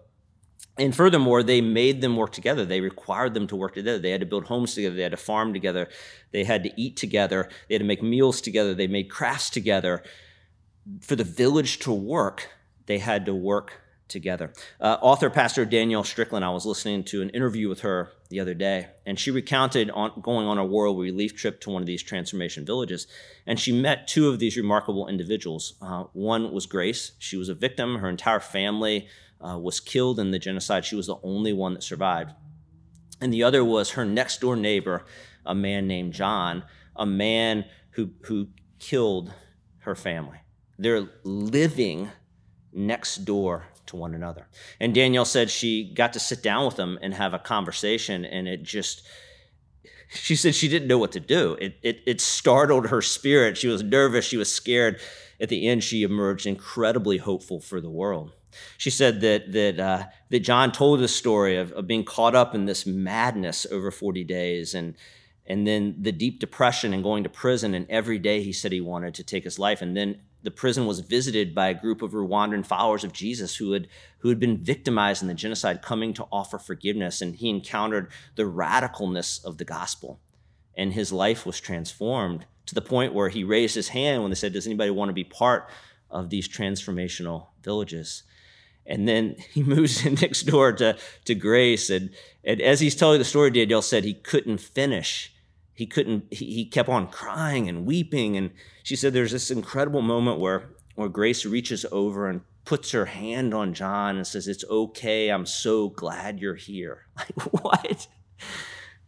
And 0.79 0.95
furthermore, 0.95 1.43
they 1.43 1.61
made 1.61 2.03
them 2.03 2.17
work 2.17 2.33
together. 2.33 2.65
They 2.65 2.81
required 2.81 3.33
them 3.33 3.47
to 3.47 3.57
work 3.57 3.75
together. 3.75 3.99
They 3.99 4.11
had 4.11 4.21
to 4.21 4.27
build 4.27 4.45
homes 4.45 4.75
together. 4.75 4.95
They 4.95 5.03
had 5.03 5.12
to 5.12 5.17
farm 5.17 5.55
together. 5.55 5.89
They 6.33 6.45
had 6.45 6.62
to 6.65 6.71
eat 6.81 6.97
together. 6.97 7.49
They 7.69 7.75
had 7.75 7.81
to 7.81 7.87
make 7.87 8.03
meals 8.03 8.41
together. 8.41 8.75
They 8.75 8.87
made 8.87 9.11
crafts 9.11 9.49
together. 9.49 10.03
For 11.01 11.17
the 11.17 11.25
village 11.25 11.79
to 11.81 11.93
work, 11.93 12.51
they 12.87 12.99
had 12.99 13.25
to 13.27 13.35
work 13.35 13.81
together. 14.09 14.53
Uh, 14.81 14.99
author 15.01 15.31
Pastor 15.31 15.65
Danielle 15.65 16.05
Strickland, 16.05 16.45
I 16.45 16.51
was 16.51 16.67
listening 16.67 17.05
to 17.05 17.23
an 17.23 17.31
interview 17.31 17.69
with 17.69 17.81
her 17.81 18.11
the 18.29 18.41
other 18.41 18.55
day, 18.55 18.89
and 19.05 19.19
she 19.19 19.31
recounted 19.31 19.91
on, 19.91 20.21
going 20.21 20.47
on 20.47 20.59
a 20.59 20.65
world 20.65 20.99
relief 20.99 21.35
trip 21.35 21.61
to 21.61 21.71
one 21.71 21.83
of 21.83 21.87
these 21.87 22.03
transformation 22.03 22.65
villages, 22.65 23.07
and 23.47 23.59
she 23.59 23.73
met 23.73 24.09
two 24.09 24.29
of 24.29 24.39
these 24.39 24.57
remarkable 24.57 25.09
individuals. 25.09 25.75
Uh, 25.81 26.05
one 26.12 26.53
was 26.53 26.67
Grace. 26.67 27.12
She 27.19 27.37
was 27.37 27.49
a 27.49 27.55
victim. 27.55 27.99
Her 27.99 28.09
entire 28.09 28.41
family 28.41 29.09
uh, 29.41 29.59
was 29.59 29.81
killed 29.81 30.19
in 30.19 30.31
the 30.31 30.39
genocide. 30.39 30.85
She 30.85 30.97
was 30.97 31.07
the 31.07 31.19
only 31.23 31.53
one 31.53 31.75
that 31.75 31.83
survived. 31.83 32.33
And 33.20 33.33
the 33.33 33.43
other 33.43 33.64
was 33.64 33.91
her 33.91 34.05
next 34.05 34.41
door 34.41 34.57
neighbor, 34.57 35.05
a 35.45 35.55
man 35.55 35.87
named 35.87 36.12
John, 36.12 36.64
a 36.95 37.07
man 37.07 37.64
who, 37.91 38.11
who 38.24 38.49
killed 38.79 39.33
her 39.79 39.95
family. 39.95 40.39
They're 40.79 41.09
living 41.24 42.11
next 42.72 43.18
door 43.24 43.66
to 43.89 43.97
one 43.97 44.14
another. 44.14 44.49
And 44.80 44.95
Danielle 44.95 45.24
said 45.24 45.51
she 45.51 45.93
got 45.95 46.12
to 46.12 46.20
sit 46.20 46.43
down 46.43 46.66
with 46.66 46.76
them 46.76 46.99
and 47.03 47.14
have 47.14 47.34
a 47.34 47.39
conversation, 47.39 48.24
and 48.24 48.49
it 48.49 48.62
just, 48.62 49.07
she 50.09 50.37
said 50.37 50.55
she 50.55 50.68
didn't 50.68 50.89
know 50.89 50.99
what 50.99 51.12
to 51.12 51.20
do. 51.20 51.57
It, 51.61 51.78
it, 51.82 52.01
it 52.07 52.20
startled 52.20 52.89
her 52.89 53.03
spirit. 53.03 53.57
She 53.59 53.68
was 53.68 53.82
nervous, 53.82 54.24
she 54.24 54.37
was 54.37 54.53
scared. 54.53 55.01
At 55.41 55.49
the 55.49 55.68
end, 55.68 55.84
she 55.84 56.03
emerged 56.03 56.47
incredibly 56.47 57.18
hopeful 57.18 57.61
for 57.61 57.80
the 57.80 57.91
world. 57.91 58.32
She 58.78 58.91
said 58.91 59.20
that 59.20 59.53
that 59.53 59.80
uh, 59.80 60.05
that 60.30 60.41
John 60.41 60.72
told 60.72 61.01
the 61.01 61.09
story 61.09 61.57
of, 61.57 61.72
of 61.72 61.87
being 61.87 62.05
caught 62.05 62.34
up 62.34 62.55
in 62.55 62.64
this 62.64 62.87
madness 62.87 63.66
over 63.70 63.91
40 63.91 64.24
days 64.24 64.74
and 64.74 64.95
and 65.47 65.66
then 65.66 65.97
the 66.01 66.12
deep 66.12 66.41
depression 66.41 66.93
and 66.93 67.03
going 67.03 67.22
to 67.24 67.28
prison 67.28 67.74
and 67.74 67.89
every 67.89 68.18
day 68.18 68.43
he 68.43 68.53
said 68.53 68.72
he 68.72 68.80
wanted 68.80 69.14
to 69.14 69.24
take 69.24 69.45
his 69.45 69.59
life 69.59 69.82
and 69.82 69.97
then 69.97 70.20
the 70.47 70.51
prison 70.53 70.86
was 70.86 71.01
visited 71.01 71.55
by 71.57 71.68
a 71.68 71.74
group 71.74 72.03
of 72.03 72.12
Rwandan 72.12 72.64
followers 72.64 73.03
of 73.03 73.12
Jesus 73.12 73.57
who 73.57 73.72
had 73.72 73.88
who 74.18 74.28
had 74.28 74.38
been 74.38 74.57
victimized 74.57 75.20
in 75.20 75.28
the 75.28 75.34
genocide 75.34 75.82
coming 75.82 76.14
to 76.14 76.28
offer 76.30 76.57
forgiveness 76.57 77.20
and 77.20 77.34
he 77.34 77.51
encountered 77.51 78.09
the 78.36 78.44
radicalness 78.44 79.44
of 79.44 79.59
the 79.59 79.64
gospel 79.64 80.20
and 80.76 80.92
his 80.92 81.12
life 81.12 81.44
was 81.44 81.59
transformed 81.59 82.47
to 82.66 82.76
the 82.76 82.80
point 82.80 83.12
where 83.12 83.28
he 83.28 83.42
raised 83.42 83.74
his 83.74 83.88
hand 83.88 84.22
when 84.22 84.30
they 84.30 84.36
said 84.36 84.53
does 84.53 84.66
anybody 84.66 84.90
want 84.90 85.09
to 85.09 85.12
be 85.12 85.24
part 85.24 85.68
of 86.11 86.30
these 86.30 86.49
transformational 86.49 87.49
villages 87.64 88.22
and 88.86 89.09
then 89.09 89.34
he 89.53 89.64
moves 89.64 90.07
in 90.07 90.14
next 90.14 90.42
door 90.42 90.72
to, 90.74 90.97
to 91.24 91.34
Grace. 91.34 91.90
And, 91.90 92.11
and 92.44 92.61
as 92.61 92.78
he's 92.78 92.94
telling 92.94 93.18
the 93.18 93.24
story, 93.24 93.51
Danielle 93.51 93.82
said 93.82 94.05
he 94.05 94.14
couldn't 94.14 94.59
finish. 94.59 95.34
He 95.77 95.87
couldn't, 95.87 96.24
he, 96.33 96.47
he 96.47 96.64
kept 96.64 96.89
on 96.89 97.07
crying 97.07 97.68
and 97.68 97.87
weeping. 97.87 98.37
And 98.37 98.51
she 98.83 98.97
said 98.97 99.12
there's 99.12 99.33
this 99.33 99.51
incredible 99.51 100.03
moment 100.03 100.41
where, 100.41 100.70
where 100.97 101.09
Grace 101.09 101.47
reaches 101.47 101.87
over 101.93 102.29
and 102.29 102.41
puts 102.64 102.91
her 102.91 103.05
hand 103.05 103.55
on 103.55 103.74
John 103.74 104.16
and 104.16 104.27
says, 104.27 104.49
It's 104.49 104.64
okay. 104.64 105.29
I'm 105.29 105.47
so 105.47 105.91
glad 105.91 106.41
you're 106.41 106.57
here. 106.57 107.07
Like, 107.16 107.62
what? 107.62 108.09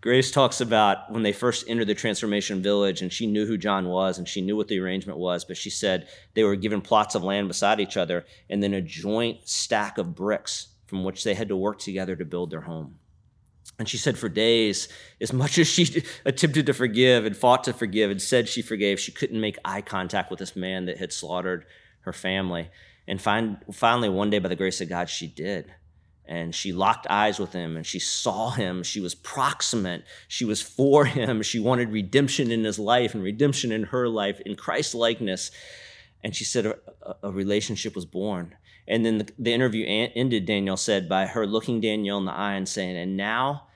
Grace 0.00 0.30
talks 0.30 0.60
about 0.60 1.10
when 1.12 1.24
they 1.24 1.32
first 1.32 1.64
entered 1.68 1.88
the 1.88 1.94
transformation 1.94 2.62
village 2.62 3.02
and 3.02 3.12
she 3.12 3.26
knew 3.26 3.46
who 3.46 3.58
John 3.58 3.88
was 3.88 4.16
and 4.16 4.28
she 4.28 4.40
knew 4.40 4.56
what 4.56 4.68
the 4.68 4.78
arrangement 4.78 5.18
was, 5.18 5.44
but 5.44 5.56
she 5.56 5.70
said 5.70 6.06
they 6.34 6.44
were 6.44 6.54
given 6.54 6.80
plots 6.80 7.16
of 7.16 7.24
land 7.24 7.48
beside 7.48 7.80
each 7.80 7.96
other 7.96 8.24
and 8.48 8.62
then 8.62 8.74
a 8.74 8.80
joint 8.80 9.48
stack 9.48 9.98
of 9.98 10.14
bricks 10.14 10.68
from 10.86 11.02
which 11.02 11.24
they 11.24 11.34
had 11.34 11.48
to 11.48 11.56
work 11.56 11.80
together 11.80 12.14
to 12.14 12.24
build 12.24 12.50
their 12.50 12.60
home. 12.60 12.98
And 13.78 13.88
she 13.88 13.96
said 13.96 14.18
for 14.18 14.28
days, 14.28 14.88
as 15.20 15.32
much 15.32 15.56
as 15.58 15.68
she 15.68 16.02
attempted 16.24 16.66
to 16.66 16.74
forgive 16.74 17.24
and 17.24 17.36
fought 17.36 17.64
to 17.64 17.72
forgive 17.72 18.10
and 18.10 18.20
said 18.20 18.48
she 18.48 18.60
forgave, 18.60 18.98
she 18.98 19.12
couldn't 19.12 19.40
make 19.40 19.56
eye 19.64 19.82
contact 19.82 20.30
with 20.30 20.40
this 20.40 20.56
man 20.56 20.86
that 20.86 20.98
had 20.98 21.12
slaughtered 21.12 21.64
her 22.00 22.12
family. 22.12 22.70
And 23.06 23.22
find, 23.22 23.58
finally, 23.72 24.08
one 24.08 24.30
day, 24.30 24.38
by 24.38 24.48
the 24.48 24.56
grace 24.56 24.80
of 24.80 24.88
God, 24.88 25.08
she 25.08 25.26
did 25.26 25.72
and 26.28 26.54
she 26.54 26.72
locked 26.72 27.06
eyes 27.08 27.40
with 27.40 27.54
him 27.54 27.76
and 27.76 27.86
she 27.86 27.98
saw 27.98 28.50
him. 28.50 28.82
She 28.82 29.00
was 29.00 29.14
proximate. 29.14 30.04
She 30.28 30.44
was 30.44 30.60
for 30.60 31.06
him. 31.06 31.42
She 31.42 31.58
wanted 31.58 31.90
redemption 31.90 32.52
in 32.52 32.64
his 32.64 32.78
life 32.78 33.14
and 33.14 33.24
redemption 33.24 33.72
in 33.72 33.84
her 33.84 34.08
life 34.08 34.38
in 34.40 34.54
Christ 34.54 34.94
likeness. 34.94 35.50
And 36.22 36.36
she 36.36 36.44
said 36.44 36.66
a, 36.66 36.76
a 37.22 37.32
relationship 37.32 37.96
was 37.96 38.04
born. 38.04 38.54
And 38.86 39.06
then 39.06 39.18
the, 39.18 39.32
the 39.38 39.54
interview 39.54 39.86
ended, 39.86 40.44
Danielle 40.44 40.76
said, 40.76 41.08
by 41.08 41.26
her 41.26 41.46
looking 41.46 41.80
Danielle 41.80 42.18
in 42.18 42.26
the 42.26 42.32
eye 42.32 42.54
and 42.54 42.68
saying, 42.68 42.96
And 42.96 43.16
now 43.16 43.67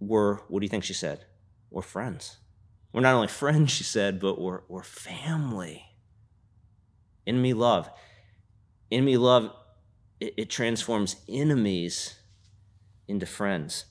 we're, 0.00 0.36
what 0.48 0.60
do 0.60 0.64
you 0.64 0.70
think 0.70 0.84
she 0.84 0.94
said? 0.94 1.24
We're 1.70 1.82
friends. 1.82 2.38
We're 2.92 3.02
not 3.02 3.14
only 3.14 3.28
friends, 3.42 3.70
she 3.70 3.84
said, 3.84 4.18
but 4.20 4.40
we're, 4.40 4.62
we're 4.68 4.82
family. 4.82 5.84
Enemy 7.26 7.52
love. 7.52 7.90
Enemy 8.90 9.16
love 9.18 9.52
it, 10.20 10.34
it 10.36 10.50
transforms 10.50 11.16
enemies 11.28 12.16
into 13.08 13.26
friends. 13.26 13.86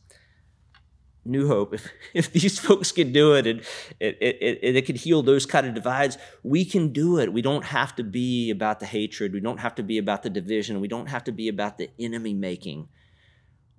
New 1.26 1.47
Hope, 1.47 1.74
if, 1.74 1.89
if 2.14 2.32
these 2.32 2.60
folks 2.60 2.91
can 2.91 3.12
do 3.12 3.34
it 3.34 3.45
and 3.45 3.60
it, 3.99 4.18
it, 4.22 4.38
it, 4.41 4.76
it 4.78 4.86
could 4.86 4.95
heal 4.95 5.22
those 5.22 5.45
kind 5.45 5.68
of 5.68 5.74
divides, 5.74 6.18
we 6.43 6.64
can 6.64 6.93
do 6.93 7.20
it. 7.20 7.34
We 7.34 7.41
don't 7.41 7.66
have 7.66 7.95
to 7.97 8.03
be 8.03 8.49
about 8.51 8.80
the 8.80 8.86
hatred. 8.86 9.34
We 9.34 9.41
don't 9.41 9.60
have 9.60 9.76
to 9.76 9.84
be 9.84 9.97
about 9.97 10.24
the 10.24 10.30
division. 10.30 10.80
We 10.80 10.88
don't 10.88 11.07
have 11.07 11.24
to 11.26 11.32
be 11.32 11.49
about 11.49 11.78
the 11.78 11.89
enemy 11.99 12.34
making. 12.34 12.88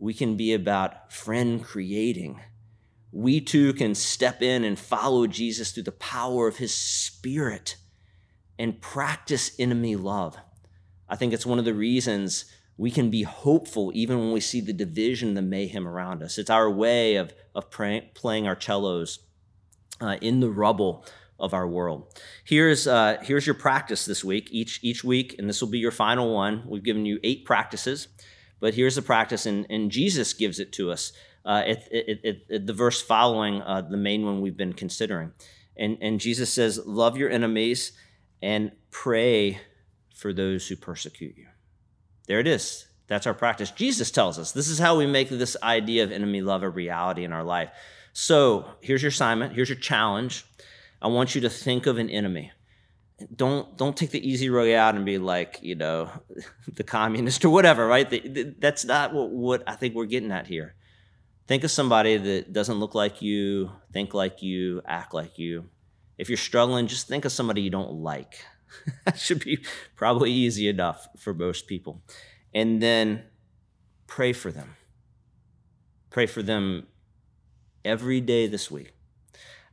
We 0.01 0.15
can 0.15 0.37
be 0.37 0.53
about 0.53 1.13
friend 1.13 1.63
creating. 1.63 2.41
We 3.13 3.41
too 3.41 3.73
can 3.75 3.95
step 3.95 4.43
in 4.43 4.65
and 4.65 4.79
follow 4.79 5.29
Jesus 5.29 5.71
through 5.71 5.85
the 5.85 5.93
power 5.93 6.49
of 6.49 6.57
his 6.57 6.75
spirit 6.75 7.77
and 8.59 8.81
practice 8.81 9.53
enemy 9.59 9.95
love. 9.95 10.37
I 11.09 11.17
think 11.17 11.33
it's 11.33 11.47
one 11.47 11.59
of 11.59 11.65
the 11.65 11.75
reasons 11.75 12.47
we 12.77 12.91
can 12.91 13.11
be 13.11 13.25
hopeful 13.25 13.93
even 13.95 14.19
when 14.19 14.33
we 14.33 14.41
see 14.41 14.63
the 14.63 14.73
division, 14.73 15.35
the 15.35 15.43
mayhem 15.43 15.87
around 15.87 16.23
us. 16.23 16.39
It's 16.39 16.49
our 16.49 16.71
way 16.71 17.17
of, 17.17 17.35
of 17.55 17.71
pray, 17.71 18.11
playing 18.15 18.47
our 18.47 18.59
cellos 18.59 19.19
uh, 20.01 20.17
in 20.23 20.41
the 20.41 20.49
rubble 20.49 21.05
of 21.39 21.53
our 21.53 21.69
world. 21.69 22.19
Here's, 22.45 22.87
uh, 22.87 23.19
here's 23.23 23.47
your 23.47 23.55
practice 23.55 24.07
this 24.07 24.25
week, 24.25 24.49
each, 24.51 24.81
each 24.83 25.05
week, 25.05 25.37
and 25.39 25.47
this 25.47 25.61
will 25.61 25.69
be 25.69 25.79
your 25.79 25.91
final 25.91 26.35
one. 26.35 26.63
We've 26.67 26.83
given 26.83 27.05
you 27.05 27.19
eight 27.23 27.45
practices, 27.45 28.09
but 28.61 28.75
here's 28.75 28.95
the 28.95 29.03
practice, 29.03 29.47
and, 29.47 29.67
and 29.71 29.91
Jesus 29.91 30.33
gives 30.35 30.61
it 30.61 30.73
to 30.75 30.91
us 30.91 31.13
uh, 31.45 31.63
at, 31.67 32.67
the 32.67 32.75
verse 32.75 33.01
following 33.01 33.63
uh, 33.63 33.81
the 33.81 33.97
main 33.97 34.25
one 34.25 34.41
we've 34.41 34.57
been 34.57 34.75
considering. 34.75 35.33
And, 35.77 35.99
and 36.01 36.21
Jesus 36.21 36.53
says, 36.53 36.81
Love 36.85 37.17
your 37.17 37.31
enemies 37.31 37.93
and 38.43 38.73
pray 38.91 39.61
for 40.15 40.33
those 40.33 40.69
who 40.69 40.77
persecute 40.77 41.37
you. 41.37 41.47
There 42.27 42.41
it 42.41 42.47
is. 42.47 42.87
That's 43.07 43.27
our 43.27 43.35
practice. 43.35 43.71
Jesus 43.71 44.11
tells 44.11 44.39
us 44.39 44.53
this 44.53 44.69
is 44.69 44.79
how 44.79 44.97
we 44.97 45.07
make 45.07 45.31
this 45.31 45.57
idea 45.63 46.05
of 46.05 46.13
enemy 46.13 46.43
love 46.43 46.63
a 46.63 46.69
reality 46.69 47.25
in 47.25 47.33
our 47.33 47.43
life. 47.43 47.71
So 48.13 48.67
here's 48.81 49.03
your 49.03 49.09
assignment, 49.09 49.55
here's 49.55 49.69
your 49.69 49.79
challenge. 49.79 50.45
I 51.03 51.09
want 51.09 51.35
you 51.35 51.41
to 51.41 51.51
think 51.51 51.87
of 51.87 51.99
an 51.99 52.11
enemy. 52.11 52.53
Don't 53.35 53.77
don't 53.77 53.97
take 53.97 54.11
the 54.11 54.29
easy 54.29 54.51
way 54.51 54.75
out 54.75 54.95
and 54.95 55.05
be 55.05 55.19
like 55.19 55.59
you 55.63 55.75
know 55.75 56.11
the 56.73 56.85
communist 56.85 57.45
or 57.45 57.51
whatever, 57.51 57.87
right? 57.87 58.09
The, 58.09 58.21
the, 58.21 58.55
that's 58.59 58.85
not 58.85 59.13
what, 59.13 59.31
what 59.31 59.63
I 59.67 59.75
think 59.77 59.95
we're 59.95 60.07
getting 60.07 60.33
at 60.33 60.47
here. 60.47 60.75
Think 61.47 61.65
of 61.65 61.71
somebody 61.71 62.17
that 62.17 62.53
doesn't 62.53 62.79
look 62.79 62.95
like 62.95 63.23
you, 63.23 63.73
think 63.93 64.15
like 64.15 64.43
you, 64.43 64.83
act 64.87 65.13
like 65.13 65.39
you. 65.39 65.69
If 66.17 66.29
you're 66.29 66.37
struggling, 66.37 66.87
just 66.87 67.09
think 67.09 67.25
of 67.25 67.33
somebody 67.33 67.63
you 67.63 67.71
don't 67.71 67.93
like. 67.93 68.45
that 69.05 69.19
should 69.19 69.45
be 69.45 69.59
probably 69.97 70.31
easy 70.31 70.69
enough 70.69 71.09
for 71.19 71.35
most 71.35 71.67
people. 71.67 72.03
And 72.55 72.81
then 72.81 73.25
pray 74.07 74.33
for 74.33 74.53
them. 74.53 74.77
Pray 76.11 76.27
for 76.27 76.43
them 76.43 76.87
every 77.85 78.21
day 78.21 78.47
this 78.47 78.71
week. 78.71 78.93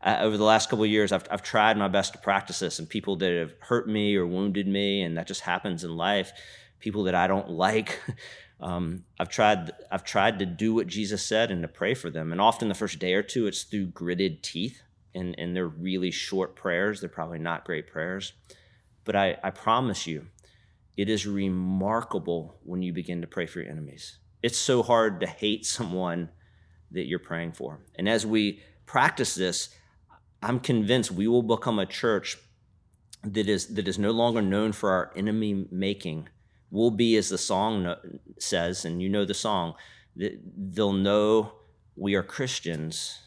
Uh, 0.01 0.17
over 0.21 0.37
the 0.37 0.43
last 0.43 0.69
couple 0.69 0.85
of 0.85 0.91
years, 0.91 1.11
I've, 1.11 1.27
I've 1.31 1.41
tried 1.41 1.77
my 1.77 1.87
best 1.87 2.13
to 2.13 2.19
practice 2.19 2.59
this, 2.59 2.79
and 2.79 2.87
people 2.87 3.15
that 3.17 3.31
have 3.31 3.53
hurt 3.59 3.87
me 3.87 4.15
or 4.15 4.27
wounded 4.27 4.67
me, 4.67 5.01
and 5.01 5.17
that 5.17 5.27
just 5.27 5.41
happens 5.41 5.83
in 5.83 5.95
life, 5.95 6.31
people 6.79 7.03
that 7.05 7.15
I 7.15 7.27
don't 7.27 7.49
like, 7.49 7.99
um, 8.59 9.03
I've 9.19 9.29
tried 9.29 9.71
I've 9.91 10.03
tried 10.03 10.39
to 10.39 10.45
do 10.45 10.73
what 10.73 10.87
Jesus 10.87 11.23
said 11.23 11.51
and 11.51 11.61
to 11.61 11.67
pray 11.67 11.93
for 11.93 12.09
them. 12.09 12.31
And 12.31 12.39
often 12.39 12.69
the 12.69 12.75
first 12.75 12.99
day 12.99 13.13
or 13.13 13.23
two, 13.23 13.47
it's 13.47 13.63
through 13.63 13.87
gritted 13.87 14.43
teeth, 14.43 14.81
and, 15.15 15.37
and 15.39 15.55
they're 15.55 15.67
really 15.67 16.11
short 16.11 16.55
prayers. 16.55 16.99
They're 16.99 17.09
probably 17.09 17.39
not 17.39 17.65
great 17.65 17.87
prayers. 17.87 18.33
But 19.03 19.15
I, 19.15 19.37
I 19.43 19.51
promise 19.51 20.05
you, 20.05 20.27
it 20.95 21.09
is 21.09 21.25
remarkable 21.25 22.59
when 22.63 22.81
you 22.81 22.93
begin 22.93 23.21
to 23.21 23.27
pray 23.27 23.45
for 23.45 23.61
your 23.61 23.71
enemies. 23.71 24.17
It's 24.43 24.57
so 24.57 24.83
hard 24.83 25.21
to 25.21 25.27
hate 25.27 25.65
someone 25.65 26.29
that 26.91 27.07
you're 27.07 27.19
praying 27.19 27.53
for. 27.53 27.79
And 27.95 28.07
as 28.07 28.25
we 28.25 28.61
practice 28.85 29.35
this, 29.35 29.69
I'm 30.41 30.59
convinced 30.59 31.11
we 31.11 31.27
will 31.27 31.43
become 31.43 31.79
a 31.79 31.85
church 31.85 32.37
that 33.23 33.47
is 33.47 33.67
that 33.75 33.87
is 33.87 33.97
no 33.97 34.11
longer 34.11 34.41
known 34.41 34.71
for 34.71 34.91
our 34.91 35.11
enemy 35.15 35.67
making. 35.71 36.29
We'll 36.69 36.91
be, 36.91 37.15
as 37.15 37.29
the 37.29 37.37
song 37.37 37.95
says, 38.39 38.83
and 38.85 39.01
you 39.01 39.09
know 39.09 39.25
the 39.25 39.33
song, 39.33 39.75
that 40.17 40.39
they'll 40.55 40.91
know 40.93 41.53
we 41.95 42.15
are 42.15 42.23
Christians 42.23 43.19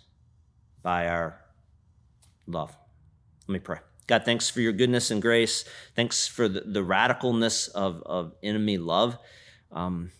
by 0.82 1.08
our 1.08 1.40
love. 2.46 2.76
Let 3.48 3.52
me 3.52 3.58
pray. 3.58 3.78
God, 4.06 4.24
thanks 4.24 4.50
for 4.50 4.60
your 4.60 4.72
goodness 4.72 5.10
and 5.10 5.22
grace. 5.22 5.64
Thanks 5.94 6.26
for 6.26 6.48
the, 6.48 6.60
the 6.62 6.84
radicalness 6.84 7.68
of, 7.70 8.02
of 8.04 8.32
enemy 8.42 8.76
love. 8.76 9.16
Um, 9.72 10.10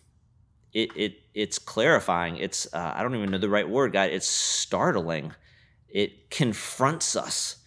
it, 0.73 0.89
it 0.95 1.15
it's 1.33 1.59
clarifying. 1.59 2.37
It's 2.37 2.73
uh, 2.73 2.93
I 2.95 3.03
don't 3.03 3.15
even 3.15 3.31
know 3.31 3.37
the 3.37 3.49
right 3.49 3.67
word, 3.67 3.93
God. 3.93 4.09
It's 4.09 4.27
startling. 4.27 5.33
It 5.91 6.29
confronts 6.29 7.15
us 7.15 7.57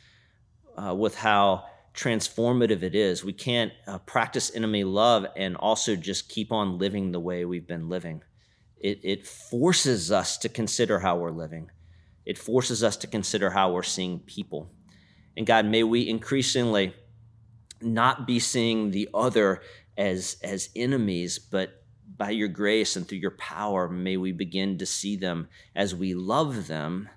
uh, 0.76 0.94
with 0.94 1.16
how 1.16 1.66
transformative 1.94 2.82
it 2.82 2.94
is. 2.94 3.24
We 3.24 3.32
can't 3.32 3.72
uh, 3.86 3.98
practice 3.98 4.54
enemy 4.54 4.84
love 4.84 5.26
and 5.36 5.56
also 5.56 5.94
just 5.94 6.28
keep 6.28 6.50
on 6.50 6.78
living 6.78 7.12
the 7.12 7.20
way 7.20 7.44
we've 7.44 7.66
been 7.66 7.88
living. 7.88 8.22
It, 8.76 9.00
it 9.02 9.26
forces 9.26 10.10
us 10.10 10.36
to 10.38 10.48
consider 10.48 10.98
how 10.98 11.16
we're 11.16 11.30
living. 11.30 11.70
It 12.26 12.36
forces 12.36 12.82
us 12.82 12.96
to 12.98 13.06
consider 13.06 13.50
how 13.50 13.72
we're 13.72 13.82
seeing 13.82 14.18
people. 14.18 14.70
And 15.36 15.46
God, 15.46 15.66
may 15.66 15.82
we 15.82 16.08
increasingly 16.08 16.94
not 17.80 18.26
be 18.26 18.40
seeing 18.40 18.90
the 18.90 19.08
other 19.14 19.62
as, 19.96 20.36
as 20.42 20.70
enemies, 20.74 21.38
but 21.38 21.84
by 22.16 22.30
your 22.30 22.48
grace 22.48 22.96
and 22.96 23.06
through 23.06 23.18
your 23.18 23.32
power, 23.32 23.88
may 23.88 24.16
we 24.16 24.32
begin 24.32 24.78
to 24.78 24.86
see 24.86 25.16
them 25.16 25.48
as 25.74 25.94
we 25.94 26.14
love 26.14 26.66
them 26.66 27.08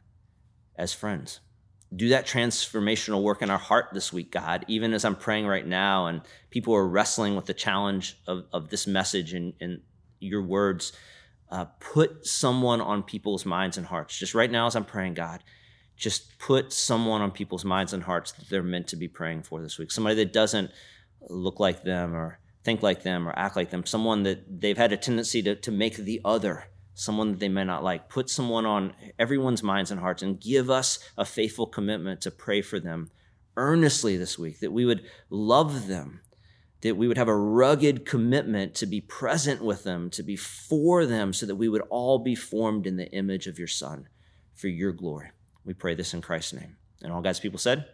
as 0.78 0.93
friends. 0.93 1.39
do 1.95 2.09
that 2.09 2.28
transformational 2.28 3.23
work 3.23 3.41
in 3.41 3.49
our 3.49 3.57
heart 3.57 3.88
this 3.93 4.11
week, 4.11 4.32
God, 4.32 4.65
even 4.67 4.93
as 4.93 5.05
I'm 5.05 5.15
praying 5.15 5.47
right 5.47 5.65
now 5.65 6.07
and 6.07 6.21
people 6.49 6.75
are 6.75 6.86
wrestling 6.86 7.36
with 7.36 7.45
the 7.45 7.53
challenge 7.53 8.17
of, 8.28 8.43
of 8.51 8.69
this 8.69 8.86
message 8.88 9.34
and, 9.34 9.53
and 9.61 9.82
your 10.19 10.43
words. 10.43 10.91
Uh, 11.49 11.63
put 11.80 12.25
someone 12.25 12.82
on 12.82 13.01
people's 13.01 13.45
minds 13.45 13.78
and 13.78 13.88
hearts. 13.88 14.19
Just 14.19 14.36
right 14.36 14.51
now, 14.51 14.67
as 14.67 14.75
I'm 14.75 14.84
praying, 14.84 15.13
God, 15.13 15.41
just 15.95 16.38
put 16.39 16.73
someone 16.73 17.21
on 17.21 17.32
people's 17.32 17.63
minds 17.63 17.93
and 17.93 18.03
hearts 18.03 18.34
that 18.34 18.49
they're 18.49 18.61
meant 18.61 18.88
to 18.89 18.97
be 18.97 19.07
praying 19.07 19.43
for 19.43 19.61
this 19.61 19.78
week. 19.78 19.89
Somebody 19.89 20.15
that 20.17 20.34
doesn't 20.34 20.71
look 21.30 21.61
like 21.61 21.84
them 21.84 22.13
or 22.13 22.39
think 22.65 22.84
like 22.84 23.03
them 23.03 23.30
or 23.30 23.34
act 23.38 23.55
like 23.55 23.69
them. 23.69 23.86
Someone 23.86 24.23
that 24.23 24.59
they've 24.59 24.78
had 24.78 24.91
a 24.91 24.97
tendency 24.97 25.41
to, 25.43 25.55
to 25.55 25.71
make 25.71 25.95
the 25.95 26.19
other 26.25 26.65
someone 26.97 27.29
that 27.29 27.39
they 27.39 27.47
may 27.47 27.63
not 27.63 27.83
like. 27.83 28.09
Put 28.09 28.27
someone 28.27 28.65
on 28.65 28.93
everyone's 29.19 29.61
minds 29.61 29.91
and 29.91 29.99
hearts 29.99 30.23
and 30.23 30.41
give 30.41 30.69
us 30.69 30.97
a 31.15 31.23
faithful 31.23 31.67
commitment 31.67 32.21
to 32.21 32.31
pray 32.31 32.59
for 32.61 32.79
them 32.79 33.11
earnestly 33.55 34.17
this 34.17 34.37
week, 34.39 34.59
that 34.61 34.71
we 34.71 34.83
would 34.83 35.03
love 35.29 35.87
them, 35.87 36.21
that 36.81 36.97
we 36.97 37.07
would 37.07 37.17
have 37.17 37.27
a 37.27 37.37
rugged 37.37 38.03
commitment 38.03 38.73
to 38.73 38.87
be 38.87 38.99
present 38.99 39.63
with 39.63 39.83
them, 39.83 40.09
to 40.09 40.23
be 40.23 40.35
for 40.35 41.05
them, 41.05 41.33
so 41.33 41.45
that 41.45 41.55
we 41.55 41.69
would 41.69 41.83
all 41.91 42.17
be 42.17 42.33
formed 42.33 42.87
in 42.87 42.97
the 42.97 43.11
image 43.11 43.45
of 43.45 43.59
your 43.59 43.67
Son 43.67 44.07
for 44.55 44.67
your 44.67 44.91
glory. 44.91 45.29
We 45.63 45.75
pray 45.75 45.93
this 45.93 46.15
in 46.15 46.21
Christ's 46.21 46.53
name. 46.53 46.77
And 47.03 47.13
all 47.13 47.21
God's 47.21 47.39
people 47.39 47.59
said. 47.59 47.85